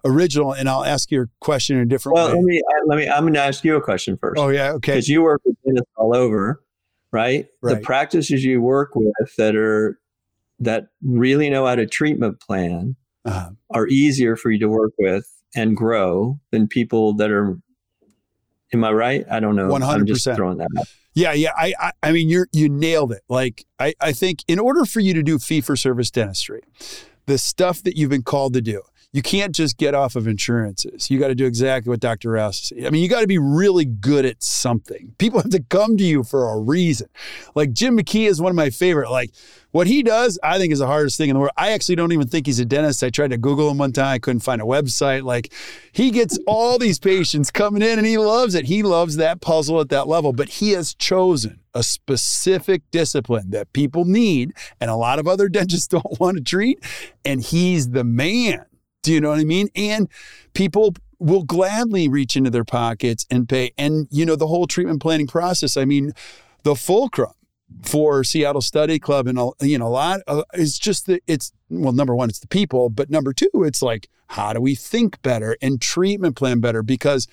original, 0.03 0.51
and 0.51 0.67
I'll 0.67 0.83
ask 0.83 1.11
your 1.11 1.29
question 1.41 1.77
in 1.77 1.83
a 1.83 1.85
different 1.85 2.15
way. 2.15 2.23
well, 2.23 2.29
way. 2.29 2.35
Let 2.35 2.43
me, 2.43 2.61
let 2.87 2.97
me. 2.97 3.07
I'm 3.07 3.23
going 3.23 3.35
to 3.35 3.41
ask 3.41 3.63
you 3.63 3.75
a 3.75 3.81
question 3.81 4.17
first. 4.17 4.39
Oh 4.39 4.49
yeah, 4.49 4.71
okay. 4.71 4.93
Because 4.93 5.07
you 5.07 5.21
work 5.21 5.41
with 5.45 5.55
dentists 5.63 5.91
all 5.95 6.15
over, 6.15 6.63
right? 7.11 7.47
right? 7.61 7.75
The 7.75 7.81
practices 7.81 8.43
you 8.43 8.61
work 8.61 8.95
with 8.95 9.35
that 9.37 9.55
are 9.55 9.99
that 10.59 10.87
really 11.03 11.51
know 11.51 11.67
how 11.67 11.75
to 11.75 11.85
treatment 11.85 12.39
plan 12.39 12.95
uh-huh. 13.25 13.51
are 13.69 13.87
easier 13.87 14.35
for 14.35 14.49
you 14.49 14.59
to 14.59 14.69
work 14.69 14.93
with 14.97 15.27
and 15.55 15.75
grow 15.75 16.39
than 16.51 16.67
people 16.67 17.13
that 17.13 17.31
are. 17.31 17.57
Am 18.73 18.83
I 18.83 18.91
right? 18.91 19.25
I 19.29 19.39
don't 19.39 19.55
know. 19.55 19.67
One 19.67 19.81
hundred 19.81 20.07
percent. 20.07 20.37
Throwing 20.37 20.57
that 20.59 20.69
out. 20.77 20.85
Yeah, 21.13 21.33
yeah. 21.33 21.51
I, 21.57 21.73
I, 21.77 21.91
I 22.03 22.11
mean, 22.13 22.29
you're 22.29 22.47
you 22.53 22.69
nailed 22.69 23.11
it. 23.11 23.21
Like, 23.27 23.65
I, 23.79 23.93
I 23.99 24.13
think 24.13 24.45
in 24.47 24.59
order 24.59 24.85
for 24.85 25.01
you 25.01 25.13
to 25.13 25.21
do 25.21 25.39
fee 25.39 25.59
for 25.59 25.75
service 25.75 26.09
dentistry, 26.09 26.61
the 27.25 27.37
stuff 27.37 27.83
that 27.83 27.97
you've 27.97 28.09
been 28.09 28.23
called 28.23 28.53
to 28.53 28.61
do, 28.61 28.81
you 29.13 29.21
can't 29.21 29.53
just 29.53 29.77
get 29.77 29.93
off 29.93 30.15
of 30.15 30.25
insurances. 30.25 31.11
You 31.11 31.19
got 31.19 31.27
to 31.27 31.35
do 31.35 31.45
exactly 31.45 31.89
what 31.89 31.99
Dr. 31.99 32.31
Rouse 32.31 32.69
said. 32.69 32.85
I 32.85 32.89
mean, 32.91 33.03
you 33.03 33.09
got 33.09 33.21
to 33.21 33.27
be 33.27 33.37
really 33.37 33.83
good 33.83 34.25
at 34.25 34.41
something. 34.41 35.13
People 35.17 35.41
have 35.41 35.51
to 35.51 35.61
come 35.63 35.97
to 35.97 36.03
you 36.03 36.23
for 36.23 36.49
a 36.49 36.57
reason. 36.57 37.09
Like 37.53 37.73
Jim 37.73 37.97
McKee 37.97 38.27
is 38.27 38.41
one 38.41 38.51
of 38.51 38.55
my 38.55 38.69
favorite. 38.69 39.11
Like 39.11 39.31
what 39.71 39.87
he 39.87 40.01
does, 40.01 40.39
I 40.41 40.57
think 40.57 40.71
is 40.71 40.79
the 40.79 40.87
hardest 40.87 41.17
thing 41.17 41.29
in 41.29 41.33
the 41.33 41.41
world. 41.41 41.51
I 41.57 41.73
actually 41.73 41.95
don't 41.95 42.13
even 42.13 42.29
think 42.29 42.45
he's 42.45 42.59
a 42.59 42.65
dentist. 42.65 43.03
I 43.03 43.09
tried 43.09 43.31
to 43.31 43.37
Google 43.37 43.69
him 43.69 43.79
one 43.79 43.91
time. 43.91 44.13
I 44.13 44.19
couldn't 44.19 44.41
find 44.41 44.61
a 44.61 44.65
website. 44.65 45.23
Like 45.23 45.51
he 45.91 46.11
gets 46.11 46.39
all 46.47 46.79
these 46.79 46.97
patients 46.97 47.51
coming 47.51 47.81
in 47.81 47.97
and 47.97 48.07
he 48.07 48.17
loves 48.17 48.55
it. 48.55 48.65
He 48.65 48.81
loves 48.81 49.17
that 49.17 49.41
puzzle 49.41 49.81
at 49.81 49.89
that 49.89 50.07
level, 50.07 50.31
but 50.31 50.47
he 50.47 50.71
has 50.71 50.93
chosen 50.93 51.59
a 51.73 51.83
specific 51.83 52.81
discipline 52.91 53.49
that 53.49 53.73
people 53.73 54.05
need 54.05 54.53
and 54.79 54.89
a 54.89 54.95
lot 54.95 55.19
of 55.19 55.27
other 55.27 55.49
dentists 55.49 55.87
don't 55.87 56.17
want 56.17 56.37
to 56.37 56.43
treat. 56.43 56.79
And 57.25 57.41
he's 57.41 57.89
the 57.89 58.05
man 58.05 58.65
do 59.03 59.13
you 59.13 59.21
know 59.21 59.29
what 59.29 59.39
I 59.39 59.43
mean? 59.43 59.69
And 59.75 60.09
people 60.53 60.95
will 61.19 61.43
gladly 61.43 62.07
reach 62.07 62.35
into 62.35 62.49
their 62.49 62.63
pockets 62.63 63.25
and 63.29 63.47
pay. 63.47 63.71
And, 63.77 64.07
you 64.09 64.25
know, 64.25 64.35
the 64.35 64.47
whole 64.47 64.67
treatment 64.67 65.01
planning 65.01 65.27
process, 65.27 65.77
I 65.77 65.85
mean, 65.85 66.13
the 66.63 66.75
fulcrum 66.75 67.33
for 67.83 68.23
Seattle 68.23 68.61
Study 68.61 68.99
Club 68.99 69.27
and, 69.27 69.39
you 69.61 69.77
know, 69.77 69.87
a 69.87 69.89
lot 69.89 70.21
of, 70.27 70.43
it's 70.53 70.77
just 70.77 71.05
that 71.05 71.21
it's, 71.27 71.53
well, 71.69 71.93
number 71.93 72.15
one, 72.15 72.29
it's 72.29 72.39
the 72.39 72.47
people, 72.47 72.89
but 72.89 73.09
number 73.09 73.33
two, 73.33 73.49
it's 73.55 73.81
like, 73.81 74.09
how 74.27 74.53
do 74.53 74.61
we 74.61 74.75
think 74.75 75.21
better 75.21 75.57
and 75.61 75.81
treatment 75.81 76.35
plan 76.35 76.59
better? 76.59 76.83
Because 76.83 77.27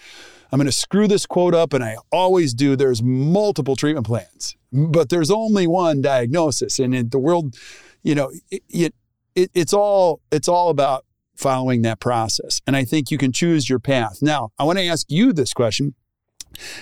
I'm 0.50 0.58
going 0.58 0.66
to 0.66 0.72
screw 0.72 1.06
this 1.06 1.26
quote 1.26 1.54
up, 1.54 1.72
and 1.72 1.84
I 1.84 1.96
always 2.10 2.54
do. 2.54 2.74
There's 2.74 3.02
multiple 3.02 3.76
treatment 3.76 4.06
plans, 4.06 4.56
but 4.72 5.10
there's 5.10 5.30
only 5.30 5.66
one 5.66 6.00
diagnosis. 6.00 6.78
And 6.78 6.94
in 6.94 7.10
the 7.10 7.18
world, 7.18 7.56
you 8.02 8.14
know, 8.14 8.32
it, 8.50 8.94
it, 9.34 9.50
it's 9.54 9.72
all 9.72 10.20
it's 10.32 10.48
all 10.48 10.70
about 10.70 11.04
following 11.38 11.82
that 11.82 12.00
process. 12.00 12.60
And 12.66 12.76
I 12.76 12.84
think 12.84 13.10
you 13.10 13.18
can 13.18 13.32
choose 13.32 13.70
your 13.70 13.78
path. 13.78 14.18
Now, 14.20 14.50
I 14.58 14.64
want 14.64 14.78
to 14.78 14.86
ask 14.86 15.06
you 15.08 15.32
this 15.32 15.54
question. 15.54 15.94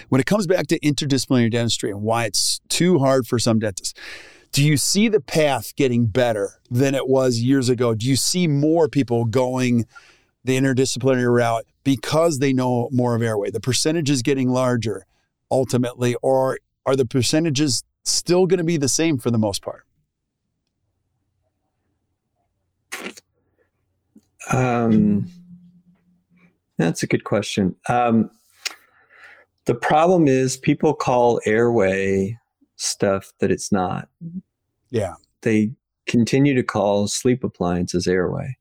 When 0.08 0.20
it 0.20 0.26
comes 0.26 0.46
back 0.46 0.66
to 0.68 0.80
interdisciplinary 0.80 1.50
dentistry 1.50 1.90
and 1.90 2.02
why 2.02 2.24
it's 2.24 2.60
too 2.68 2.98
hard 2.98 3.26
for 3.26 3.38
some 3.38 3.58
dentists, 3.58 3.92
do 4.52 4.64
you 4.64 4.78
see 4.78 5.08
the 5.08 5.20
path 5.20 5.76
getting 5.76 6.06
better 6.06 6.60
than 6.70 6.94
it 6.94 7.08
was 7.08 7.40
years 7.40 7.68
ago? 7.68 7.94
Do 7.94 8.06
you 8.06 8.16
see 8.16 8.48
more 8.48 8.88
people 8.88 9.26
going 9.26 9.84
the 10.44 10.56
interdisciplinary 10.56 11.34
route 11.34 11.66
because 11.84 12.38
they 12.38 12.54
know 12.54 12.88
more 12.90 13.14
of 13.14 13.22
airway? 13.22 13.50
The 13.50 13.60
percentage 13.60 14.08
is 14.08 14.22
getting 14.22 14.48
larger 14.48 15.04
ultimately, 15.50 16.16
or 16.22 16.58
are 16.86 16.96
the 16.96 17.04
percentages 17.04 17.82
still 18.04 18.46
going 18.46 18.58
to 18.58 18.64
be 18.64 18.78
the 18.78 18.88
same 18.88 19.18
for 19.18 19.30
the 19.30 19.38
most 19.38 19.60
part? 19.60 19.84
Um, 24.52 25.28
that's 26.78 27.02
a 27.02 27.06
good 27.06 27.24
question. 27.24 27.74
Um, 27.88 28.30
the 29.64 29.74
problem 29.74 30.28
is 30.28 30.56
people 30.56 30.94
call 30.94 31.40
airway 31.44 32.38
stuff 32.76 33.32
that 33.40 33.50
it's 33.50 33.72
not. 33.72 34.08
Yeah. 34.90 35.14
They 35.42 35.72
continue 36.06 36.54
to 36.54 36.62
call 36.62 37.08
sleep 37.08 37.42
appliances 37.42 38.06
airway. 38.06 38.56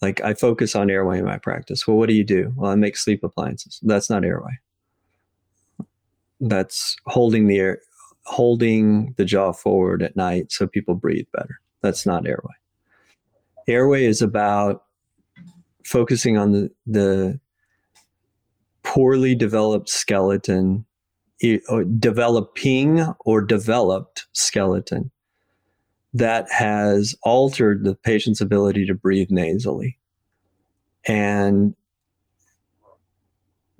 Like 0.00 0.20
I 0.22 0.34
focus 0.34 0.74
on 0.74 0.90
airway 0.90 1.18
in 1.18 1.24
my 1.24 1.38
practice. 1.38 1.86
Well, 1.86 1.96
what 1.96 2.08
do 2.08 2.14
you 2.14 2.24
do? 2.24 2.52
Well, 2.56 2.70
I 2.70 2.74
make 2.74 2.96
sleep 2.96 3.22
appliances. 3.22 3.80
That's 3.82 4.10
not 4.10 4.24
airway. 4.24 4.58
That's 6.40 6.96
holding 7.06 7.46
the 7.46 7.58
air, 7.58 7.80
holding 8.24 9.14
the 9.16 9.24
jaw 9.24 9.52
forward 9.52 10.02
at 10.02 10.16
night 10.16 10.52
so 10.52 10.66
people 10.66 10.94
breathe 10.94 11.26
better. 11.32 11.60
That's 11.82 12.06
not 12.06 12.26
airway. 12.26 12.54
Airway 13.66 14.04
is 14.04 14.20
about 14.20 14.84
focusing 15.84 16.36
on 16.36 16.52
the, 16.52 16.70
the 16.86 17.40
poorly 18.82 19.34
developed 19.34 19.88
skeleton, 19.88 20.84
developing 21.98 23.06
or 23.20 23.40
developed 23.42 24.26
skeleton 24.32 25.10
that 26.12 26.50
has 26.50 27.16
altered 27.22 27.84
the 27.84 27.96
patient's 27.96 28.40
ability 28.40 28.86
to 28.86 28.94
breathe 28.94 29.30
nasally 29.30 29.98
and 31.06 31.74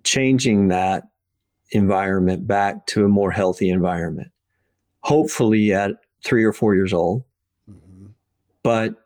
changing 0.02 0.68
that 0.68 1.05
environment 1.70 2.46
back 2.46 2.86
to 2.86 3.05
a 3.05 3.09
more 3.09 3.30
healthy 3.30 3.70
environment, 3.70 4.30
hopefully 5.00 5.72
at 5.72 5.92
three 6.24 6.44
or 6.44 6.52
four 6.52 6.74
years 6.74 6.92
old. 6.92 7.24
Mm-hmm. 7.70 8.07
But 8.62 9.03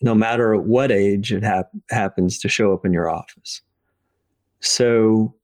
no 0.00 0.14
matter 0.14 0.56
what 0.56 0.90
age 0.90 1.32
it 1.32 1.42
hap- 1.42 1.70
happens 1.90 2.38
to 2.40 2.48
show 2.48 2.72
up 2.72 2.84
in 2.84 2.92
your 2.92 3.08
office. 3.08 3.62
So, 4.60 5.34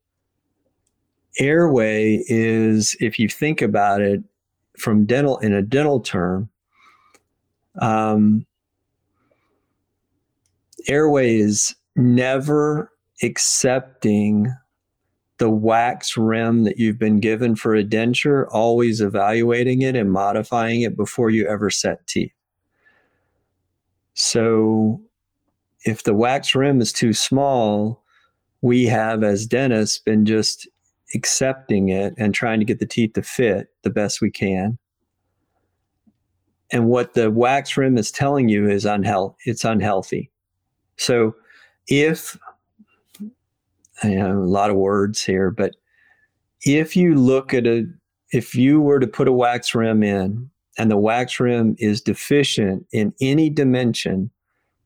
airway 1.39 2.23
is, 2.27 2.97
if 3.01 3.19
you 3.19 3.29
think 3.29 3.63
about 3.63 4.01
it 4.01 4.23
from 4.79 5.07
dental 5.07 5.39
in 5.39 5.53
a 5.53 5.63
dental 5.63 6.01
term, 6.01 6.51
um, 7.81 8.47
airway 10.89 11.37
is 11.37 11.75
never 11.97 12.91
accepting 13.23 14.55
the 15.39 15.51
wax 15.51 16.17
rim 16.17 16.65
that 16.65 16.79
you've 16.79 16.99
been 16.99 17.21
given 17.21 17.57
for 17.57 17.75
a 17.75 17.83
denture, 17.83 18.47
always 18.51 19.01
evaluating 19.01 19.83
it 19.83 19.97
and 19.97 20.13
modifying 20.13 20.83
it 20.83 20.97
before 20.97 21.31
you 21.31 21.47
ever 21.49 21.71
set 21.71 22.07
teeth. 22.07 22.33
So 24.15 25.01
if 25.85 26.03
the 26.03 26.15
wax 26.15 26.55
rim 26.55 26.81
is 26.81 26.93
too 26.93 27.13
small, 27.13 28.03
we 28.61 28.87
have 28.87 29.25
as 29.25 29.47
dentists 29.47 29.99
been 29.99 30.25
just 30.25 30.69
accepting 31.15 31.89
it 31.89 32.15
and 32.17 32.35
trying 32.35 32.59
to 32.61 32.65
get 32.65 32.79
the 32.79 32.87
teeth 32.87 33.15
to 33.15 33.23
fit 33.23 33.69
the 33.83 33.91
best 33.91 34.21
we 34.21 34.31
can. 34.31 34.79
And 36.71 36.87
what 36.87 37.15
the 37.15 37.31
wax 37.31 37.77
rim 37.77 37.99
is 37.99 38.11
telling 38.11 38.49
you 38.49 38.69
is 38.69 38.87
unhealthy. 38.87 39.37
It's 39.45 39.65
unhealthy. 39.65 40.31
So 40.97 41.35
if 41.87 42.39
a 44.03 44.33
lot 44.33 44.71
of 44.71 44.77
words 44.77 45.23
here, 45.23 45.51
but 45.51 45.77
if 46.63 46.97
you 46.97 47.15
look 47.15 47.53
at 47.53 47.67
a 47.67 47.85
if 48.31 48.55
you 48.55 48.81
were 48.81 48.99
to 48.99 49.07
put 49.07 49.29
a 49.29 49.33
wax 49.33 49.75
rim 49.75 50.03
in 50.03 50.51
and 50.79 50.91
the 50.91 50.97
wax 50.97 51.39
rim 51.39 51.77
is 51.79 52.01
deficient 52.01 52.87
in 52.93 53.15
any 53.21 53.51
dimension, 53.51 54.31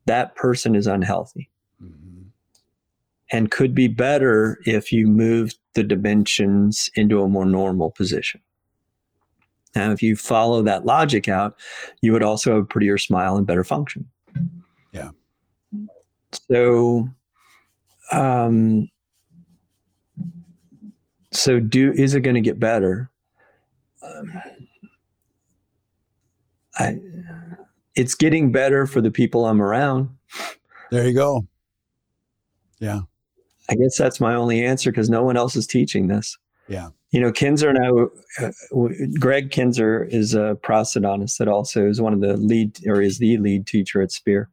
that 0.07 0.35
person 0.35 0.75
is 0.75 0.87
unhealthy 0.87 1.49
mm-hmm. 1.83 2.23
and 3.31 3.51
could 3.51 3.75
be 3.75 3.89
better 3.89 4.59
if 4.65 4.93
you 4.93 5.07
move 5.07 5.53
the 5.75 5.83
dimensions 5.83 6.91
into 6.95 7.23
a 7.23 7.29
more 7.29 7.45
normal 7.45 7.91
position. 7.91 8.41
Now, 9.75 9.93
if 9.93 10.03
you 10.03 10.17
follow 10.17 10.63
that 10.63 10.87
logic 10.87 11.29
out, 11.29 11.59
you 12.01 12.13
would 12.13 12.23
also 12.23 12.55
have 12.55 12.63
a 12.63 12.67
prettier 12.67 12.97
smile 12.97 13.37
and 13.37 13.47
better 13.47 13.65
function. 13.65 14.09
Yeah. 14.93 15.11
So, 16.51 17.11
um, 18.11 18.89
so 21.31 21.61
do 21.61 21.93
is 21.93 22.15
it 22.15 22.23
going 22.23 22.37
to 22.37 22.41
get 22.41 22.59
better? 22.59 23.11
Um, 24.03 24.33
I, 26.79 26.99
it's 27.95 28.15
getting 28.15 28.53
better 28.53 28.87
for 28.87 29.01
the 29.01 29.11
people 29.11 29.47
I'm 29.47 29.63
around. 29.63 30.11
There 30.91 31.07
you 31.07 31.15
go. 31.15 31.47
Yeah. 32.79 33.01
I 33.69 33.75
guess 33.75 33.97
that's 33.99 34.21
my 34.21 34.35
only 34.35 34.65
answer 34.65 34.91
because 34.91 35.11
no 35.11 35.25
one 35.25 35.37
else 35.37 35.57
is 35.57 35.67
teaching 35.67 36.07
this. 36.07 36.37
Yeah. 36.69 36.91
You 37.11 37.21
know, 37.21 37.33
Kinzer 37.33 37.71
and 37.71 37.79
I, 37.79 38.45
uh, 38.45 38.53
Greg 39.19 39.51
Kinzer 39.51 40.05
is 40.05 40.35
a 40.35 40.59
prosthodontist 40.63 41.39
that 41.39 41.49
also 41.49 41.89
is 41.89 42.01
one 42.01 42.13
of 42.13 42.21
the 42.21 42.37
lead 42.37 42.87
or 42.87 43.01
is 43.01 43.19
the 43.19 43.39
lead 43.39 43.67
teacher 43.67 44.03
at 44.03 44.13
Spear. 44.13 44.51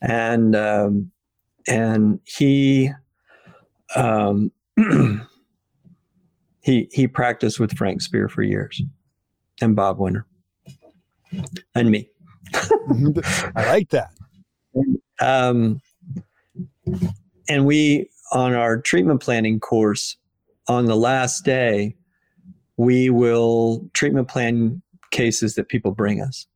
And, 0.00 0.54
um, 0.54 1.10
and 1.66 2.20
he, 2.24 2.90
um, 3.96 4.52
he, 6.60 6.88
he 6.92 7.08
practiced 7.08 7.58
with 7.58 7.76
Frank 7.76 8.02
Spear 8.02 8.28
for 8.28 8.42
years 8.42 8.82
and 9.60 9.74
Bob 9.74 9.98
Winter 9.98 10.26
and 11.74 11.90
me. 11.90 12.08
I 12.54 13.66
like 13.66 13.90
that. 13.90 14.10
Um, 15.20 15.80
and 17.48 17.66
we, 17.66 18.08
on 18.32 18.54
our 18.54 18.80
treatment 18.80 19.20
planning 19.20 19.60
course, 19.60 20.16
on 20.68 20.86
the 20.86 20.96
last 20.96 21.44
day, 21.44 21.96
we 22.76 23.10
will 23.10 23.88
treatment 23.94 24.28
plan 24.28 24.82
cases 25.10 25.54
that 25.54 25.68
people 25.68 25.92
bring 25.92 26.20
us. 26.20 26.46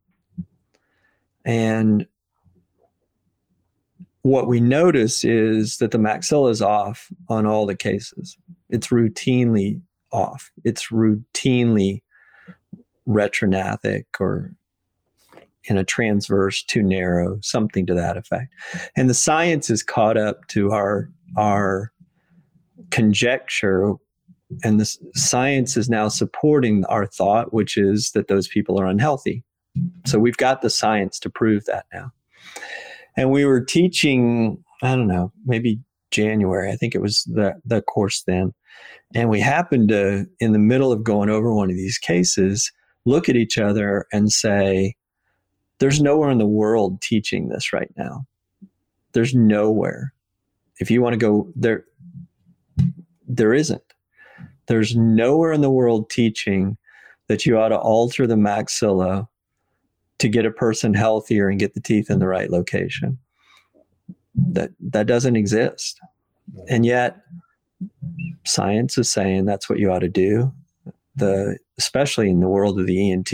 And 1.45 2.07
what 4.23 4.47
we 4.47 4.61
notice 4.61 5.25
is 5.25 5.79
that 5.79 5.91
the 5.91 5.99
maxilla 5.99 6.51
is 6.51 6.63
off 6.63 7.09
on 7.29 7.45
all 7.45 7.67
the 7.67 7.75
cases. 7.75 8.37
It's 8.69 8.89
routinely 8.89 9.81
off. 10.13 10.53
It's 10.65 10.89
routinely 10.89 12.03
retrognathic 13.09 14.05
or 14.21 14.55
in 15.65 15.79
a 15.79 15.85
transverse 15.85 16.63
too 16.63 16.83
narrow, 16.83 17.39
something 17.43 17.87
to 17.87 17.95
that 17.95 18.17
effect. 18.17 18.53
And 18.97 19.09
the 19.09 19.15
science 19.15 19.71
is 19.71 19.83
caught 19.83 20.17
up 20.17 20.47
to 20.49 20.73
our 20.73 21.09
our 21.37 21.93
conjecture 22.91 23.95
and 24.63 24.79
the 24.79 24.97
science 25.15 25.79
is 25.79 25.89
now 25.89 26.09
supporting 26.09 26.85
our 26.87 27.07
thought 27.07 27.55
which 27.55 27.79
is 27.79 28.11
that 28.13 28.29
those 28.29 28.49
people 28.49 28.79
are 28.79 28.87
unhealthy. 28.87 29.43
So 30.05 30.19
we've 30.19 30.37
got 30.37 30.61
the 30.61 30.69
science 30.69 31.19
to 31.21 31.31
prove 31.31 31.65
that 31.65 31.87
now. 31.93 32.13
And 33.17 33.31
we 33.31 33.45
were 33.45 33.61
teaching 33.61 34.63
i 34.83 34.95
don't 34.95 35.07
know 35.07 35.33
maybe 35.47 35.81
january 36.11 36.71
i 36.71 36.77
think 36.77 36.95
it 36.95 37.01
was 37.01 37.25
the, 37.25 37.55
the 37.65 37.83
course 37.83 38.23
then. 38.27 38.53
And 39.15 39.29
we 39.29 39.41
happened 39.41 39.91
to 39.91 40.27
in 40.41 40.53
the 40.53 40.59
middle 40.59 40.93
of 40.93 41.05
going 41.05 41.31
over 41.31 41.55
one 41.55 41.71
of 41.71 41.77
these 41.77 41.99
cases 41.99 42.71
look 43.05 43.29
at 43.29 43.37
each 43.37 43.59
other 43.59 44.07
and 44.13 44.31
say 44.31 44.95
there's 45.83 46.01
nowhere 46.01 46.31
in 46.31 46.39
the 46.39 46.47
world 46.47 47.01
teaching 47.01 47.49
this 47.49 47.73
right 47.73 47.93
now 47.97 48.25
there's 49.13 49.35
nowhere 49.35 50.13
if 50.79 50.91
you 50.91 51.03
want 51.03 51.13
to 51.13 51.19
go 51.19 51.53
there 51.55 51.85
there 53.29 53.53
isn't 53.53 53.83
there's 54.67 54.97
nowhere 54.97 55.53
in 55.53 55.61
the 55.61 55.71
world 55.71 56.09
teaching 56.09 56.77
that 57.27 57.47
you 57.47 57.59
ought 57.59 57.69
to 57.69 57.79
alter 57.79 58.27
the 58.27 58.35
maxilla 58.35 59.29
to 60.19 60.29
get 60.29 60.47
a 60.47 60.51
person 60.51 60.95
healthier 60.95 61.49
and 61.49 61.59
get 61.59 61.75
the 61.75 61.81
teeth 61.81 62.11
in 62.11 62.19
the 62.21 62.29
right 62.29 62.51
location. 62.51 63.19
That 64.35 64.71
that 64.81 65.07
doesn't 65.07 65.37
exist. 65.37 66.01
And 66.69 66.87
yet 66.87 67.17
science 68.45 68.97
is 68.99 69.11
saying 69.11 69.45
that's 69.45 69.69
what 69.69 69.79
you 69.79 69.91
ought 69.91 70.01
to 70.01 70.09
do. 70.09 70.53
The 71.17 71.59
especially 71.77 72.31
in 72.31 72.41
the 72.41 72.49
world 72.49 72.79
of 72.79 72.87
the 72.87 73.11
ENT. 73.11 73.33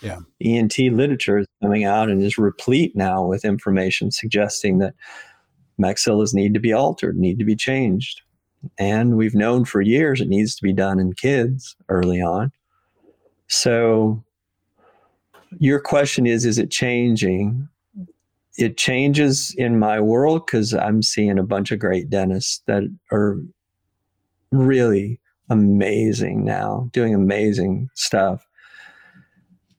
Yeah. 0.00 0.20
ENT 0.42 0.78
literature 0.78 1.38
is 1.38 1.46
coming 1.62 1.84
out 1.84 2.08
and 2.08 2.22
is 2.22 2.38
replete 2.38 2.96
now 2.96 3.24
with 3.24 3.44
information 3.44 4.10
suggesting 4.10 4.78
that 4.78 4.94
maxillas 5.80 6.34
need 6.34 6.54
to 6.54 6.60
be 6.60 6.72
altered, 6.72 7.16
need 7.16 7.38
to 7.38 7.44
be 7.44 7.56
changed. 7.56 8.22
And 8.78 9.16
we've 9.16 9.34
known 9.34 9.64
for 9.64 9.80
years 9.80 10.20
it 10.20 10.28
needs 10.28 10.54
to 10.56 10.62
be 10.62 10.72
done 10.72 10.98
in 10.98 11.14
kids 11.14 11.76
early 11.88 12.20
on. 12.20 12.52
So 13.48 14.22
your 15.58 15.80
question 15.80 16.26
is 16.26 16.44
is 16.44 16.58
it 16.58 16.70
changing? 16.70 17.68
It 18.56 18.76
changes 18.76 19.54
in 19.56 19.78
my 19.78 20.00
world 20.00 20.46
because 20.46 20.74
I'm 20.74 21.02
seeing 21.02 21.38
a 21.38 21.44
bunch 21.44 21.70
of 21.70 21.78
great 21.78 22.10
dentists 22.10 22.62
that 22.66 22.84
are 23.10 23.40
really 24.50 25.20
amazing 25.48 26.44
now, 26.44 26.88
doing 26.92 27.14
amazing 27.14 27.88
stuff 27.94 28.46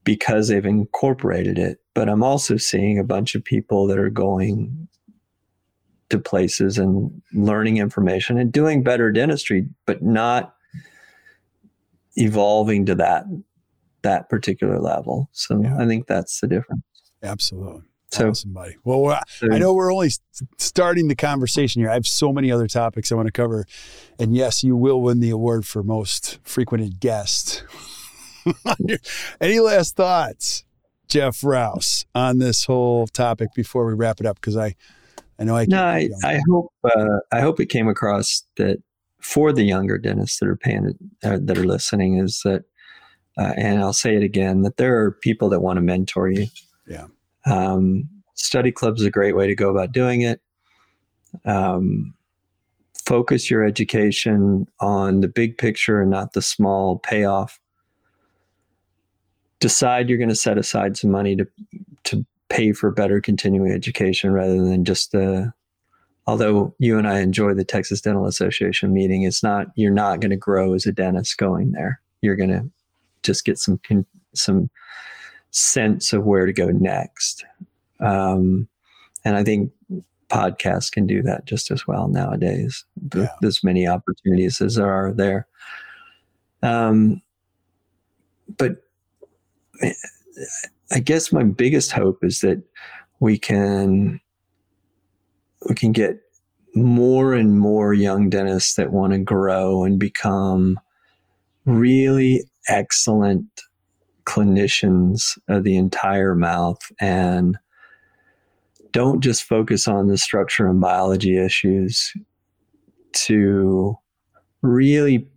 because 0.04 0.48
they've 0.48 0.66
incorporated 0.66 1.58
it. 1.58 1.80
But 1.94 2.10
I'm 2.10 2.24
also 2.24 2.58
seeing 2.58 2.98
a 2.98 3.04
bunch 3.04 3.36
of 3.36 3.44
people 3.44 3.88
that 3.88 4.00
are 4.00 4.10
going 4.10 4.88
to 6.10 6.20
places 6.20 6.78
and 6.78 7.22
learning 7.34 7.78
information 7.78 8.38
and 8.38 8.52
doing 8.52 8.84
better 8.84 9.12
dentistry, 9.12 9.68
but 9.86 10.02
not 10.02 10.56
evolving 12.16 12.86
to 12.86 12.96
that 12.96 13.26
that 14.04 14.30
particular 14.30 14.80
level. 14.80 15.30
So 15.32 15.62
yeah. 15.62 15.78
I 15.78 15.86
think 15.86 16.08
that's 16.08 16.40
the 16.40 16.48
difference. 16.48 16.84
Absolutely. 17.22 17.84
So, 18.12 18.30
awesome, 18.30 18.52
buddy. 18.52 18.76
Well, 18.84 19.22
I 19.42 19.58
know 19.58 19.74
we're 19.74 19.94
only 19.94 20.10
starting 20.58 21.08
the 21.08 21.16
conversation 21.16 21.82
here. 21.82 21.90
I 21.90 21.94
have 21.94 22.06
so 22.06 22.34
many 22.34 22.52
other 22.52 22.68
topics 22.68 23.10
I 23.12 23.16
want 23.16 23.28
to 23.28 23.32
cover. 23.32 23.66
And 24.20 24.36
yes, 24.36 24.64
you 24.64 24.76
will 24.76 25.02
win 25.02 25.22
the 25.22 25.30
award 25.30 25.66
for 25.66 25.82
most 25.82 26.40
frequented 26.44 27.00
guest. 27.00 27.64
Any 29.42 29.60
last 29.60 29.96
thoughts, 29.96 30.64
Jeff 31.08 31.44
Rouse, 31.44 32.06
on 32.16 32.40
this 32.40 32.66
whole 32.66 33.08
topic 33.08 33.50
before 33.56 33.86
we 33.86 33.94
wrap 33.94 34.20
it 34.20 34.26
up? 34.26 34.36
Because 34.36 34.58
I, 34.58 34.76
I 35.40 35.44
know 35.44 35.56
I. 35.56 35.66
No, 35.66 35.84
I, 35.84 36.10
I 36.24 36.42
hope 36.50 36.74
uh, 36.84 37.20
I 37.32 37.42
hope 37.42 37.60
it 37.60 37.68
came 37.68 37.88
across 37.88 38.44
that 38.58 38.78
for 39.22 39.54
the 39.54 39.64
younger 39.64 39.98
dentists 39.98 40.40
that 40.40 40.50
are 40.50 40.58
paying 40.58 40.96
uh, 41.24 41.40
that 41.42 41.58
are 41.58 41.66
listening 41.66 42.18
is 42.18 42.42
that, 42.44 42.64
uh, 43.38 43.54
and 43.56 43.80
I'll 43.80 43.94
say 43.94 44.16
it 44.16 44.24
again 44.24 44.64
that 44.64 44.78
there 44.78 45.00
are 45.02 45.12
people 45.12 45.50
that 45.50 45.62
want 45.62 45.78
to 45.78 45.82
mentor 45.82 46.30
you. 46.30 46.48
Yeah. 46.88 47.08
Um, 47.46 48.10
study 48.36 48.72
club 48.72 48.98
is 48.98 49.04
a 49.04 49.12
great 49.12 49.36
way 49.36 49.48
to 49.48 49.56
go 49.56 49.70
about 49.70 49.92
doing 49.92 50.22
it. 50.22 50.42
Um, 51.46 52.14
focus 53.06 53.50
your 53.50 53.64
education 53.64 54.68
on 54.80 55.22
the 55.22 55.28
big 55.28 55.58
picture 55.58 56.02
and 56.02 56.12
not 56.12 56.34
the 56.34 56.42
small 56.42 57.00
payoff. 57.00 57.60
Decide 59.62 60.10
you're 60.10 60.18
going 60.18 60.30
to 60.30 60.36
set 60.36 60.58
aside 60.58 60.98
some 60.98 61.12
money 61.12 61.38
to 61.38 61.48
to 62.04 62.26
pay 62.50 62.74
for 62.74 62.92
better 62.92 63.22
continuing 63.22 63.72
education 63.72 64.34
rather 64.34 64.62
than 64.62 64.84
just 64.84 65.14
the 65.14 65.54
although 66.28 66.76
you 66.80 66.98
and 66.98 67.08
I 67.08 67.20
enjoy 67.20 67.54
the 67.54 67.64
Texas 67.64 68.02
Dental 68.02 68.26
Association 68.26 68.94
meeting, 68.94 69.24
it's 69.24 69.44
not 69.44 69.68
you're 69.76 69.92
not 69.92 70.20
going 70.20 70.32
to 70.32 70.36
grow 70.36 70.74
as 70.74 70.86
a 70.86 70.92
dentist 70.92 71.38
going 71.38 71.72
there. 71.72 72.02
You're 72.22 72.36
going 72.36 72.50
to 72.50 72.70
just 73.24 73.46
get 73.46 73.58
some 73.58 73.80
some 74.34 74.70
sense 75.52 76.14
of 76.14 76.26
where 76.26 76.46
to 76.46 76.54
go 76.54 76.68
next. 76.68 77.46
Um, 78.00 78.68
and 79.24 79.36
I 79.36 79.44
think 79.44 79.72
podcasts 80.30 80.92
can 80.92 81.06
do 81.06 81.22
that 81.24 81.46
just 81.46 81.72
as 81.72 81.86
well 81.86 82.08
nowadays. 82.08 82.86
Yeah. 83.14 83.28
There's 83.42 83.64
many 83.64 83.88
opportunities 83.88 84.62
as 84.62 84.76
there 84.76 84.90
are 84.90 85.14
there. 85.14 85.48
Um, 86.64 87.22
but 88.58 88.84
I 90.92 91.00
guess 91.00 91.32
my 91.32 91.44
biggest 91.44 91.92
hope 91.92 92.24
is 92.24 92.42
that 92.42 92.62
we 93.20 93.38
can 93.38 94.20
we 95.68 95.76
can 95.76 95.92
get 95.92 96.20
more 96.74 97.34
and 97.34 97.60
more 97.60 97.94
young 97.94 98.30
dentists 98.30 98.76
that 98.76 98.92
want 98.92 99.14
to 99.14 99.20
grow 99.20 99.84
and 99.84 100.00
become 100.00 100.80
really 101.66 102.44
excellent 102.68 103.46
clinicians 104.26 105.38
of 105.48 105.64
the 105.64 105.76
entire 105.76 106.36
mouth 106.36 106.80
and 107.00 107.58
don't 108.92 109.22
just 109.22 109.44
focus 109.44 109.88
on 109.88 110.08
the 110.08 110.18
structure 110.18 110.68
and 110.68 110.82
biology 110.82 111.38
issues 111.38 112.14
to 113.14 113.96
really 114.62 115.28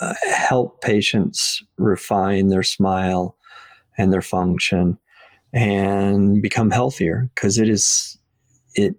uh, 0.00 0.14
help 0.26 0.80
patients 0.80 1.62
refine 1.78 2.48
their 2.48 2.62
smile 2.62 3.36
and 3.96 4.12
their 4.12 4.22
function 4.22 4.98
and 5.52 6.42
become 6.42 6.70
healthier 6.70 7.30
because 7.34 7.58
it 7.58 7.68
is 7.68 8.18
it 8.74 8.96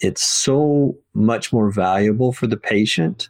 it's 0.00 0.24
so 0.24 0.96
much 1.12 1.52
more 1.52 1.70
valuable 1.70 2.32
for 2.32 2.46
the 2.46 2.56
patient 2.56 3.28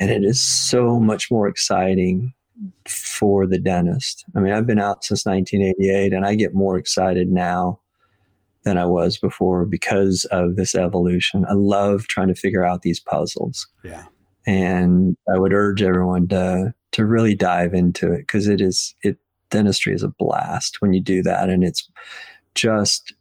and 0.00 0.10
it 0.10 0.24
is 0.24 0.40
so 0.40 0.98
much 0.98 1.30
more 1.30 1.48
exciting 1.48 2.32
for 2.86 3.46
the 3.46 3.58
dentist. 3.58 4.24
I 4.34 4.40
mean, 4.40 4.52
I've 4.52 4.66
been 4.66 4.80
out 4.80 5.04
since 5.04 5.26
1988 5.26 6.12
and 6.12 6.24
I 6.24 6.34
get 6.34 6.54
more 6.54 6.76
excited 6.76 7.30
now 7.30 7.80
than 8.64 8.78
I 8.78 8.84
was 8.84 9.18
before 9.18 9.64
because 9.64 10.24
of 10.26 10.56
this 10.56 10.74
evolution. 10.74 11.44
I 11.48 11.54
love 11.54 12.08
trying 12.08 12.28
to 12.28 12.34
figure 12.34 12.64
out 12.64 12.82
these 12.82 13.00
puzzles. 13.00 13.66
Yeah. 13.84 14.04
And 14.46 15.16
I 15.32 15.38
would 15.38 15.52
urge 15.52 15.82
everyone 15.82 16.28
to 16.28 16.74
to 16.90 17.04
really 17.04 17.34
dive 17.34 17.74
into 17.74 18.10
it 18.12 18.20
because 18.20 18.48
it 18.48 18.60
is 18.60 18.94
it 19.02 19.18
dentistry 19.50 19.94
is 19.94 20.02
a 20.02 20.08
blast 20.08 20.80
when 20.80 20.92
you 20.92 21.00
do 21.00 21.22
that 21.22 21.48
and 21.48 21.64
it's 21.64 21.88
just 22.54 23.14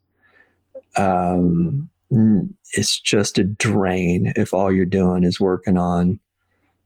um, 0.96 1.90
it's 2.74 3.00
just 3.00 3.38
a 3.38 3.44
drain 3.44 4.34
if 4.36 4.54
all 4.54 4.72
you're 4.72 4.86
doing 4.86 5.24
is 5.24 5.40
working 5.40 5.78
on 5.78 6.20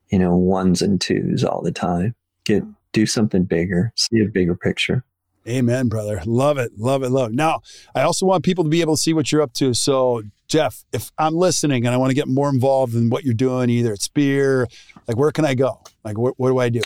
you 0.09 0.19
know 0.19 0.35
ones 0.35 0.81
and 0.81 0.99
twos 0.99 1.43
all 1.43 1.61
the 1.61 1.71
time. 1.71 2.15
Get 2.43 2.63
do 2.91 3.05
something 3.05 3.45
bigger 3.45 3.93
see 3.95 4.19
a 4.19 4.25
bigger 4.25 4.55
picture. 4.55 5.03
Amen 5.47 5.87
brother. 5.87 6.21
Love 6.25 6.57
it 6.57 6.77
love 6.77 7.03
it 7.03 7.09
love 7.09 7.29
it. 7.29 7.35
Now 7.35 7.61
i 7.95 8.01
also 8.01 8.25
want 8.25 8.43
people 8.43 8.63
to 8.63 8.69
be 8.69 8.81
able 8.81 8.95
to 8.95 9.01
see 9.01 9.13
what 9.13 9.31
you're 9.31 9.41
up 9.41 9.53
to. 9.53 9.73
So 9.73 10.23
jeff 10.47 10.83
if 10.91 11.13
i'm 11.17 11.33
listening 11.33 11.85
and 11.85 11.95
i 11.95 11.97
want 11.97 12.09
to 12.09 12.13
get 12.13 12.27
more 12.27 12.49
involved 12.49 12.93
in 12.93 13.09
what 13.09 13.23
you're 13.23 13.33
doing 13.33 13.69
either 13.69 13.93
at 13.93 14.01
spear 14.01 14.67
like 15.07 15.15
where 15.15 15.31
can 15.31 15.45
i 15.45 15.53
go? 15.53 15.81
Like 16.03 16.17
what, 16.17 16.33
what 16.37 16.49
do 16.49 16.57
i 16.57 16.67
do 16.67 16.81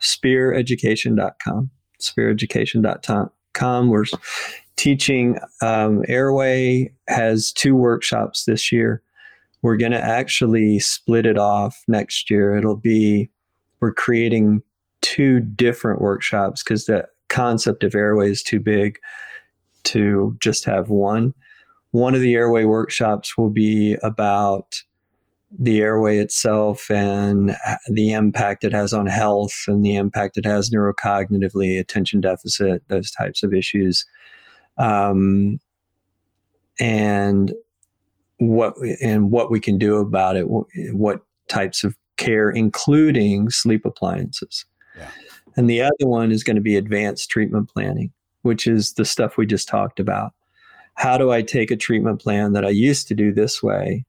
speareducation.com. 0.00 1.70
Speareducation.com. 2.00 3.88
We're 3.88 4.04
teaching 4.76 5.38
um, 5.62 6.04
Airway 6.08 6.92
has 7.08 7.52
two 7.52 7.74
workshops 7.74 8.44
this 8.44 8.70
year. 8.70 9.02
We're 9.62 9.76
going 9.76 9.92
to 9.92 10.00
actually 10.00 10.78
split 10.78 11.26
it 11.26 11.36
off 11.36 11.82
next 11.88 12.30
year. 12.30 12.56
It'll 12.56 12.76
be, 12.76 13.28
we're 13.80 13.92
creating 13.92 14.62
two 15.00 15.40
different 15.40 16.00
workshops 16.00 16.62
because 16.62 16.86
the 16.86 17.08
concept 17.28 17.82
of 17.82 17.94
Airway 17.94 18.30
is 18.30 18.42
too 18.42 18.60
big 18.60 18.98
to 19.84 20.36
just 20.40 20.64
have 20.64 20.88
one. 20.88 21.34
One 21.90 22.14
of 22.14 22.20
the 22.20 22.34
Airway 22.34 22.64
workshops 22.64 23.36
will 23.36 23.50
be 23.50 23.96
about 24.02 24.82
the 25.56 25.80
airway 25.80 26.18
itself 26.18 26.90
and 26.90 27.56
the 27.88 28.12
impact 28.12 28.64
it 28.64 28.72
has 28.72 28.92
on 28.92 29.06
health 29.06 29.64
and 29.66 29.84
the 29.84 29.96
impact 29.96 30.36
it 30.36 30.44
has 30.44 30.70
neurocognitively, 30.70 31.78
attention 31.78 32.20
deficit, 32.20 32.82
those 32.88 33.10
types 33.10 33.42
of 33.42 33.54
issues. 33.54 34.04
Um, 34.76 35.58
and 36.78 37.52
what 38.36 38.76
and 39.02 39.30
what 39.30 39.50
we 39.50 39.58
can 39.58 39.78
do 39.78 39.96
about 39.96 40.36
it, 40.36 40.44
what 40.92 41.22
types 41.48 41.82
of 41.82 41.96
care, 42.18 42.50
including 42.50 43.50
sleep 43.50 43.84
appliances. 43.84 44.64
Yeah. 44.96 45.10
And 45.56 45.68
the 45.68 45.82
other 45.82 46.06
one 46.06 46.30
is 46.30 46.44
going 46.44 46.56
to 46.56 46.62
be 46.62 46.76
advanced 46.76 47.30
treatment 47.30 47.68
planning, 47.68 48.12
which 48.42 48.66
is 48.66 48.92
the 48.92 49.04
stuff 49.04 49.36
we 49.36 49.46
just 49.46 49.66
talked 49.66 49.98
about. 49.98 50.32
How 50.94 51.16
do 51.16 51.32
I 51.32 51.42
take 51.42 51.70
a 51.70 51.76
treatment 51.76 52.20
plan 52.20 52.52
that 52.52 52.64
I 52.64 52.70
used 52.70 53.08
to 53.08 53.14
do 53.14 53.32
this 53.32 53.62
way 53.62 54.04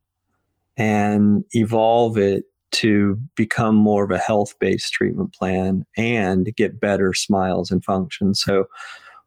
and 0.80 1.44
evolve 1.52 2.18
it 2.18 2.46
to 2.72 3.20
become 3.36 3.76
more 3.76 4.04
of 4.04 4.12
a 4.12 4.18
health 4.18 4.58
based 4.60 4.94
treatment 4.94 5.34
plan 5.34 5.86
and 5.98 6.56
get 6.56 6.80
better 6.80 7.14
smiles 7.14 7.70
and 7.70 7.84
function? 7.84 8.34
So, 8.34 8.66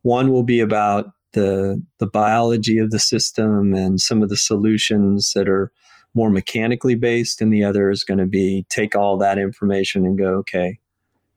one 0.02 0.32
will 0.32 0.42
be 0.42 0.58
about 0.58 1.12
the 1.32 1.80
the 1.98 2.06
biology 2.06 2.78
of 2.78 2.90
the 2.90 2.98
system 2.98 3.74
and 3.74 4.00
some 4.00 4.22
of 4.22 4.28
the 4.28 4.36
solutions 4.36 5.32
that 5.34 5.48
are 5.48 5.70
more 6.14 6.30
mechanically 6.30 6.94
based 6.94 7.40
and 7.40 7.52
the 7.52 7.64
other 7.64 7.90
is 7.90 8.04
going 8.04 8.18
to 8.18 8.26
be 8.26 8.66
take 8.68 8.94
all 8.94 9.16
that 9.16 9.38
information 9.38 10.04
and 10.04 10.18
go 10.18 10.34
okay 10.34 10.78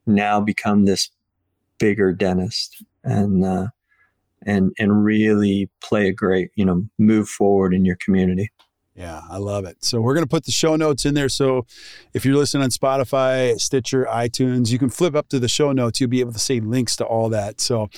now 0.05 0.39
become 0.39 0.86
this 0.86 1.09
bigger 1.80 2.11
dentist 2.13 2.84
and 3.03 3.45
uh, 3.45 3.68
and 4.45 4.74
and 4.78 5.03
really 5.03 5.70
play 5.82 6.07
a 6.07 6.13
great 6.13 6.49
you 6.55 6.66
know 6.66 6.84
move 6.97 7.28
forward 7.28 7.74
in 7.74 7.86
your 7.86 7.97
community 7.97 8.49
yeah, 8.96 9.22
I 9.30 9.38
love 9.38 9.66
it. 9.66 9.84
So 9.84 10.00
we're 10.00 10.14
going 10.14 10.24
to 10.24 10.30
put 10.30 10.46
the 10.46 10.52
show 10.52 10.78
notes 10.78 11.06
in 11.06 11.16
there. 11.16 11.28
So 11.28 11.66
if 12.14 12.24
you're 12.24 12.36
listening 12.36 12.64
on 12.64 12.70
Spotify, 12.70 13.60
Stitcher, 13.60 14.08
iTunes, 14.10 14.72
you 14.72 14.80
can 14.80 14.89
flip 14.89 15.16
up 15.16 15.28
to 15.30 15.39
the 15.39 15.50
show 15.50 15.74
notes. 15.74 16.00
You'll 16.00 16.10
be 16.10 16.22
able 16.22 16.34
to 16.34 16.39
see 16.39 16.62
links 16.62 16.96
to 16.98 17.06
all 17.06 17.28
that. 17.30 17.60
So 17.60 17.89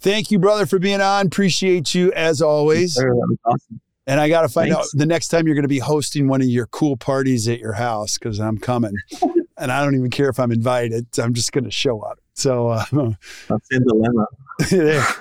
thank 0.00 0.32
you, 0.32 0.40
brother, 0.40 0.66
for 0.66 0.80
being 0.80 1.00
on. 1.00 1.26
Appreciate 1.26 1.94
you 1.94 2.12
as 2.12 2.42
always. 2.42 2.98
Awesome. 2.98 3.80
And 4.06 4.20
I 4.20 4.28
got 4.28 4.42
to 4.42 4.48
find 4.48 4.72
Thanks. 4.72 4.88
out 4.88 4.98
the 4.98 5.06
next 5.06 5.28
time 5.28 5.46
you're 5.46 5.54
going 5.54 5.62
to 5.62 5.68
be 5.68 5.78
hosting 5.78 6.28
one 6.28 6.42
of 6.42 6.48
your 6.48 6.66
cool 6.66 6.96
parties 6.96 7.48
at 7.48 7.58
your 7.58 7.72
house 7.72 8.18
because 8.18 8.38
I'm 8.38 8.58
coming. 8.58 8.92
and 9.56 9.70
I 9.70 9.82
don't 9.84 9.94
even 9.94 10.10
care 10.10 10.28
if 10.28 10.38
I'm 10.38 10.50
invited. 10.50 11.06
I'm 11.18 11.32
just 11.32 11.52
going 11.52 11.64
to 11.64 11.70
show 11.70 12.00
up. 12.00 12.18
So 12.34 12.68
uh, 12.68 12.84
that's 12.90 13.68
in 13.70 13.84
dilemma. 13.84 14.26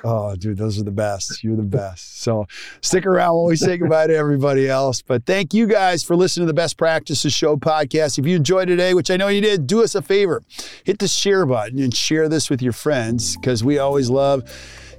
oh, 0.03 0.35
dude, 0.37 0.57
those 0.57 0.79
are 0.79 0.83
the 0.83 0.91
best. 0.91 1.43
You're 1.43 1.55
the 1.55 1.63
best. 1.63 2.21
So 2.21 2.45
stick 2.81 3.05
around 3.05 3.35
while 3.35 3.45
we 3.45 3.55
say 3.55 3.77
goodbye 3.77 4.07
to 4.07 4.15
everybody 4.15 4.69
else. 4.69 5.01
But 5.01 5.25
thank 5.25 5.53
you 5.53 5.65
guys 5.65 6.03
for 6.03 6.15
listening 6.15 6.45
to 6.45 6.51
the 6.51 6.55
Best 6.55 6.77
Practices 6.77 7.33
Show 7.33 7.57
podcast. 7.57 8.19
If 8.19 8.27
you 8.27 8.35
enjoyed 8.35 8.67
today, 8.67 8.93
which 8.93 9.09
I 9.09 9.17
know 9.17 9.29
you 9.29 9.41
did, 9.41 9.65
do 9.65 9.83
us 9.83 9.95
a 9.95 10.01
favor 10.01 10.43
hit 10.83 10.99
the 10.99 11.07
share 11.07 11.45
button 11.45 11.79
and 11.79 11.95
share 11.95 12.29
this 12.29 12.49
with 12.49 12.61
your 12.61 12.73
friends 12.73 13.35
because 13.37 13.63
we 13.63 13.79
always 13.79 14.09
love 14.09 14.43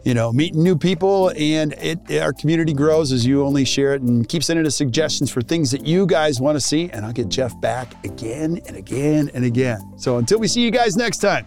you 0.04 0.12
know, 0.12 0.30
meeting 0.32 0.62
new 0.62 0.76
people 0.76 1.32
and 1.34 1.72
it, 1.78 2.20
our 2.20 2.34
community 2.34 2.74
grows 2.74 3.10
as 3.10 3.24
you 3.24 3.42
only 3.42 3.64
share 3.64 3.94
it 3.94 4.02
and 4.02 4.28
keep 4.28 4.44
sending 4.44 4.66
us 4.66 4.76
suggestions 4.76 5.30
for 5.30 5.40
things 5.40 5.70
that 5.70 5.86
you 5.86 6.06
guys 6.06 6.42
want 6.42 6.56
to 6.56 6.60
see. 6.60 6.90
And 6.90 7.06
I'll 7.06 7.12
get 7.12 7.30
Jeff 7.30 7.58
back 7.62 8.04
again 8.04 8.60
and 8.66 8.76
again 8.76 9.30
and 9.32 9.46
again. 9.46 9.80
So 9.96 10.18
until 10.18 10.38
we 10.38 10.46
see 10.46 10.60
you 10.60 10.70
guys 10.70 10.94
next 10.94 11.18
time, 11.18 11.46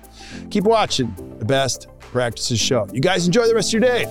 keep 0.49 0.63
watching 0.63 1.13
the 1.37 1.45
best 1.45 1.87
practices 2.11 2.59
show. 2.59 2.87
You 2.91 3.01
guys 3.01 3.25
enjoy 3.25 3.47
the 3.47 3.55
rest 3.55 3.73
of 3.73 3.81
your 3.81 3.89
day. 3.89 4.05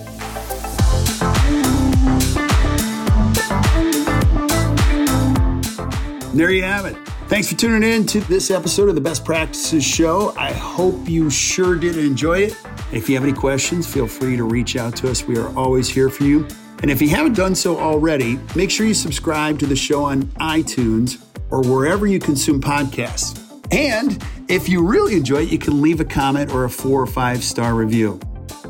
there 6.37 6.51
you 6.51 6.63
have 6.63 6.85
it. 6.85 6.95
Thanks 7.27 7.51
for 7.51 7.57
tuning 7.57 7.83
in 7.83 8.05
to 8.07 8.19
this 8.21 8.51
episode 8.51 8.89
of 8.89 8.95
the 8.95 9.01
Best 9.01 9.25
Practices 9.25 9.83
Show. 9.83 10.33
I 10.37 10.53
hope 10.53 11.09
you 11.09 11.29
sure 11.29 11.75
did 11.75 11.97
enjoy 11.97 12.41
it. 12.41 12.55
If 12.93 13.09
you 13.09 13.15
have 13.15 13.23
any 13.23 13.33
questions, 13.33 13.91
feel 13.91 14.07
free 14.07 14.37
to 14.37 14.43
reach 14.43 14.75
out 14.77 14.95
to 14.97 15.09
us. 15.09 15.23
We 15.23 15.37
are 15.37 15.53
always 15.57 15.89
here 15.89 16.09
for 16.09 16.23
you. 16.23 16.47
And 16.81 16.91
if 16.91 17.01
you 17.01 17.09
haven't 17.09 17.33
done 17.33 17.55
so 17.55 17.77
already, 17.77 18.39
make 18.55 18.69
sure 18.69 18.85
you 18.85 18.93
subscribe 18.93 19.57
to 19.59 19.65
the 19.65 19.75
show 19.75 20.03
on 20.03 20.23
iTunes 20.39 21.21
or 21.49 21.61
wherever 21.63 22.05
you 22.05 22.19
consume 22.19 22.61
podcasts. 22.61 23.46
And 23.71 24.23
if 24.47 24.69
you 24.69 24.85
really 24.85 25.15
enjoy 25.15 25.43
it, 25.43 25.51
you 25.51 25.59
can 25.59 25.81
leave 25.81 25.99
a 25.99 26.05
comment 26.05 26.51
or 26.51 26.63
a 26.63 26.69
four 26.69 27.01
or 27.01 27.07
five 27.07 27.43
star 27.43 27.73
review. 27.73 28.19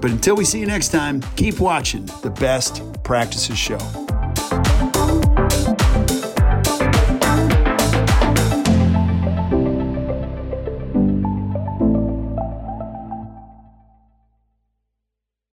But 0.01 0.11
until 0.11 0.35
we 0.35 0.45
see 0.45 0.59
you 0.59 0.67
next 0.67 0.89
time, 0.89 1.21
keep 1.35 1.59
watching 1.59 2.05
the 2.21 2.29
Best 2.29 2.81
Practices 3.03 3.57
Show. 3.57 3.79